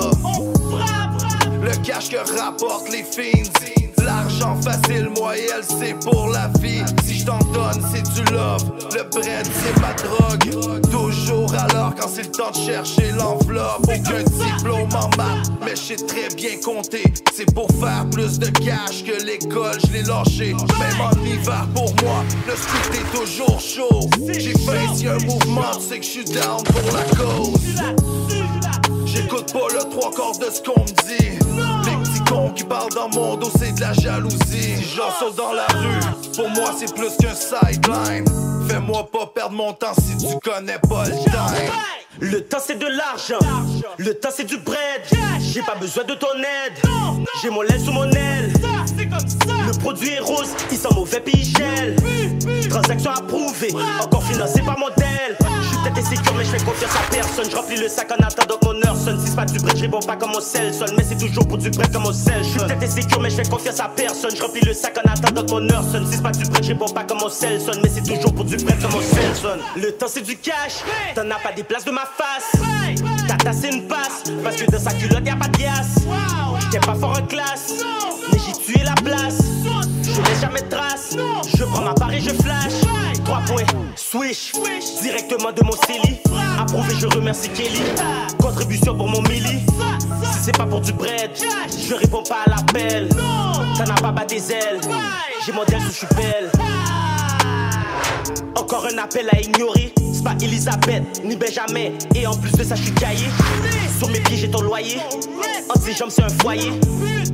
[1.61, 3.43] Le cash que rapportent les fiends.
[4.03, 6.81] L'argent facile, moi et elle, c'est pour la vie.
[7.03, 8.63] Si je t'en donne, c'est du love.
[8.95, 10.81] Le bread, c'est ma drogue.
[10.89, 13.81] Toujours alors quand c'est le temps de chercher l'enveloppe.
[13.84, 17.03] Aucun diplôme en maths, mais je sais très bien compter.
[17.34, 20.53] C'est pour faire plus de cash que l'école, je l'ai lâché.
[20.53, 24.09] Même en hiver, pour moi, le street est toujours chaud.
[24.31, 28.36] J'ai faim, a un mouvement, sais que je suis down pour la cause.
[29.07, 31.39] J'écoute pas le trois quarts de ce qu'on me dit.
[31.85, 34.38] Les petits cons qui parlent dans mon dos, c'est de la jalousie.
[34.51, 35.99] Si j'en saute dans la rue,
[36.35, 38.25] pour moi c'est plus qu'un sideline.
[38.67, 41.71] Fais-moi pas perdre mon temps si tu connais pas le time.
[42.19, 43.39] Le temps c'est de l'argent,
[43.97, 45.01] le temps c'est du bread.
[45.39, 46.73] J'ai pas besoin de ton aide,
[47.41, 48.47] j'ai mon lait sous mon aile.
[49.09, 51.95] Le produit est rose, il sent mauvais puis il gèle.
[52.69, 55.38] Transaction approuvée, encore financée par modèle.
[55.61, 57.49] Je suis tête et sécure, mais je fais confiance à personne.
[57.49, 59.19] Je remplis le sac en attendant que mon heure sonne.
[59.19, 60.93] Si c'est pas du bread, je réponds pas comme mon sel sonne.
[60.97, 62.43] Mais c'est toujours pour du bread comme mon sel.
[62.43, 64.35] Je suis tête et sécure, mais je fais confiance à personne.
[64.35, 66.05] Je remplis le sac en attendant que mon heure sonne.
[66.05, 67.79] Si c'est pas du bread, je réponds pas comme mon sel sonne.
[67.81, 69.59] Mais c'est toujours pour du bread comme mon sel sonne.
[69.75, 70.84] Le temps c'est du cash,
[71.15, 72.61] t'en as pas des places de ma face.
[73.27, 75.95] Ta tasse c'est une passe, parce que dans sa culotte y'a pas de glace.
[76.61, 77.73] J'étais pas fort en classe,
[78.31, 79.39] mais j'ai tué la place.
[80.03, 81.15] Je laisse jamais de trace,
[81.55, 82.73] je prends ma part et je flash.
[83.25, 83.63] 3 points,
[83.95, 84.53] swish,
[85.01, 86.19] directement de mon CELI.
[86.59, 87.81] Approuvé, je remercie Kelly.
[88.39, 89.65] Contribution pour mon milli.
[90.23, 91.31] Si c'est pas pour du bread,
[91.87, 93.09] je réponds pas à l'appel.
[93.09, 94.79] T'en as pas bas des ailes,
[95.45, 96.49] j'ai mon sous je suis belle.
[98.55, 99.93] Encore un appel à ignorer.
[100.13, 101.91] C'est pas Elisabeth ni Benjamin.
[102.15, 103.27] Et en plus de ça, je suis caillé.
[103.97, 104.97] Sur mes pieds, j'ai ton loyer.
[105.69, 106.71] Entre ses jambes, c'est un foyer.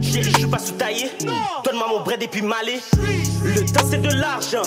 [0.01, 1.09] Chérie, je suis pas sous-taillé.
[1.63, 2.79] Donne-moi mon bread et puis m'aller.
[3.43, 4.63] Le temps, c'est de l'argent.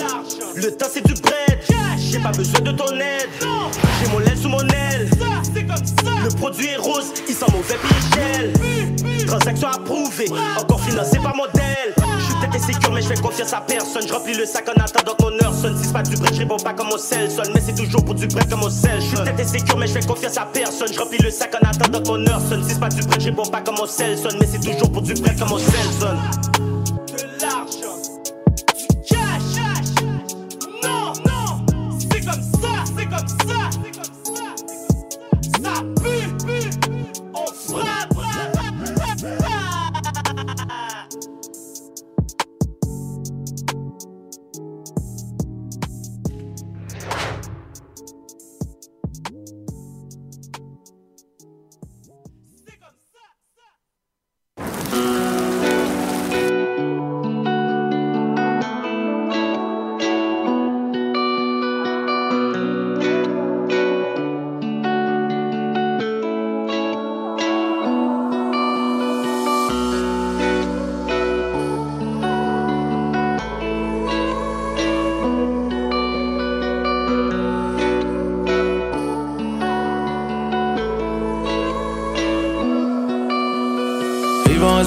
[0.55, 1.59] Le temps, c'est du bread.
[2.09, 3.29] J'ai pas besoin de ton aide.
[3.99, 5.09] J'ai mon aile sous mon aile.
[6.23, 9.25] Le produit est rose, il sent mauvais puis.
[9.25, 11.93] Transaction approuvée, encore financée par modèle.
[12.17, 14.07] Je suis peut-être insécure, mais je fais confiance à personne.
[14.07, 15.77] Je remplis le sac en attendant que mon heure sonne.
[15.77, 17.51] Si c'est pas du bread, je réponds pas comme au sel sonne.
[17.53, 19.01] Mais c'est toujours pour du bread comme au sel.
[19.01, 20.87] Je suis peut-être insécure, mais je fais confiance à personne.
[20.93, 22.63] Je remplis le sac en attendant que mon heure sonne.
[22.63, 24.37] Si c'est pas du bread, je réponds pas comme au sel sonne.
[24.39, 26.19] Mais c'est toujours pour du bread comme au sel sonne.
[27.07, 27.86] De l'argent.
[32.61, 33.69] Ça, c'est comme ça.
[33.71, 35.63] C'est comme ça.
[35.63, 35.96] Ça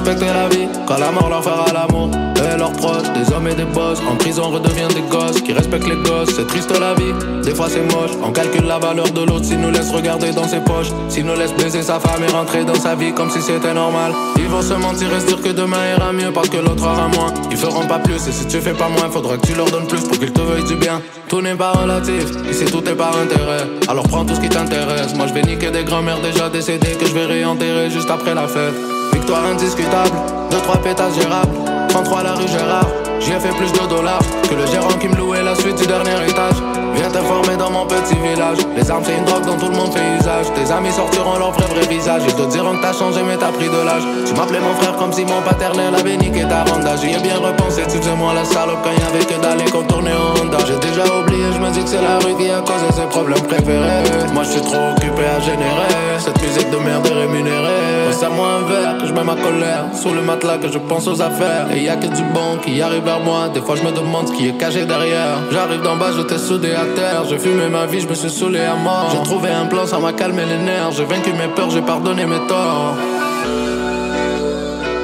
[0.00, 2.10] respecter la vie quand la mort leur fera l'amour.
[2.36, 5.88] Et leurs proches, des hommes et des boss, en prison redeviennent des gosses qui respectent
[5.88, 6.30] les gosses.
[6.34, 7.12] C'est triste la vie,
[7.44, 8.12] des fois c'est moche.
[8.24, 10.90] On calcule la valeur de l'autre s'il nous laisse regarder dans ses poches.
[11.08, 14.12] S'il nous laisse baiser sa femme et rentrer dans sa vie comme si c'était normal.
[14.38, 17.08] Ils vont se mentir et se dire que demain ira mieux parce que l'autre aura
[17.08, 17.32] moins.
[17.50, 19.86] Ils feront pas plus et si tu fais pas moins, faudra que tu leur donnes
[19.86, 21.02] plus pour qu'ils te veuillent du bien.
[21.28, 23.68] Tout n'est pas relatif, ici tout est par intérêt.
[23.86, 25.14] Alors prends tout ce qui t'intéresse.
[25.14, 28.48] Moi je vais niquer des grands-mères déjà décédées que je vais réenterrer juste après la
[28.48, 28.89] fête.
[29.30, 30.16] Victoire indiscutable,
[30.50, 31.54] 2-3 pétasses gérables.
[31.90, 32.88] 33 la rue Gérard,
[33.20, 34.18] j'y ai fait plus de dollars
[34.50, 36.58] Que le gérant qui me louait la suite du dernier étage.
[36.94, 38.58] Viens t'informer dans mon petit village.
[38.76, 40.46] Les armes c'est une drogue dont tout le monde fait usage.
[40.54, 42.22] Tes amis sortiront leur vrai vrai visage.
[42.26, 44.02] Ils te diront que t'as changé mais t'as pris de l'âge.
[44.26, 47.38] Tu m'appelais mon frère comme si mon paternel avait niqué ta ronda J'y ai bien
[47.38, 50.58] repensé, tu faisais moi la salope Quand y avait que d'aller contourner en Honda.
[50.66, 53.46] J'ai déjà oublié, je me dis que c'est la rue qui a causé ses problèmes
[53.46, 54.02] préférés.
[54.34, 58.10] Moi je suis trop occupé à générer Cette musique de merde est rémunérée.
[58.10, 59.84] Passe-moi un verre que je mets ma colère.
[59.94, 61.70] Sous le matelas que je pense aux affaires.
[61.72, 63.48] Et y a que du bon qui arrive vers moi.
[63.48, 65.36] Des fois je me demande ce qui est caché derrière.
[65.52, 67.24] J'arrive d'en bas, je t'ai soudé à terre.
[67.28, 69.10] J'ai fumé ma vie, je me suis saoulé à mort.
[69.12, 70.92] J'ai trouvé un plan, ça m'a calmé les nerfs.
[70.96, 72.94] J'ai vaincu mes peurs, j'ai pardonné mes torts.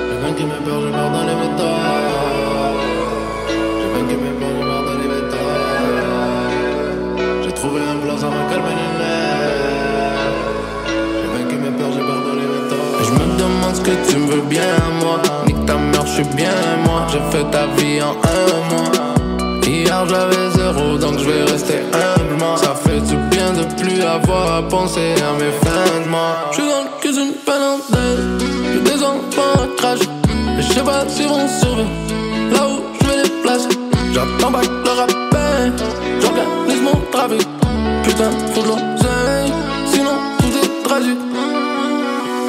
[0.08, 2.78] J'ai vaincu mes peurs, j'ai pardonné mes torts.
[3.78, 6.50] J'ai vaincu mes peurs, j'ai pardonné mes torts.
[7.44, 10.32] J'ai trouvé un plan, ça m'a calmé les nerfs.
[11.20, 13.00] J'ai vaincu mes peurs, j'ai pardonné mes torts.
[13.06, 15.16] Je me demande ce que tu me veux bien moi.
[15.66, 16.56] Ta mère, je suis bien
[16.86, 17.06] moi.
[17.12, 19.05] J'ai fait ta vie en un mois
[19.66, 24.58] Hier j'avais zéro donc je vais rester humblement Ça fait du bien de plus avoir
[24.58, 26.36] à penser à mes fins de mois?
[26.52, 28.46] Je suis dans le cuisine parenthèse.
[28.72, 29.98] J'ai des enfants à crash
[30.58, 31.88] Et je sais pas s'ils vont survivre
[32.52, 33.68] Là où je les placer.
[34.12, 35.72] J'attends pas le rappel
[36.20, 37.48] J'organise mon trafic.
[38.04, 39.52] Putain faut de l'oseille.
[39.92, 41.18] Sinon tout est tragique.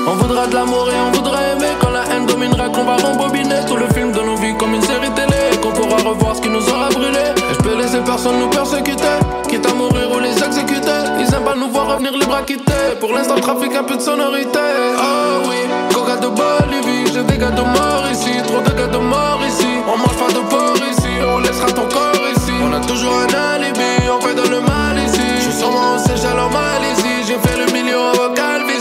[0.07, 1.73] On voudra de l'amour et on voudra aimer.
[1.81, 4.83] Quand la haine dominera qu'on va rembobiner Tout le film de nos vies comme une
[4.83, 5.36] série télé
[5.71, 7.19] qu'on pourra revoir ce qui nous aura brûlé.
[7.49, 9.17] Et je peux laisser personne nous persécuter
[9.47, 11.01] Quitte à mourir ou les exécuter.
[11.19, 12.95] Ils aiment pas nous voir revenir les bras quitter.
[12.99, 14.59] Pour l'instant trafic un peu de sonorité.
[14.97, 15.57] Oh oui,
[15.93, 19.67] coca de Bolivie J'ai des gars de mort ici, trop de gars de mort ici.
[19.87, 22.51] On mange pas de porc ici, on laissera ton corps ici.
[22.63, 25.21] On a toujours un alibi, on fait dans le mal ici.
[25.37, 28.11] Je suis sûrement au Seychelles en Malaisie J'ai fait le million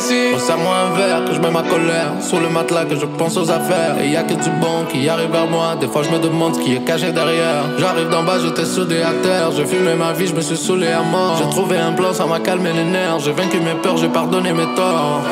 [0.06, 2.12] calvitie Passe-moi un verre que je mets ma colère.
[2.20, 4.00] Sous le matelas que je pense aux affaires.
[4.00, 5.76] Et y a que du bon qui arrive vers moi.
[5.80, 7.64] Des fois je me demande ce qui est caché derrière.
[7.78, 9.50] J'arrive d'en bas, j'étais soudé à terre.
[9.56, 11.36] J'ai fumé ma vie, je me suis saoulé à mort.
[11.38, 13.20] J'ai trouvé un plan, ça m'a calmé les nerfs.
[13.20, 15.22] J'ai vaincu mes peurs, j'ai pardonné mes torts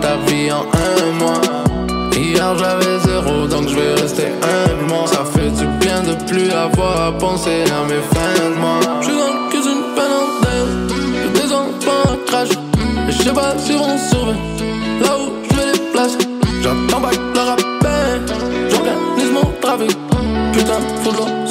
[0.00, 1.40] ta vie en un mois.
[2.16, 7.08] Hier j'avais zéro donc je vais rester humblement Ça fait du bien de plus avoir
[7.08, 8.80] à penser à mes fins de mois.
[9.00, 9.82] Je suis dans le cuisine
[11.12, 12.50] J'ai des enfants à crash
[13.08, 14.38] Et je sais pas si on survivre
[15.02, 16.18] Là où je vais les placer.
[16.62, 18.22] J'attends pas que le rappel
[18.70, 19.98] J'organise mon trafic.
[20.54, 21.43] Yes,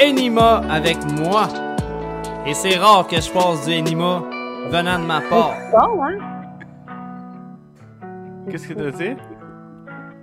[0.00, 1.48] Enima avec moi.
[2.46, 4.22] Et c'est rare que je passe du Enima
[4.70, 5.54] venant de ma part.
[5.72, 6.18] Bon, hein?
[8.48, 9.16] Qu'est-ce que t'as dit?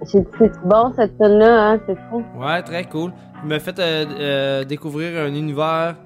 [0.06, 1.80] C'est c'est bon cette tune-là, hein?
[1.86, 2.24] C'est fou.
[2.38, 3.12] Ouais, très cool.
[3.44, 5.98] Il m'a fait euh, euh, découvrir un univers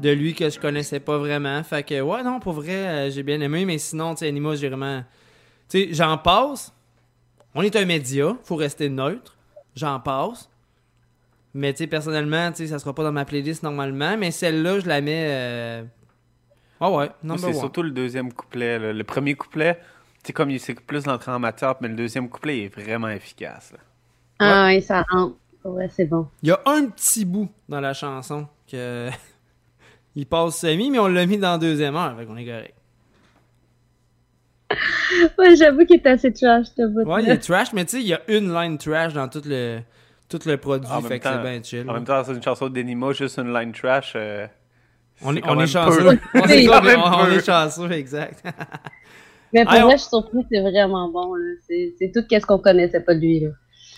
[0.00, 1.62] de lui que je connaissais pas vraiment.
[1.64, 3.66] Fait que, ouais, non, pour vrai, euh, j'ai bien aimé.
[3.66, 5.02] Mais sinon, tu sais, Anima, j'ai vraiment.
[5.68, 6.72] Tu sais, j'en passe.
[7.54, 9.36] On est un média, faut rester neutre.
[9.76, 10.48] J'en passe.
[11.54, 14.16] Mais, tu sais, personnellement, tu sais, ça sera pas dans ma playlist normalement.
[14.18, 15.26] Mais celle-là, je la mets.
[15.30, 15.82] euh,
[16.80, 18.78] Ah ouais, number c'est surtout le deuxième couplet.
[18.78, 18.92] là.
[18.92, 19.80] Le premier couplet,
[20.22, 23.72] c'est comme il- c'est plus l'entrée en matière, mais le deuxième couplet est vraiment efficace.
[23.72, 23.78] là.
[24.40, 25.36] Ah oui, ça rentre.
[25.64, 26.28] Ouais, c'est bon.
[26.42, 29.08] Il y a un petit bout dans la chanson que.
[30.14, 32.16] il passe semi, mais on l'a mis dans la deuxième heure.
[32.16, 32.74] Fait qu'on est correct.
[35.38, 38.02] Ouais, j'avoue qu'il est assez trash, ce bout Ouais, il est trash, mais tu sais,
[38.02, 39.80] il y a une line trash dans tout le,
[40.28, 41.88] tout le produit, En fait même que c'est temps, bien chill.
[41.90, 44.12] en même temps, c'est une chanson d'Enima, juste une line trash.
[44.16, 44.46] euh,
[45.22, 46.06] On est, on est chanceux.
[46.34, 47.32] On est, quand même on- on peu.
[47.38, 48.42] est chanceux, exact.
[49.52, 51.32] Mais pour on- vrai, je suis surpris, c'est vraiment bon.
[51.66, 53.40] C'est c'est tout ce qu'on connaissait pas de lui.
[53.40, 53.48] là.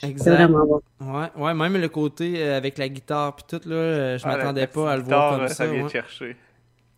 [0.00, 0.34] C'est Exact.
[0.36, 0.80] vraiment bon.
[1.00, 4.36] Ouais, ouais, même le côté euh, avec la guitare puis tout, là, euh, je Ah,
[4.36, 5.54] m'attendais pas à le voir comme ça.
[5.54, 5.86] ça vient ouais.
[5.88, 6.36] te chercher.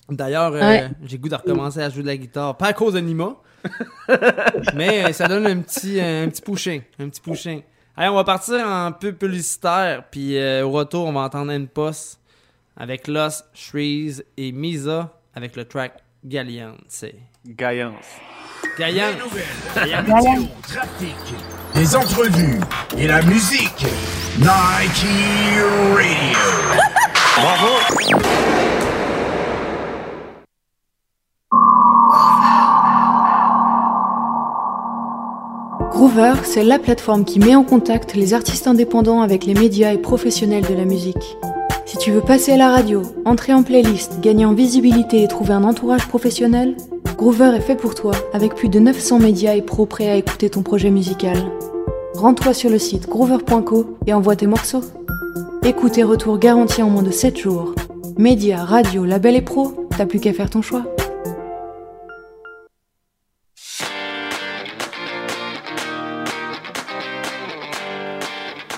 [0.08, 0.88] D'ailleurs, euh, Ouais.
[1.04, 2.56] j'ai le goût de recommencer à jouer de la guitare.
[2.56, 3.34] Pas à cause de Nima,
[4.74, 6.82] mais euh, ça donne un petit, un petit pushing.
[7.00, 7.62] Un petit pushing.
[7.96, 11.68] Allez, on va partir en peu publicitaire, puis euh, au retour, on va entendre une
[11.68, 12.18] poste
[12.76, 16.78] avec Lost, Shreeze et Misa avec le track Galliance.
[16.88, 17.14] C'est
[17.46, 18.06] Gaillance.
[18.78, 19.16] Gaillance.
[19.74, 20.48] Gaillance.
[20.62, 21.16] trafic,
[21.74, 22.60] des entrevues
[22.96, 23.84] et la musique.
[24.38, 25.06] Nike
[25.94, 26.38] Radio.
[27.36, 28.61] Bravo.
[35.92, 39.98] Groover, c'est la plateforme qui met en contact les artistes indépendants avec les médias et
[39.98, 41.36] professionnels de la musique.
[41.84, 45.52] Si tu veux passer à la radio, entrer en playlist, gagner en visibilité et trouver
[45.52, 46.78] un entourage professionnel,
[47.18, 50.48] Groover est fait pour toi avec plus de 900 médias et pros prêts à écouter
[50.48, 51.36] ton projet musical.
[52.14, 54.84] Rends-toi sur le site groover.co et envoie tes morceaux.
[55.62, 57.74] Écoute et retour garantis en moins de 7 jours.
[58.16, 60.84] Médias, radio, label et pro, t'as plus qu'à faire ton choix.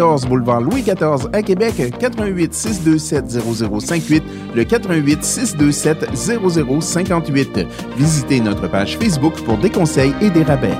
[0.00, 4.22] boulevard Louis XIV à Québec, 88 627 0058,
[4.54, 6.16] le 88 627
[6.80, 7.66] 0058.
[7.96, 10.72] Visitez notre page Facebook pour des conseils et des rabais.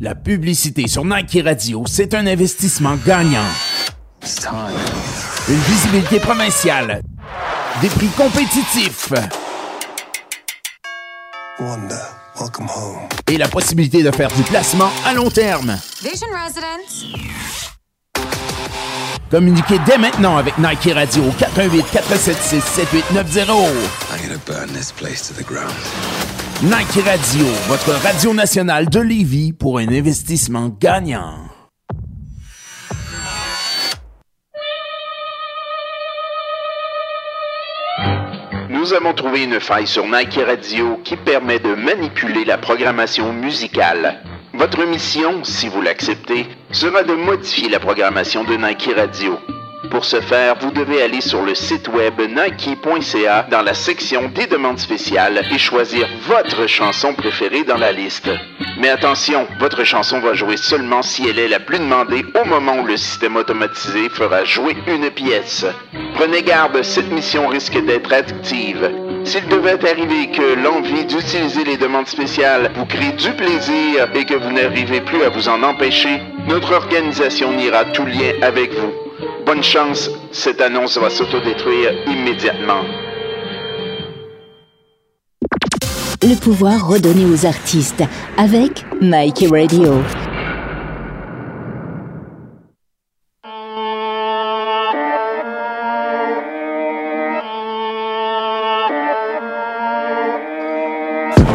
[0.00, 3.48] La publicité sur Nike Radio, c'est un investissement gagnant.
[5.48, 7.02] Une visibilité provinciale.
[7.82, 9.12] Des prix compétitifs.
[13.28, 15.76] Et la possibilité de faire du placement à long terme.
[16.02, 17.06] Vision Residence.
[19.30, 23.48] Communiquez dès maintenant avec Nike Radio au 418 476 7890.
[24.12, 25.72] I'm gonna burn this place to the ground.
[26.62, 31.45] Nike Radio, votre radio nationale de Lévis pour un investissement gagnant.
[38.76, 44.22] Nous avons trouvé une faille sur Nike Radio qui permet de manipuler la programmation musicale.
[44.52, 49.38] Votre mission, si vous l'acceptez, sera de modifier la programmation de Nike Radio.
[49.90, 54.46] Pour ce faire, vous devez aller sur le site web nike.ca dans la section des
[54.46, 58.28] demandes spéciales et choisir votre chanson préférée dans la liste.
[58.78, 62.80] Mais attention, votre chanson va jouer seulement si elle est la plus demandée au moment
[62.80, 65.64] où le système automatisé fera jouer une pièce.
[66.14, 68.90] Prenez garde, cette mission risque d'être addictive.
[69.24, 74.34] S'il devait arriver que l'envie d'utiliser les demandes spéciales vous crée du plaisir et que
[74.34, 79.05] vous n'arrivez plus à vous en empêcher, notre organisation niera tout lien avec vous.
[79.46, 82.82] Bonne chance, cette annonce va s'autodétruire immédiatement.
[86.22, 88.02] Le pouvoir redonné aux artistes
[88.36, 90.02] avec Nike Radio.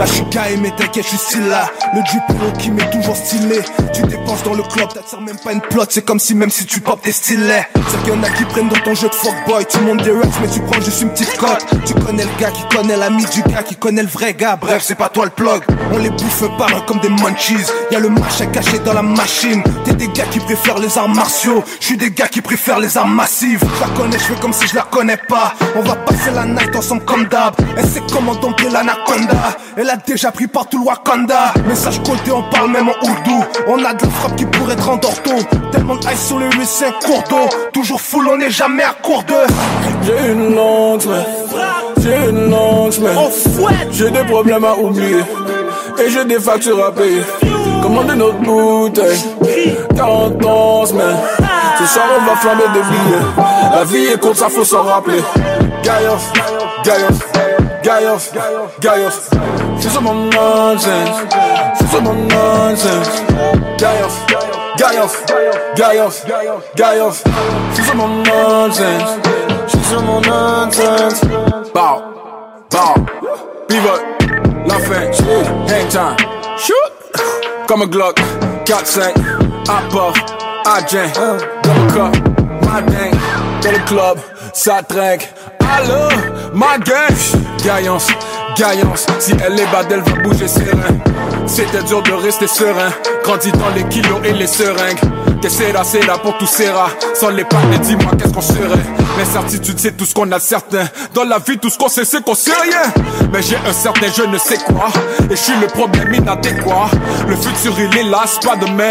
[0.02, 1.70] Là je suis gay mais t'inquiète je suis still là.
[1.94, 3.60] Le Duplo qui m'est toujours stylé.
[3.94, 6.66] Tu dépenses dans le club t'attires même pas une plot C'est comme si même si
[6.66, 7.62] tu pop t'es stylé.
[7.88, 9.64] C'est qu'il y en a qui prennent dans ton jeu de fuckboy.
[9.70, 11.64] Tu montes des racks mais tu prends juste une petite cote.
[11.86, 14.56] Tu connais le gars qui connaît l'ami du gars qui connaît le vrai gars.
[14.56, 15.62] Bref c'est pas toi le plug.
[15.94, 17.68] On les bouffe par comme des munchies.
[17.92, 19.62] Y'a le machin caché dans la machine.
[19.86, 21.64] T'es des gars qui préfèrent les arts martiaux.
[21.80, 24.54] Je suis des gars qui préfèrent les armes massives Je la connais je fais comme
[24.54, 25.54] si je la connais pas.
[25.76, 27.54] On va passer la night ensemble comme d'hab.
[27.78, 29.58] Elle sait comment dompter l'anaconda
[29.92, 31.54] a déjà pris partout le Wakanda.
[31.68, 33.44] Message côté on parle même en ourdou.
[33.68, 35.32] On a de la frappe qui pourrait te rendre ortho
[35.72, 37.50] Tellement de ice sur le rue c'est un cours d'eau.
[37.74, 39.34] Toujours full on n'est jamais à court de
[40.04, 40.56] J'ai une
[41.00, 41.26] semaine
[42.02, 43.18] J'ai une longue semaine
[43.92, 45.24] J'ai des problèmes à oublier.
[46.00, 47.22] Et j'ai des factures à payer.
[47.82, 49.20] Commander notre bouteille.
[49.96, 51.18] 40 ans semaine
[51.80, 53.76] Ce soir on va flammer des billets.
[53.76, 55.22] La vie est courte ça faut s'en rappeler.
[55.84, 56.32] Gaïof,
[56.86, 57.20] Gaïof,
[57.84, 58.32] Gaïof,
[58.80, 59.30] Gaïof
[59.80, 61.18] C'est sur mon nonsense.
[61.76, 63.24] C'est sur mon nonsense.
[63.78, 64.26] Gaïof,
[64.78, 65.24] Gaïof,
[65.76, 66.26] Gaïof,
[66.76, 67.24] Gaïof
[67.74, 69.18] C'est sur mon nonsense.
[69.68, 71.22] C'est sur mon nonsense.
[71.74, 72.02] Bow,
[72.70, 72.94] bow,
[73.68, 73.90] pivot,
[74.68, 75.06] la fin,
[75.68, 76.16] hang time.
[76.58, 77.02] Shoot.
[77.68, 78.20] Comme un Glock,
[78.66, 79.14] 4-5,
[79.70, 80.22] à puff,
[80.66, 81.10] à Jen
[81.64, 82.28] Double cup,
[82.64, 83.12] my dang
[83.64, 84.18] Dans le club,
[84.54, 85.30] ça trinque
[85.74, 86.10] Allô,
[86.54, 87.16] ma gang
[87.64, 88.08] Gaillance,
[88.58, 89.06] gaillance.
[89.20, 90.98] Si elle est bad, elle va bouger serein
[91.54, 92.92] C'était dur de rester serein
[93.26, 95.00] Grandi dans les kilos et les seringues.
[95.42, 98.80] Que sera, sera pour tout sera Sans les pannes, dis-moi qu'est-ce qu'on serait.
[99.18, 100.86] L'incertitude c'est tout ce qu'on a certain.
[101.14, 103.04] Dans la vie tout ce qu'on sait c'est qu'on sait rien.
[103.34, 104.88] Mais j'ai un certain je ne sais quoi.
[105.30, 106.90] Et je suis le problème inadéquat.
[107.28, 108.90] Le futur il est là, c'est pas demain.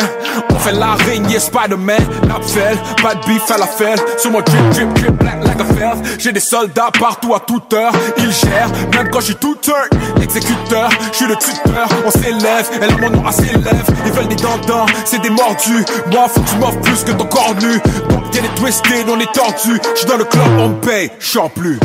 [0.51, 4.21] On fait l'araignée Spider-Man Napfel, pas de beef à la fête.
[4.21, 7.73] Sur mon drip drip drip black like a felt J'ai des soldats partout à toute
[7.73, 7.93] heure.
[8.19, 9.89] Ils gèrent, même quand je suis tout turn
[10.23, 11.89] Exécuteur, je suis le tuteur.
[12.07, 12.50] On s'élève,
[12.81, 16.29] elle a mon nom à ses lèvres Ils veulent des dents c'est des mordus Moi
[16.29, 19.33] faut que tu m'offres plus que ton corps nu Donc y'a des twisted, on est
[19.33, 21.79] tordu J'suis dans le club, on me paye, j'en plus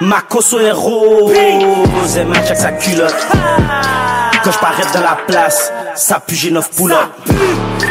[0.00, 1.32] Ma cosso est rose,
[2.16, 3.14] elle match avec sa culotte.
[4.44, 7.10] Quand je parais dans la place, ça pue, j'ai neuf poulottes.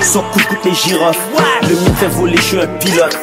[0.01, 1.19] Son couche coûte les girofles,
[1.63, 3.17] le mien fait voler, je suis un pilote.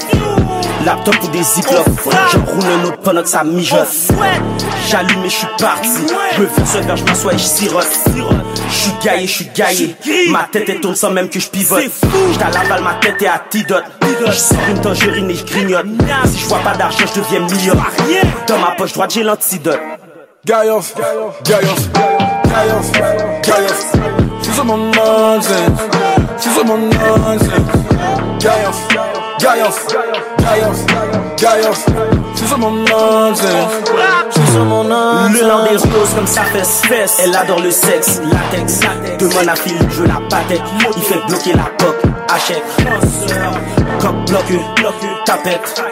[0.85, 1.85] Laptop ou des ziplocs,
[2.33, 3.89] je roule un autre pendant que ça mijote.
[4.89, 5.89] J'allume et je suis parti,
[6.37, 7.87] je me verse un verre, je m'assois et je sirote.
[8.69, 9.97] Je suis gaillé, je suis gaillé,
[10.31, 11.85] ma tête est tourne sans même que je pivote.
[12.35, 13.85] J't'à la balle, ma tête est antidote.
[14.27, 15.87] Je sors une tangerine et je grignote.
[16.27, 17.75] Si je vois pas d'argent, je deviens million.
[18.47, 19.81] Dans ma poche droite, j'ai l'antidote.
[20.45, 20.95] Gaïof,
[21.45, 21.89] Gaïof,
[22.49, 22.93] Gaïof,
[23.43, 23.93] Gaïof
[24.43, 25.49] C'est sur mon nonsense
[26.37, 27.49] C'est sur mon nonsense
[28.41, 28.89] Gaïof,
[29.39, 29.87] Gaïof,
[30.41, 30.87] Gaïof,
[31.39, 31.87] Gaïof
[32.32, 32.32] C'est
[35.33, 38.81] Le lent des roses comme ça fesse Elle adore le sexe, latex
[39.19, 40.61] Demande à Phil, je la patek
[40.97, 42.63] Il fait bloquer la coque, achète.
[44.01, 44.61] Coque bloqué,
[45.25, 45.83] tapette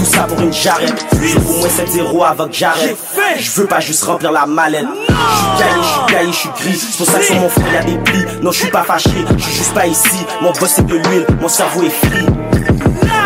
[0.00, 1.04] tout ça pour une jarrette
[1.46, 2.96] au moins 7-0 avant que j'arrête.
[3.38, 4.86] Je veux pas juste remplir la mallette.
[5.08, 6.78] Je suis gaillé, je suis gaillé, je suis gris.
[6.90, 8.24] C'est pour ça que sur mon front y'a des plis.
[8.42, 10.26] Non je suis pas fâché, je suis juste pas ici.
[10.40, 12.26] Mon boss c'est de l'huile, mon cerveau est free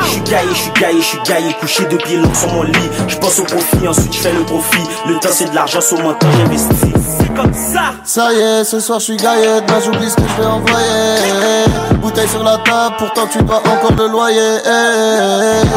[0.05, 2.63] je suis gaillé, je suis gaillé, je suis gaillé, couché de pieds longs sur mon
[2.63, 2.73] lit.
[3.09, 4.87] Je pense au profit, ensuite je fais le profit.
[5.07, 6.77] Le temps c'est de l'argent sur mon temps, j'investis.
[7.19, 7.95] C'est comme ça.
[8.05, 11.65] Ça y est, ce soir je suis gaillette, ben j'oublie ce que je vais envoyer.
[12.01, 14.59] Bouteille sur la table, pourtant tu dois encore le loyer.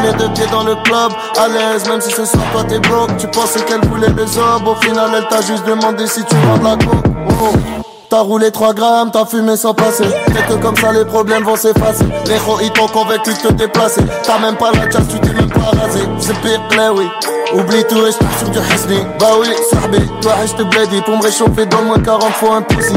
[0.04, 1.12] Les deux pieds dans le club,
[1.54, 3.18] l'aise, même si ce soir toi t'es broke.
[3.18, 6.58] Tu pensais qu'elle voulait des hommes, au final elle t'a juste demandé si tu vends
[6.58, 7.06] de la coke.
[7.30, 7.56] Oh.
[8.10, 10.06] T'as roulé 3 grammes, t'as fumé sans passer.
[10.28, 12.06] Peut-être que comme ça les problèmes vont s'effacer.
[12.26, 14.02] Les héros ils t'ont convaincu de te déplacer.
[14.24, 16.00] T'as même pas la chasse, tu t'es même pas rasé.
[16.20, 17.10] C'est pire les oui.
[17.54, 19.00] Oublie tout et je sur du Hisni.
[19.20, 21.02] Bah oui, Sarbi, toi je te bledi.
[21.02, 22.94] Pour me réchauffer, donne-moi 40 fois un pussy.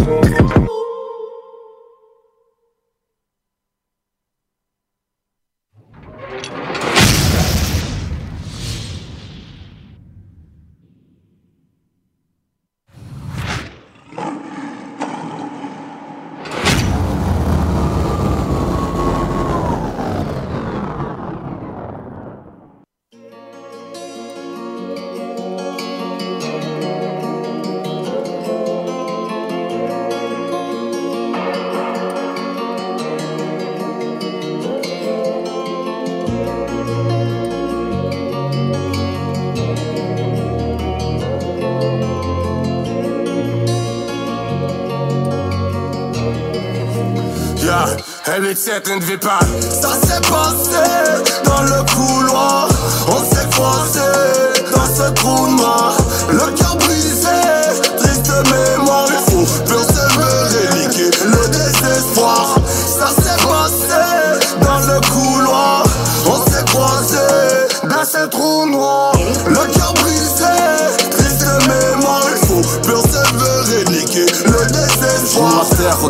[48.85, 49.19] Certaine ne devait.
[49.61, 51.30] Ça s'est passé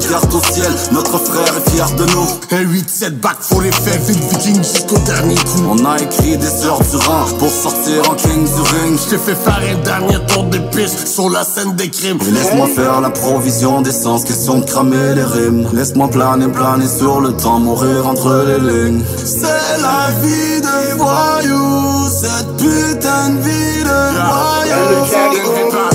[0.00, 2.26] regarde au ciel, notre frère est fier de nous.
[2.50, 5.62] Un 8-7 back pour les faits, vite viking jusqu'au dernier coup.
[5.68, 8.98] On a écrit des heures durant pour sortir en king du ring.
[8.98, 12.18] Je t'ai fait faire un dernier tour de piste sur la scène des crimes.
[12.26, 15.68] Et laisse-moi faire la provision d'essence, question de cramer les rimes.
[15.72, 19.02] Laisse-moi planer, planer sur le temps, mourir entre les lignes.
[19.24, 25.89] C'est la vie de voyou, cette putain de vie de voyou.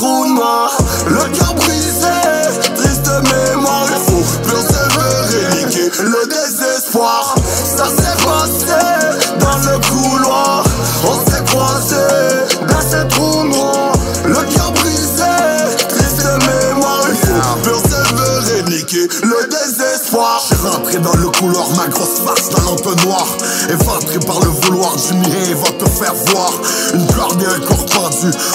[0.00, 0.70] Trou noir.
[1.06, 2.16] Le cœur brisé,
[2.74, 7.34] triste mémoire, il faut persévérer, niquer le désespoir.
[7.76, 8.80] Ça s'est passé
[9.38, 10.64] dans le couloir,
[11.04, 12.06] on s'est croisé
[12.66, 13.92] dans ce trou noir.
[14.24, 15.34] Le cœur brisé,
[15.88, 20.42] triste mémoire, il faut persévérer, niquer le désespoir.
[20.48, 23.26] J'ai rentré dans le couloir, ma grosse face dans l'entonnoir.
[23.68, 26.52] Éventré par le vouloir du mien, va te faire voir.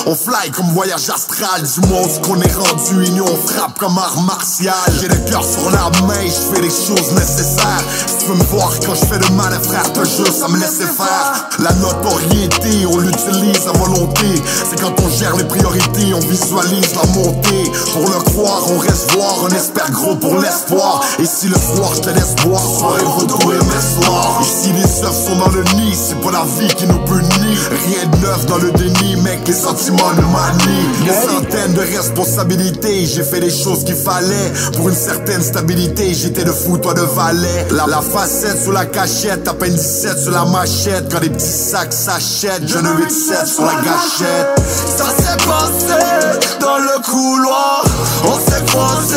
[0.05, 1.61] On fly comme voyage astral.
[1.63, 3.05] Du monde ce qu'on est rendu.
[3.05, 4.73] Et nous on frappe comme art martial.
[4.99, 7.83] J'ai le cœur sur la main, je fais les choses nécessaires.
[8.07, 10.57] Si tu veux me voir quand je fais le mal, frère, te jure, ça me
[10.57, 11.49] laisse faire.
[11.59, 14.41] La notoriété, on l'utilise à volonté.
[14.69, 17.71] C'est quand on gère les priorités, on visualise la montée.
[17.93, 21.01] Pour le croire, on reste voir, on espère gros pour l'espoir.
[21.19, 24.41] Et si le soir je te laisse boire, soirée et mes soirs.
[24.41, 27.57] Ici les œufs sont dans le nid, c'est pas la vie qui nous punit.
[27.85, 31.05] Rien de neuf dans le déni, mec, sentiments nous manient.
[31.05, 34.51] Des centaines de responsabilités, j'ai fait les choses qu'il fallait.
[34.75, 37.67] Pour une certaine stabilité, j'étais de fou, toi de valet.
[37.71, 41.11] La, la facette sous la cachette, à peine 17 sur la machette.
[41.11, 44.61] Quand les petits sacs s'achètent, je ne 8-7 sur la gâchette.
[44.97, 47.83] Ça s'est passé dans le couloir,
[48.23, 49.15] on s'est croisé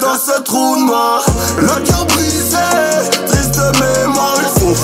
[0.00, 1.24] dans ce trou noir.
[1.60, 2.56] Le cœur brisé,
[3.26, 4.74] triste mémoire, il faut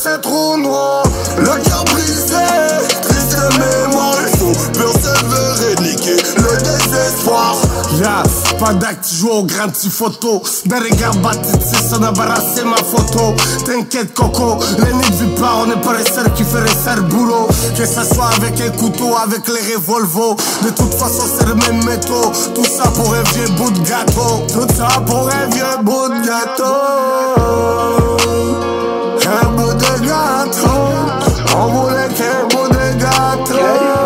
[0.00, 1.02] croisé dans ce trou noir.
[1.38, 2.34] Le cœur brisé,
[3.02, 7.56] triste mémoire, il faut persévérer, niquer le désespoir.
[7.98, 8.22] Yeah,
[8.58, 10.42] pendant que tu joues au grand petit photo
[11.22, 13.34] bâtissent, on a barassé ma photo.
[13.66, 17.48] T'inquiète Coco, nids du pas, on n'est pas les seuls qui fait les sales boulot.
[17.76, 21.84] Que ça soit avec un couteau, avec les revolvos De toute façon c'est le même
[21.84, 22.32] métaux.
[22.54, 24.46] Tout ça pour un vieux bout de gâteau.
[24.52, 27.80] Tout ça pour un vieux bout de gâteau.
[29.32, 30.80] Un bout de gâteau
[31.56, 34.00] On voulait qu'un bout de gâteau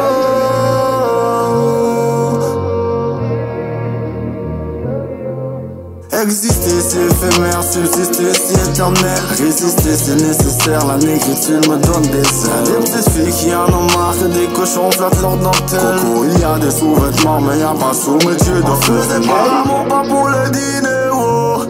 [6.22, 9.20] Exister c'est éphémère, subsister c'est éternel.
[9.36, 12.64] Résister c'est nécessaire, la négritude me donne des ailes.
[12.64, 16.00] Des petites filles qui en ont marre des cochons flattent leur dentelle.
[16.00, 19.84] Coco, il y a des sous-vêtements mais y a pas sous-métier de faisait pas l'amour,
[19.86, 21.62] pas pour le dîner, oh.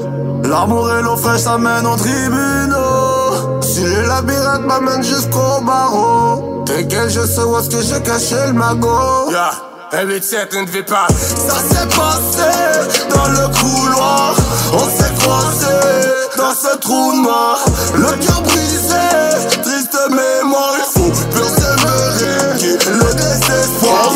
[0.49, 3.14] L'amour et l'eau fraîche s'amènent aux tribunaux
[3.75, 8.53] Si le labyrinthe m'amène jusqu'au barreau T'inquiète, je sais où est-ce que j'ai caché le
[8.53, 9.51] magot Yeah.
[9.93, 11.09] Un 8-7, une vie pas.
[11.09, 12.51] Ça s'est passé
[13.11, 14.37] dans le couloir.
[14.75, 15.67] On s'est croisé
[16.37, 17.59] dans ce trou noir.
[17.97, 20.75] Le cœur brisé, triste mémoire.
[20.79, 22.79] Il faut persévérer.
[22.87, 24.13] Le désespoir.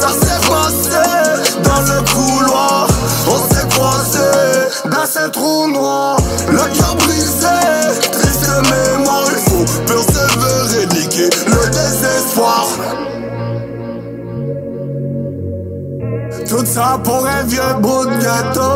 [0.00, 2.86] Ça s'est passé dans le couloir.
[3.26, 4.18] On s'est croisé
[4.84, 6.16] dans ce trou noir.
[6.48, 6.89] Le cœur
[16.80, 18.72] ça pour un vieux bout de gâteau.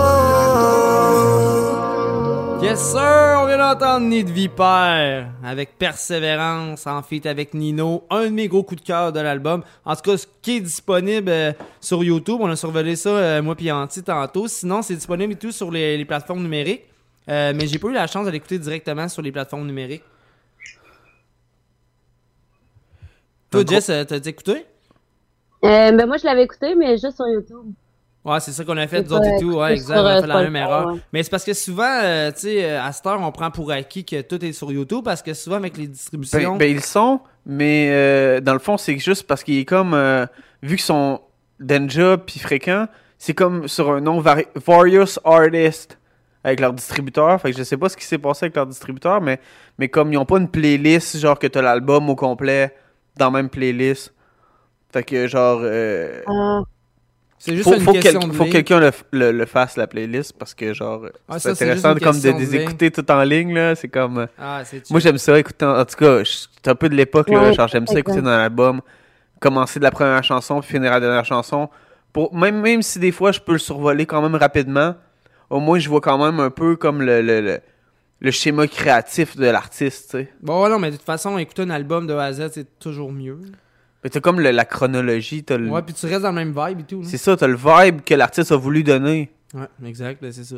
[2.62, 8.24] Yes sir, on vient d'entendre Nid de Vipère avec Persévérance en feat avec Nino, un
[8.24, 9.62] de mes gros coups de cœur de l'album.
[9.86, 13.42] En tout cas, ce qui est disponible euh, sur YouTube, on a survolé ça euh,
[13.42, 14.48] moi puis Anti tantôt.
[14.48, 16.84] Sinon, c'est disponible et tout sur les, les plateformes numériques.
[17.30, 20.04] Euh, mais j'ai pas eu la chance de l'écouter directement sur les plateformes numériques.
[23.50, 24.66] Toi, Jess, t'as écouté?
[25.64, 27.72] Euh, ben moi, je l'avais écouté, mais juste sur YouTube.
[28.24, 29.54] Ouais, c'est ça qu'on a fait, nous autres et tout.
[29.58, 29.98] Ouais, exact.
[29.98, 30.86] On a fait la même erreur.
[30.94, 31.00] ouais.
[31.12, 33.70] Mais c'est parce que souvent, euh, tu sais, euh, à cette heure, on prend pour
[33.70, 36.52] acquis que tout est sur YouTube parce que souvent, avec les distributions.
[36.52, 39.64] Ben, ben, ils le sont, mais euh, dans le fond, c'est juste parce qu'il est
[39.66, 39.92] comme.
[39.92, 40.24] euh,
[40.62, 41.20] vu qu'ils sont
[41.60, 42.86] Denja puis fréquents,
[43.18, 45.98] c'est comme sur un nom vari- Various Artists
[46.42, 47.38] avec leur distributeur.
[47.40, 49.38] Fait que je sais pas ce qui s'est passé avec leur distributeur, mais,
[49.78, 52.74] mais comme ils ont pas une playlist, genre que t'as l'album au complet
[53.18, 54.14] dans la même playlist.
[54.92, 55.60] Fait que genre.
[55.62, 56.22] euh,
[57.38, 59.76] C'est juste faut, une faut, question quel- de faut que quelqu'un le, le- le fasse,
[59.76, 63.52] la playlist, parce que genre, Ah, c'est intéressant comme de les écouter tout en ligne,
[63.54, 63.74] là.
[63.74, 64.18] C'est comme.
[64.18, 65.64] euh, Ah, Moi, j'aime ça écouter.
[65.66, 67.52] En, en tout cas, c'est un peu de l'époque, là.
[67.52, 68.80] Genre, j'aime ça écouter dans l'album.
[69.40, 71.68] Commencer de la première chanson, puis finir la dernière chanson.
[72.14, 74.94] Pour, même, même si des fois, je peux le survoler quand même rapidement.
[75.50, 77.60] au moins, je vois quand même un peu comme le, le, le,
[78.20, 80.28] le schéma créatif de l'artiste, tu sais.
[80.40, 82.78] Bon, ouais, non, mais de toute façon, écouter un album de A à Z, c'est
[82.78, 83.38] toujours mieux.
[84.04, 85.68] Mais t'as comme le- la chronologie, t'as le...
[85.70, 87.00] Ouais, puis tu restes dans le même vibe et tout.
[87.00, 87.08] là.
[87.08, 89.30] C'est ça, t'as le vibe que l'artiste a voulu donner.
[89.54, 90.56] Ouais, exact, ben, c'est ça.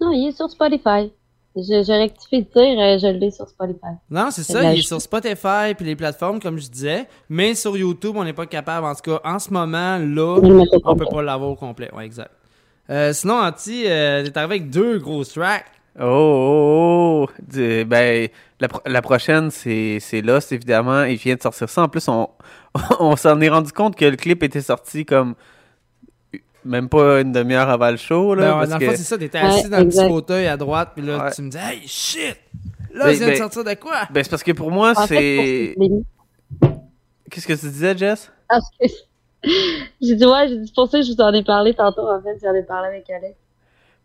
[0.00, 1.12] Non, il est sur Spotify.
[1.56, 3.96] Je, je rectifie de dire, euh, je l'ai sur Spotify.
[4.08, 7.06] Non, c'est ça, il est sur Spotify puis les plateformes, comme je disais.
[7.28, 8.86] Mais sur YouTube, on n'est pas capable.
[8.86, 10.38] En tout cas, en ce moment, là,
[10.84, 11.90] on peut pas l'avoir au complet.
[11.94, 12.30] Ouais, exact.
[12.88, 15.66] Euh, sinon, Anti, euh, t'es arrivé avec deux grosses tracks.
[16.00, 17.42] Oh, oh, oh.
[17.52, 18.28] Du- ben,
[18.60, 21.02] la, pro- la prochaine, c'est c'est Lost, évidemment.
[21.02, 21.82] Il vient de sortir ça.
[21.82, 22.28] En plus, on,
[23.00, 25.34] on s'en est rendu compte que le clip était sorti comme
[26.64, 28.34] même pas une demi-heure avant le show.
[28.34, 30.56] Là, Ben, parce dans le que- c'est ça, t'étais assis dans le petit fauteuil à
[30.56, 31.30] droite, puis là, Ouais.
[31.32, 32.36] tu me dis, hey, shit!
[32.92, 34.02] Là, Ben, il vient de ben- sortir de quoi?
[34.10, 35.74] Ben, c'est parce que pour moi, c'est.
[37.30, 38.30] Qu'est-ce que tu disais, Jess?
[38.48, 38.86] Parce que
[40.02, 42.08] j'ai dit, ouais, j'ai dit, c'est pour ça que je vous en ai parlé tantôt,
[42.08, 43.36] en fait, j'en ai parlé avec Alex.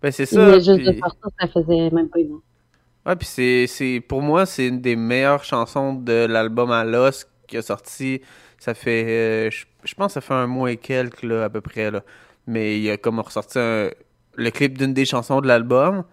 [0.01, 0.45] Ben, c'est Il ça.
[0.45, 2.39] venait juste de sortir, ça faisait même pas une heure.
[3.05, 7.29] Ouais, puis c'est, c'est, pour moi, c'est une des meilleures chansons de l'album à Lost
[7.47, 8.21] qui a sorti.
[8.59, 11.49] Ça fait, euh, je, je pense que ça fait un mois et quelques, là, à
[11.49, 12.01] peu près, là.
[12.47, 13.89] Mais il a comme ressorti un-
[14.35, 16.03] le clip d'une des chansons de l'album.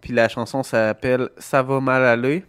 [0.00, 2.44] Puis la chanson s'appelle Ça va mal aller.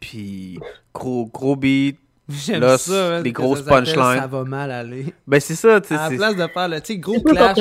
[0.00, 0.58] Puis
[0.94, 1.98] gros, gros beat.
[2.28, 3.96] J'aime Lost, ça, hein, les grosses punchlines.
[4.20, 5.12] Ça va mal aller.
[5.26, 5.94] Ben, c'est ça, tu sais.
[5.94, 7.58] À la c'est- place de faire le, tu sais, gros C'est clash.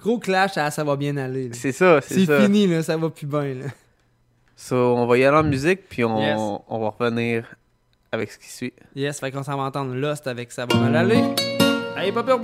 [0.00, 1.48] Gros clash, à ça va bien aller.
[1.48, 1.54] là.
[1.54, 2.40] C'est ça, c'est C'est ça.
[2.42, 3.66] fini, là, ça va plus bien, là.
[4.56, 6.36] So, on va y aller en musique, puis on, Yes.
[6.38, 7.44] on va revenir
[8.12, 8.72] avec ce qui suit.
[8.94, 11.22] Yes, fait qu'on s'en va entendre Lost avec ça va mal aller.
[11.96, 12.40] Allez, pas peur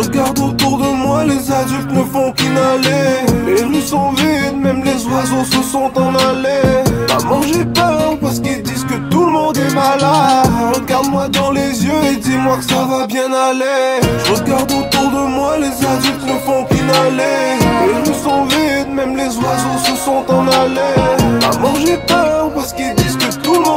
[0.00, 3.26] regarde autour de moi, les adultes ne font qu'inhaler.
[3.46, 6.84] Les rues sont vides, même les oiseaux se sont en allés.
[7.08, 10.48] Maman, j'ai peur parce qu'ils disent que tout le monde est malade.
[10.74, 14.00] Regarde-moi dans les yeux et dis-moi que ça va bien aller.
[14.24, 17.58] Je regarde autour de moi, les adultes ne font qu'inhaler.
[17.86, 20.96] Les rues sont vides, même les oiseaux se sont en allés.
[21.40, 23.05] Maman, j'ai peur parce qu'ils disent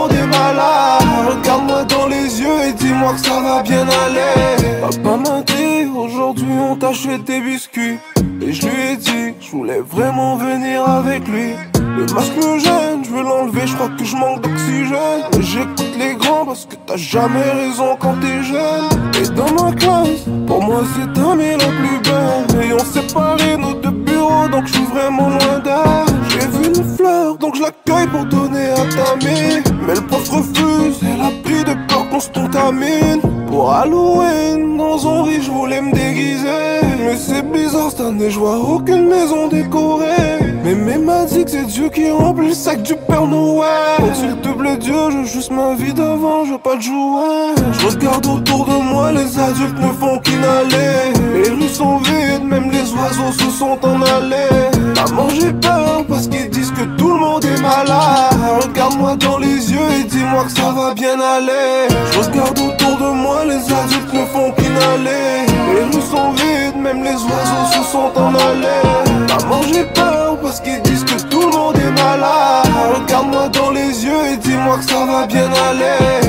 [0.08, 1.04] est malade.
[1.28, 4.80] Regarde-moi dans les yeux et dis-moi que ça va bien aller.
[4.82, 7.98] Papa m'a dit, aujourd'hui on t'achète des biscuits.
[8.42, 11.54] Et je lui ai dit, je voulais vraiment venir avec lui.
[11.76, 15.79] Le masque me gêne, je veux l'enlever, je crois que je manque d'oxygène.
[16.00, 18.90] J'écoute les grands parce que t'as jamais raison quand t'es jeune.
[19.22, 22.66] Et dans ma classe, pour moi c'est année la plus belle.
[22.66, 26.16] Et on séparé nos deux bureaux, donc je suis vraiment loin d'elle.
[26.30, 29.64] J'ai vu une fleur, donc je l'accueille pour donner à ta mère.
[29.88, 33.22] Mais le prof refuse, elle a pris de peur qu'on se contamine.
[33.48, 36.82] Pour Halloween, dans un riz, je voulais me déguiser.
[37.00, 40.29] Mais c'est bizarre, cette année, je aucune maison décorée.
[40.76, 44.14] Mais m'a dit que c'est Dieu qui remplit le sac du Père Noël.
[44.14, 47.56] S'il te plaît, Dieu, je juste ma vie d'avant, je pas de jouer.
[47.72, 51.14] Je regarde autour de moi, les adultes ne font qu'inhaler.
[51.34, 54.70] Les rues sont vides, même les oiseaux se sont en allés.
[54.96, 58.38] Maman, j'ai peur parce qu'ils disent que tout le monde est malade.
[58.62, 61.88] Regarde-moi dans les yeux et dis-moi que ça va bien aller.
[62.12, 65.48] Je regarde autour de moi, les adultes ne font qu'inhaler.
[65.74, 69.10] Les rues sont vides, même les oiseaux se sont en allés.
[69.28, 70.29] Maman, j'ai peur
[70.60, 72.68] parce qu'ils disent que tout le monde est malade.
[72.96, 76.28] Regarde-moi dans les yeux et dis-moi que ça va bien aller.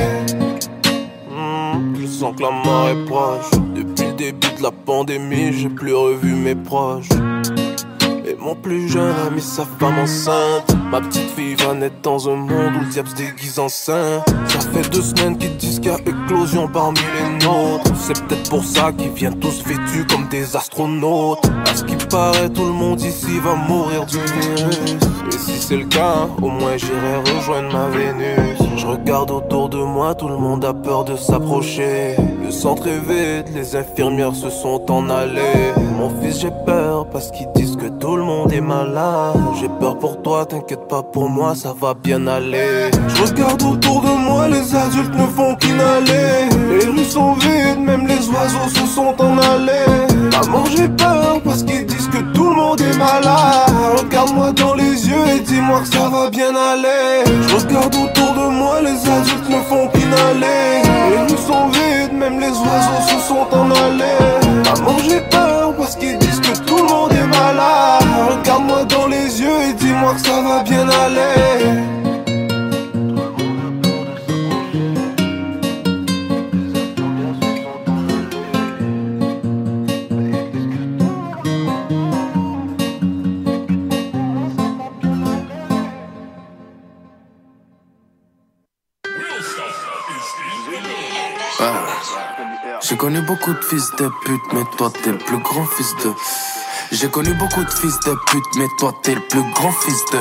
[1.29, 3.51] Hmm, je sens que la mort est proche.
[3.75, 7.09] Depuis le début de la pandémie, j'ai plus revu mes proches.
[8.39, 10.75] Mon plus jeune a mis sa femme enceinte.
[10.91, 14.23] Ma petite fille va naître dans un monde où le diable se déguise en saint.
[14.47, 17.91] Ça fait deux semaines qu'ils disent qu'il y a éclosion parmi les nôtres.
[17.99, 21.49] C'est peut-être pour ça qu'ils viennent tous vêtus comme des astronautes.
[21.65, 24.97] À ce qui paraît, tout le monde ici va mourir du virus.
[25.27, 28.59] Et si c'est le cas, au moins j'irai rejoindre ma Vénus.
[28.77, 32.15] Je regarde autour de moi, tout le monde a peur de s'approcher.
[32.43, 35.73] Le centre est vide, les infirmières se sont en allées.
[35.97, 39.37] Mon fils, j'ai peur parce qu'ils disent que tout le monde est malade.
[39.59, 42.91] J'ai peur pour toi, t'inquiète pas pour moi, ça va bien aller.
[43.07, 46.49] Je regarde autour de moi, les adultes ne font qu'inhaler.
[46.69, 50.07] Les rues sont vides, même les oiseaux se sont en allés.
[50.31, 53.69] Maman, j'ai peur parce qu'ils disent que tout le monde est malade.
[53.97, 57.23] Regarde-moi dans les yeux et dis-moi que ça va bien aller.
[57.47, 60.81] Je regarde autour de moi, les adultes ne font qu'inhaler.
[61.11, 64.39] Les rues sont vides, même les oiseaux se sont en allés.
[64.65, 66.20] Maman, j'ai peur parce qu'ils
[66.59, 68.03] tout le monde est malade.
[68.29, 72.00] Regarde-moi dans les yeux et dis-moi que ça va bien aller.
[92.97, 96.11] Connu beaucoup de fils de pute, mais toi t'es le plus grand fils de.
[96.91, 100.19] J'ai connu beaucoup de fils de pute, mais toi t'es le plus grand fils de.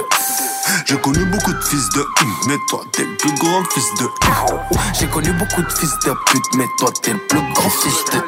[0.87, 2.05] J'ai connu beaucoup de fils de
[2.47, 4.09] mais toi t'es le plus grand fils de
[4.99, 8.21] J'ai connu beaucoup de fils de pute, mais toi t'es le plus grand fils de.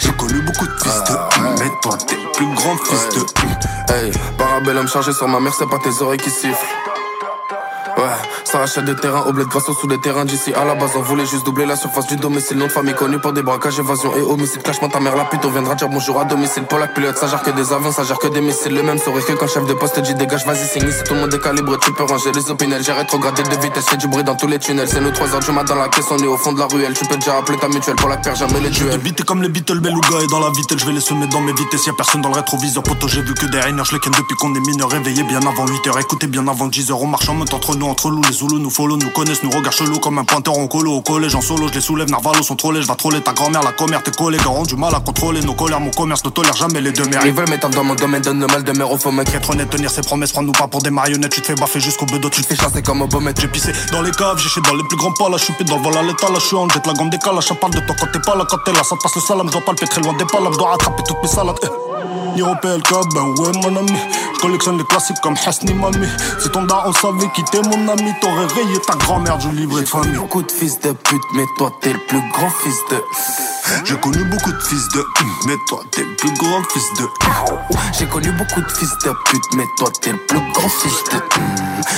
[0.00, 4.12] J'ai connu beaucoup de fils de mais toi t'es le plus grand fils de Hey,
[4.36, 6.93] parabellum chargé sur ma mère, c'est pas tes oreilles qui sifflent.
[7.96, 8.02] Ouais,
[8.44, 10.52] ça rachète des terrains au bled grâce sous des terrains d'ici.
[10.52, 12.58] À la base, on voulait juste doubler la surface du domicile.
[12.58, 14.62] Nom de famille connu pour des braquages, évasion et homicide.
[14.62, 16.64] Clashement, ta mère la pute, on viendra dire bonjour à domicile.
[16.64, 18.74] Polak pilote, ça gère que des avions, ça gère que des missiles.
[18.74, 21.04] Le même sourire que quand chef de poste dit dégage, vas-y, signe ici.
[21.06, 22.82] Tout le monde est calibré, tu peux ranger les opinels.
[22.82, 24.88] J'ai rétrogradé de vitesse, fait du bruit dans tous les tunnels.
[24.88, 26.66] C'est nous 3 heures du matin dans la caisse, on est au fond de la
[26.66, 26.94] ruelle.
[26.94, 28.98] Tu peux déjà appeler ta mutuelle pour la perdre jamais les duels.
[28.98, 31.52] Vite comme les Beatles, Beluga et dans la vitesse, je vais les semer dans mes
[31.52, 31.86] vitesses.
[31.86, 34.60] Y'a personne dans le rétroviseur, poto, j'ai vu que des je les depuis qu'on est
[34.60, 36.92] mineur, réveillé bien avant 8h, écoutez bien avant 10h.
[36.92, 39.50] On marche en temps entre nous, entre nous, les Zoulous nous follow, nous connaissent, nous
[39.50, 40.92] regardent chelou comme un pointeur en colo.
[40.92, 43.62] Au collège, en solo, je les soulève, Narvalo sont trollés, je vais troller ta grand-mère,
[43.62, 46.56] la commère, tes collègues ont du mal à contrôler nos colères, mon commerce ne tolère
[46.56, 47.24] jamais les deux mères.
[47.24, 49.28] Ils veulent m'étendre dans mon domaine, donne le mal de mer au faux mec.
[49.34, 52.06] Être honnête, tenir ses promesses, prends-nous pas pour des marionnettes, tu te fais baffer jusqu'au
[52.06, 54.74] bedeau, tu te fais chasser comme au beau J'ai pissé dans les caves, j'ai dans
[54.74, 56.56] les plus grands pas, là, je suis dans le vol à l'état, là, je suis
[56.56, 58.72] en jette, la gomme des je parle de toi quand t'es pas là, quand t'es
[58.72, 61.02] là, ça passe le salam, je dois palper très loin des palabres, je dois rattraper
[61.06, 61.93] toutes mes salades.
[62.64, 63.92] PLK, ben ouais mon ami.
[64.40, 66.06] Collectionne les classiques comme Hasni Mami.
[66.38, 70.16] Si ton on savait quitter mon ami T'aurais rayé ta grand-mère du livret de famille.
[70.16, 73.02] Beaucoup de fils de pute mais toi t'es le plus grand fils de
[73.84, 75.04] J'ai connu beaucoup de fils de
[75.46, 77.06] Mais toi t'es le plus grand fils de
[77.98, 81.20] J'ai connu beaucoup de fils de pute mais toi t'es le plus grand fils de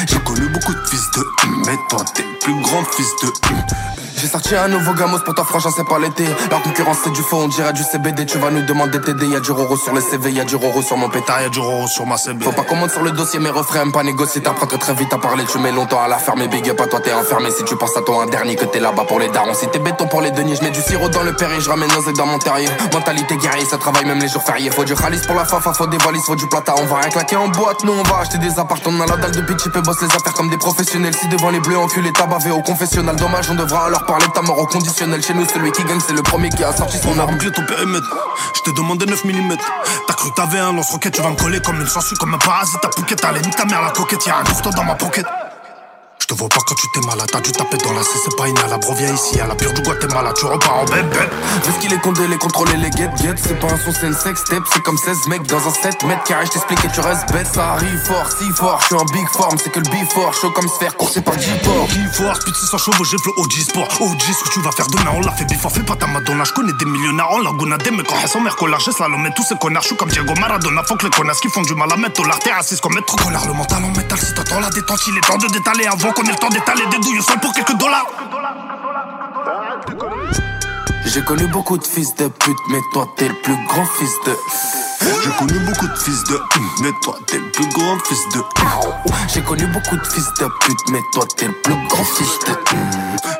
[0.07, 1.25] J'ai connu beaucoup de fils de
[1.67, 5.45] Mais toi t'es le plus grand fils de j'ai sorti un nouveau gamos pour ta
[5.45, 6.25] franchise, c'est pas l'été.
[6.51, 8.25] La concurrence c'est du faux, on dirait du CBD.
[8.25, 9.27] Tu vas nous demander d'aider.
[9.27, 11.87] Y'a du roro sur le CV, y'a du roro sur mon pétard, y'a du roro
[11.87, 12.43] sur ma CB.
[12.45, 14.43] Faut pas qu'on sur le dossier, mes refrains, pas négocier.
[14.43, 16.49] T'apprends très vite à parler, tu mets longtemps à la fermer.
[16.49, 17.51] Big up à toi, t'es enfermé.
[17.51, 19.55] Si tu penses à toi un dernier, que t'es là-bas pour les darons.
[19.55, 21.91] Si t'es béton pour les deniers, je mets du sirop dans le péril, je ramène
[21.91, 22.69] nos dans mon terrier.
[22.93, 24.71] Mentalité guerrier, ça travaille même les jours fériés.
[24.71, 26.75] Faut du khalis pour la fafa, faut des valises, faut du plata.
[26.79, 29.05] On va rien claquer en boîte, nous on va acheter des appartements.
[29.05, 31.15] On a la dalle de pitch, tu peux bosser les affaires comme des professionnels.
[31.15, 33.17] Si devant les bleus enculés, t'as bavé au confessionnal.
[33.17, 36.13] Dommage, on devra leur parler de ta mort au chez nous, celui qui gagne, c'est
[36.13, 37.37] le premier qui a sorti son arme.
[37.39, 38.07] ton périmètre.
[38.55, 39.57] Je t'ai demandé 9 mm.
[40.07, 42.81] T'as cru t'avais un lance-roquette, tu vas me coller comme une sangsue, comme un parasite.
[42.81, 45.27] Ta pouquette, allez, nique ta mère la coquette, y'a un couteau dans ma pocket.
[46.29, 48.37] Je te vois pas quand tu t'es malade, t'as dû taper dans la C, c'est
[48.37, 51.07] pas une à la viens ici, à la pure du Guatemala, tu repars en bête.
[51.65, 54.13] Vu qu'il est condé, les contrôler, les get get, c'est pas un son, c'est une
[54.13, 56.99] sex step, c'est comme 16 mecs dans un 7 mètres carré, je t'explique et tu
[56.99, 59.89] restes bête, ça arrive fort, si fort, je suis en big form, c'est que le
[59.89, 61.89] big fort, chaud comme sphère, coursé par G-Port.
[61.91, 65.13] G-Force, petit sans chevaux, j'ai le OG Sport, OG, ce que tu vas faire demain,
[65.15, 67.93] on l'a fait before, fais pas ta Madonna, je connais des millionnaires en Laguna, des
[67.93, 71.05] mecs en mère colère, j'ai slalom, tous ces connards, je comme Diego Maradona, faut que
[71.05, 73.53] les connasses qui font du mal à mettre, l'art, t'es raciste comme trop colère, le
[73.53, 76.49] mental en métal, si t'entends la détente, il est temps de détaler avant le temps
[76.49, 78.07] d'étaler des douilles seuls pour quelques dollars.
[81.05, 84.37] J'ai connu beaucoup de fils de pute, mais toi t'es le plus grand fils de.
[85.23, 86.41] J'ai connu beaucoup de fils de
[86.83, 88.43] mais toi t'es le plus grand fils de.
[89.33, 92.55] J'ai connu beaucoup de fils de pute, mais toi t'es le plus grand fils de.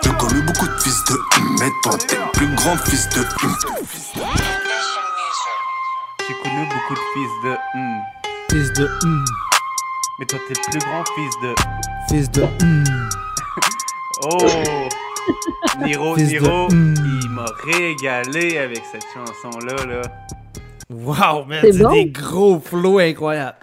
[0.03, 1.19] J'ai connu beaucoup de fils de
[1.61, 3.27] mais toi t'es le plus grand fils de.
[6.29, 7.57] J'ai connu beaucoup de fils de.
[8.51, 9.46] Fils de.
[10.19, 11.55] Mais toi t'es le plus grand fils de.
[12.09, 12.47] Fils de.
[14.23, 14.39] Oh!
[15.85, 19.85] Niro, Niro, il m'a régalé avec cette chanson-là.
[19.85, 20.03] Là.
[20.89, 23.59] Wow, man, c'est des gros flots incroyables.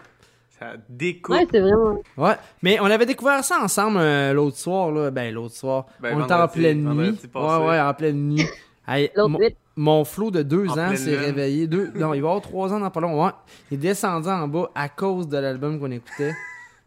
[0.59, 1.35] Ça découpe.
[1.35, 1.99] Ouais, c'est vraiment.
[2.17, 4.91] Ouais, mais on avait découvert ça ensemble euh, l'autre soir.
[4.91, 5.09] Là.
[5.09, 5.87] Ben, l'autre soir.
[5.99, 7.19] Ben, on était en pleine nuit.
[7.33, 8.45] Ouais, ouais, en pleine nuit.
[9.17, 9.39] mon,
[9.75, 11.67] mon flot de deux ans s'est réveillé.
[11.67, 13.23] Deux, non, il va y avoir trois ans dans pas long.
[13.23, 13.31] Ouais.
[13.71, 16.33] Il est descendu en bas à cause de l'album qu'on écoutait.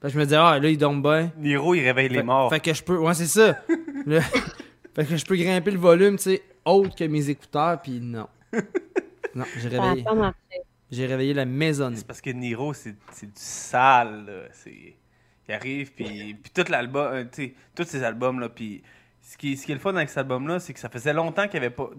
[0.01, 1.33] Fait que je me disais, ah, là, il tombe bien.
[1.39, 2.51] Niro, il réveille les morts.
[2.51, 2.99] Fait que je peux.
[2.99, 3.59] Ouais, c'est ça.
[4.95, 8.29] Fait que je peux grimper le volume, tu sais, autre que mes écouteurs, puis non.
[9.35, 10.05] non, j'ai réveillé.
[10.91, 11.93] J'ai réveillé la maison.
[11.95, 14.71] C'est parce que Niro, c'est du sale, là.
[15.49, 18.83] Il arrive, puis, puis tout l'album, euh, tu sais, tous ces albums, là, puis
[19.27, 21.59] ce qui, ce est le fun avec cet album-là, c'est que ça faisait longtemps qu'il
[21.59, 21.91] avait pas.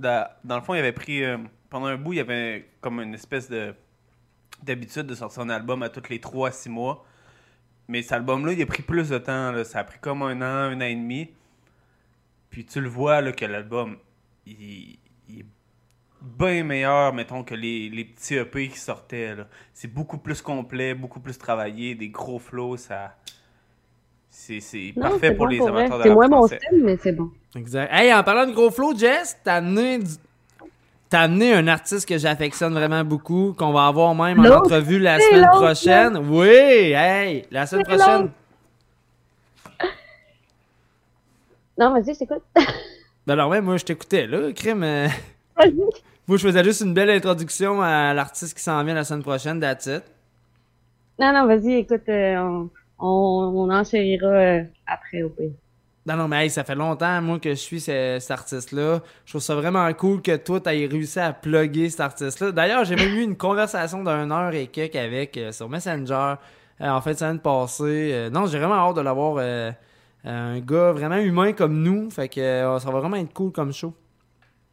[0.46, 1.26] Dans, le fond, il avait pris.
[1.26, 1.38] Euh,
[1.70, 3.76] pendant un bout, il y avait comme une espèce de
[4.64, 7.06] d'habitude de sortir un album à tous les 3-6 mois.
[7.90, 9.62] Mais cet album-là, il a pris plus de temps.
[9.66, 11.30] Ça a pris comme un an, un an et demi.
[12.50, 13.98] Puis tu le vois là, que l'album,
[14.46, 14.98] il,
[15.30, 15.46] est
[16.22, 19.36] bien meilleur, mettons, que les, les petits EP qui sortaient.
[19.74, 23.18] C'est beaucoup plus complet, beaucoup plus travaillé, des gros flows, ça...
[24.40, 27.32] C'est parfait pour les amateurs de C'est moins mon style, mais c'est bon.
[27.56, 27.90] Exact.
[27.92, 30.00] Hey, en parlant de gros flow, Jess, t'as amené,
[31.12, 35.20] as amené un artiste que j'affectionne vraiment beaucoup, qu'on va avoir même en entrevue la
[35.20, 36.18] semaine prochaine.
[36.30, 38.32] Oui, hey, la semaine prochaine.
[41.80, 42.42] Non, vas-y, je t'écoute.
[42.56, 44.82] ben alors, ouais, moi, je t'écoutais, là, crime.
[44.82, 45.08] Euh,
[46.28, 49.60] Moi, je faisais juste une belle introduction à l'artiste qui s'en vient la semaine prochaine,
[49.60, 50.02] that's it.
[51.20, 55.52] Non, non, vas-y, écoute, euh, on, on, on enchérira euh, après au pire.
[56.06, 59.02] Non, non, mais hey, ça fait longtemps, moi, que je suis ce- cet artiste-là.
[59.26, 62.54] Je trouve ça vraiment cool que toi, t'aies réussi à plugger cet artiste-là.
[62.54, 66.36] D'ailleurs, j'ai même eu une conversation d'une heure et quelques avec euh, sur Messenger
[66.82, 68.12] euh, en fait de semaine passée.
[68.14, 69.72] Euh, non, j'ai vraiment hâte de l'avoir euh,
[70.24, 72.10] un gars vraiment humain comme nous.
[72.10, 72.42] Fait que
[72.80, 73.94] ça va vraiment être cool comme show.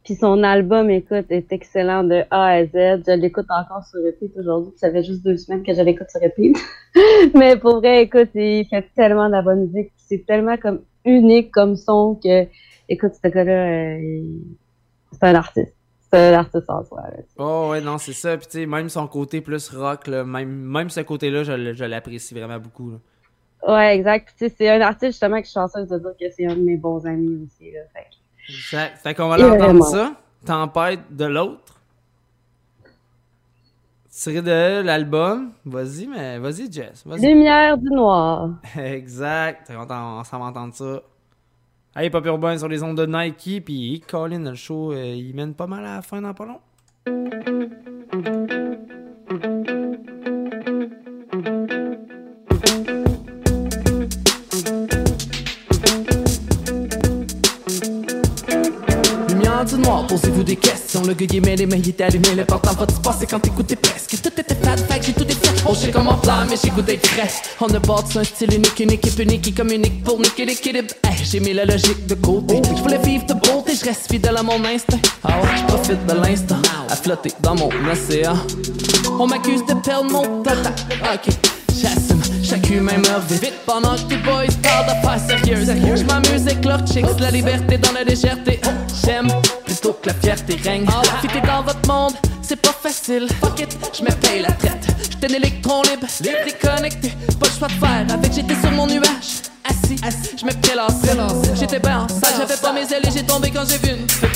[0.05, 3.03] Puis son album, écoute, est excellent de A à Z.
[3.07, 4.71] Je l'écoute encore sur repeat aujourd'hui.
[4.77, 6.55] Ça fait juste deux semaines que je l'écoute sur repeat.
[7.33, 9.91] Mais pour vrai, écoute, il fait tellement de la bonne musique.
[9.97, 12.45] C'est tellement comme unique comme son que,
[12.87, 14.21] écoute, ce gars-là, euh,
[15.11, 15.73] c'est un artiste.
[16.11, 17.01] C'est un artiste en soi.
[17.01, 17.23] là.
[17.39, 18.37] Oh ouais, non, c'est ça.
[18.37, 21.83] Puis tu sais, même son côté plus rock, là, même, même ce côté-là, je, je
[21.83, 22.91] l'apprécie vraiment beaucoup.
[22.91, 22.97] là.
[23.67, 24.27] Ouais, exact.
[24.27, 26.45] Puis, tu sais, c'est un artiste justement que je suis chanceuse de dire que c'est
[26.45, 27.71] un de mes bons amis aussi.
[27.71, 27.79] Là.
[27.91, 28.05] Fait
[28.49, 28.97] Exact.
[29.01, 30.13] Fait qu'on va l'entendre ça.
[30.45, 31.81] Tempête de l'autre.
[34.09, 35.51] Tiré de l'album.
[35.65, 37.03] Vas-y, mais vas-y, Jess.
[37.05, 38.49] Lumière du noir.
[38.77, 39.71] exact.
[39.71, 41.01] On, on s'en va entendre ça.
[41.95, 43.63] Hey, Pop Urbain sur les ondes de Nike.
[43.65, 46.59] Puis Colin, le show, euh, il mène pas mal à la fin dans pas long.
[60.03, 61.01] Posez-vous des questions.
[61.03, 62.35] Le gars il met les mains, il était allumé.
[62.35, 64.21] L'important va se passer quand t'écoutes presque.
[64.21, 65.49] Tout était fat, fait j'ai tout défait.
[65.65, 67.31] On sait comment plat, mais j'ai goût d'être frais.
[67.59, 70.93] On a bâti un style unique, une équipe unique qui communique pour niquer l'équilibre.
[71.03, 72.61] Hey, j'ai mis la logique de côté.
[72.63, 74.99] Je voulais vivre de beauté, je reste fidèle à mon instinct.
[75.23, 78.35] Ah ouais, je profite de l'instant, à flotter dans mon océan.
[79.19, 80.51] On m'accuse de perdre mon temps.
[81.13, 81.33] Ok,
[81.79, 85.71] j'assume, chaque humain meurt vite pendant que tes boys parlent d'affaires sérieuses.
[85.95, 88.61] Je m'amuse avec leurs chicks, la liberté dans la légèreté.
[89.03, 89.27] J'aime
[89.65, 90.85] plutôt que la fierté règne.
[91.21, 93.27] Fitter dans votre monde, c'est pas facile.
[93.41, 94.87] Fuck it, je me paye la traite.
[95.09, 97.13] J'étais un électron libre, libre déconnecté.
[97.39, 99.41] Pas le choix de faire avec, j'étais sur mon nuage.
[99.63, 101.17] Assis, je me prélassais.
[101.55, 104.09] J'étais bien en salle, j'avais pas mes ailes et j'ai tombé quand j'ai vu une
[104.09, 104.27] fée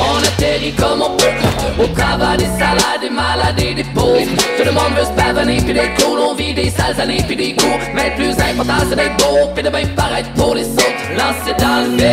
[0.00, 1.82] on atterrit comme on peut.
[1.82, 4.20] Au travail des salades, des malades et des pauvres.
[4.56, 7.54] Tout le monde veut se pavaner puis d'être cool On vit des sales années des
[7.54, 11.04] coups Mais plus important c'est d'être beau Puis de bien paraître pour les autres.
[11.16, 12.10] Dans le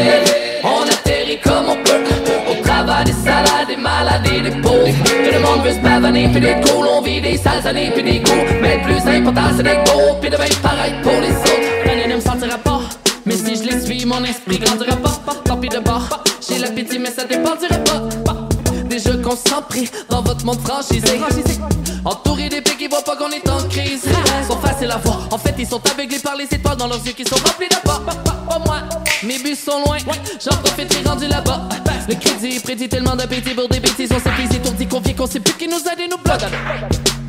[0.63, 2.03] on atterrit comme on peut.
[2.49, 5.03] Au travail des salades, des malades et des pauvres.
[5.03, 8.51] Tout le monde veut se pavaner d'être cool On vit des sales années des coups
[8.61, 11.85] Mais plus important c'est d'être beau Puis de bien paraître pour les autres.
[11.85, 12.86] L'année ne me.
[13.27, 15.19] Mais si je les suis, mon esprit grandira pas.
[15.43, 16.23] Tant pis de bord.
[16.47, 18.01] J'ai l'appétit, mais ça dépendira pas.
[18.23, 18.47] pas.
[18.85, 21.19] Des jeux qu'on s'en prie dans votre monde franchisé.
[22.05, 24.05] Entouré d'épées qui voient pas qu'on est en crise.
[24.05, 25.27] Ils sont faciles à voir.
[25.31, 27.75] En fait, ils sont aveuglés par les étoiles dans leurs yeux qui sont remplis de
[27.83, 28.01] pas.
[28.23, 28.79] Pas, moi.
[29.23, 29.97] Mes buts sont loin.
[30.39, 31.67] J'en profite, j'ai rendu là-bas.
[32.07, 34.09] Le crédit prédit tellement d'appétit pour des bêtises.
[34.15, 37.26] On s'est pris étourdi, confié qu'on sait plus qui nous aide et nous bloque.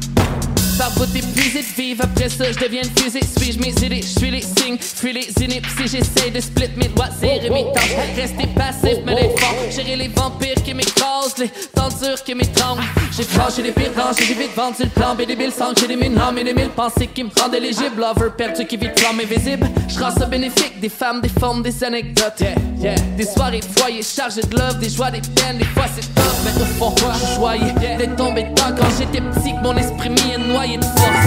[0.79, 3.21] Par bout épuisé de vivre, après ça je deviens une fusée.
[3.37, 5.89] Suis-je mes idées, je suis les signes, fuis les inepties.
[5.89, 7.97] J'essaie de split mes loisirs et mes tâches.
[8.15, 9.57] Rester passif, mais d'être fort.
[9.71, 12.85] Gérer les vampires qui m'écrasent, les temps durs qui m'étranglent.
[13.17, 15.17] J'ai franchi les pires rangs, j'ai vite vendu le plan.
[15.17, 17.99] Des mille sangs, j'ai des mille noms et des mille pensées qui me rendent éligible.
[17.99, 19.69] Lover perdu qui vit flamme invisible.
[19.89, 22.41] Je rends ça bénéfique, des femmes, des formes, des anecdotes.
[22.41, 22.95] Yeah, yeah.
[23.17, 25.59] Des soirées foyers chargées de love, des joies, des peines.
[25.59, 29.49] Des fois c'est tough, mais au fond, je suis d'être tombé dedans quand j'étais petit.
[29.59, 31.27] Que mon esprit m'y est noyé de force.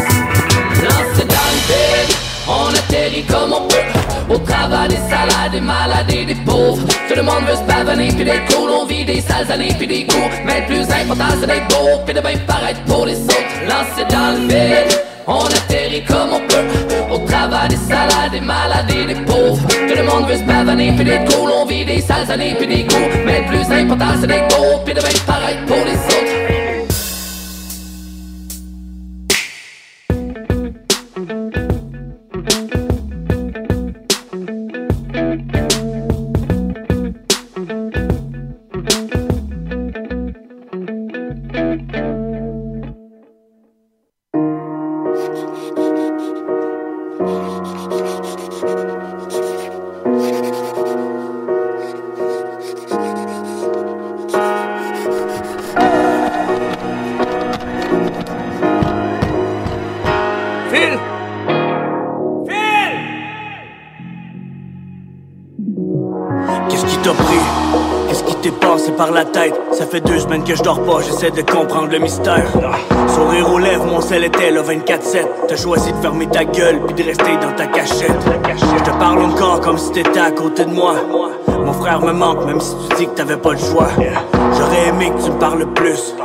[0.84, 4.34] Lancé dans le on atterrit comme on peut.
[4.34, 6.86] Au travail des salades, des malades et des pauvres.
[7.08, 9.88] Tout le monde veut se pavaner puis d'être cool On vit des sales années puis
[9.88, 13.18] des coups Mais le plus important c'est d'être beau Puis de bien paraître pour les
[13.18, 13.56] autres.
[13.68, 17.14] Lancé dans le on atterrit comme on peut.
[17.14, 19.68] Au travail des salades, des malades et des pauvres.
[19.68, 22.68] Tout le monde veut se pavaner puis d'être cool On vit des sales années puis
[22.68, 25.94] des coups Mais le plus important c'est d'être beau Puis de bien paraître pour les
[25.94, 26.61] autres
[71.92, 72.52] le mystère.
[73.10, 75.26] Sourire aux lèvres, mon sel était le 24-7.
[75.48, 78.12] T'as choisi de fermer ta gueule puis de rester dans ta cachette.
[78.56, 80.96] Je te parle encore comme si t'étais à côté de moi.
[81.48, 83.90] Mon frère me manque, même si tu dis que t'avais pas le choix.
[84.58, 86.16] J'aurais aimé que tu me parles plus.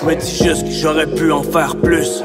[0.00, 2.24] Je me dis juste que j'aurais pu en faire plus.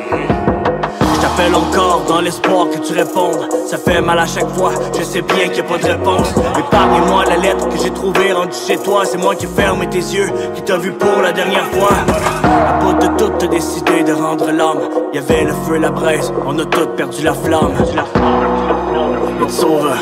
[1.38, 3.48] Je t'appelle encore dans l'espoir que tu répondes.
[3.68, 6.34] Ça fait mal à chaque fois, je sais bien qu'il n'y a pas de réponse.
[6.58, 9.04] Épargne-moi la lettre que j'ai trouvée rendue chez toi.
[9.06, 11.92] C'est moi qui ai fermé tes yeux, qui t'a vu pour la dernière fois.
[12.44, 14.90] À bout de tout, t'as décidé de rendre l'âme.
[15.14, 17.74] Y avait le feu et la braise, on a tous perdu la flamme.
[19.44, 19.94] It's over.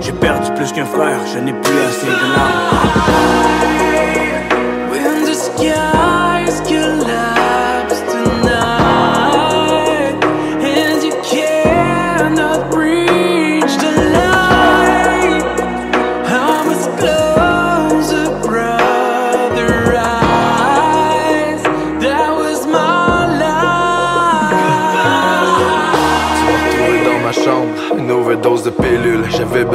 [0.00, 3.77] J'ai perdu plus qu'un frère, je n'ai plus assez de larmes.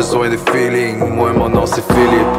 [0.03, 2.33] Besoin de feeling, moi mon nom c'est Philippe.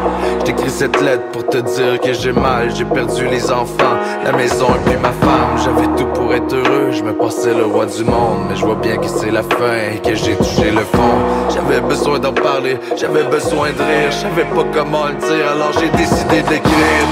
[0.44, 4.66] J'écris cette lettre pour te dire que j'ai mal, j'ai perdu les enfants, la maison
[4.76, 5.56] et puis ma femme.
[5.64, 8.74] J'avais tout pour être heureux, je me pensais le roi du monde, mais je vois
[8.74, 11.16] bien que c'est la fin et que j'ai touché le fond.
[11.54, 15.72] J'avais besoin d'en parler, j'avais besoin de rire, je savais pas comment le dire, alors
[15.80, 17.06] j'ai décidé d'écrire.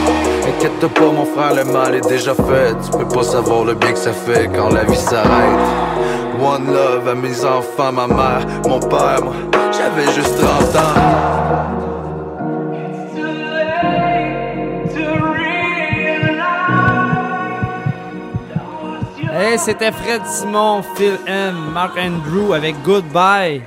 [0.47, 3.93] Inquiète pas mon frère, le mal est déjà fait, tu peux pas savoir le bien
[3.93, 5.65] que ça fait quand la vie s'arrête.
[6.45, 9.33] One love à mes enfants, ma mère, mon père, moi,
[9.95, 10.93] j'avais juste 30 ans.
[19.35, 23.63] Hey, c'était Fred Simon, Phil M, Mark Andrew avec Goodbye.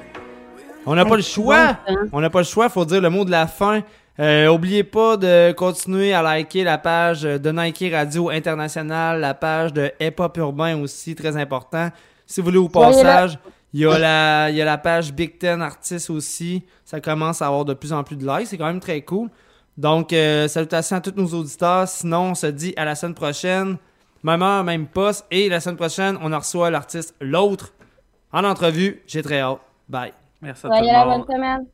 [0.86, 1.78] On n'a pas le choix.
[2.12, 3.82] On n'a pas le choix, faut dire le mot de la fin.
[4.18, 9.74] Euh, oubliez pas de continuer à liker la page de Nike Radio International, la page
[9.74, 11.90] de Hip Hop Urbain aussi, très important.
[12.26, 13.38] Si vous voulez au passage,
[13.76, 16.64] il y, a la, il y a la page Big Ten Artists aussi.
[16.86, 18.48] Ça commence à avoir de plus en plus de likes.
[18.48, 19.30] C'est quand même très cool.
[19.78, 21.86] Donc, euh, salutations à tous nos auditeurs.
[21.86, 23.76] Sinon, on se dit à la semaine prochaine.
[24.24, 25.26] Même heure, même poste.
[25.30, 27.74] Et la semaine prochaine, on en reçoit l'artiste L'autre
[28.32, 29.04] en entrevue.
[29.08, 29.60] J'ai très hâte.
[29.90, 30.14] Bye.
[30.42, 31.66] Merci Soyez la bonne semaine.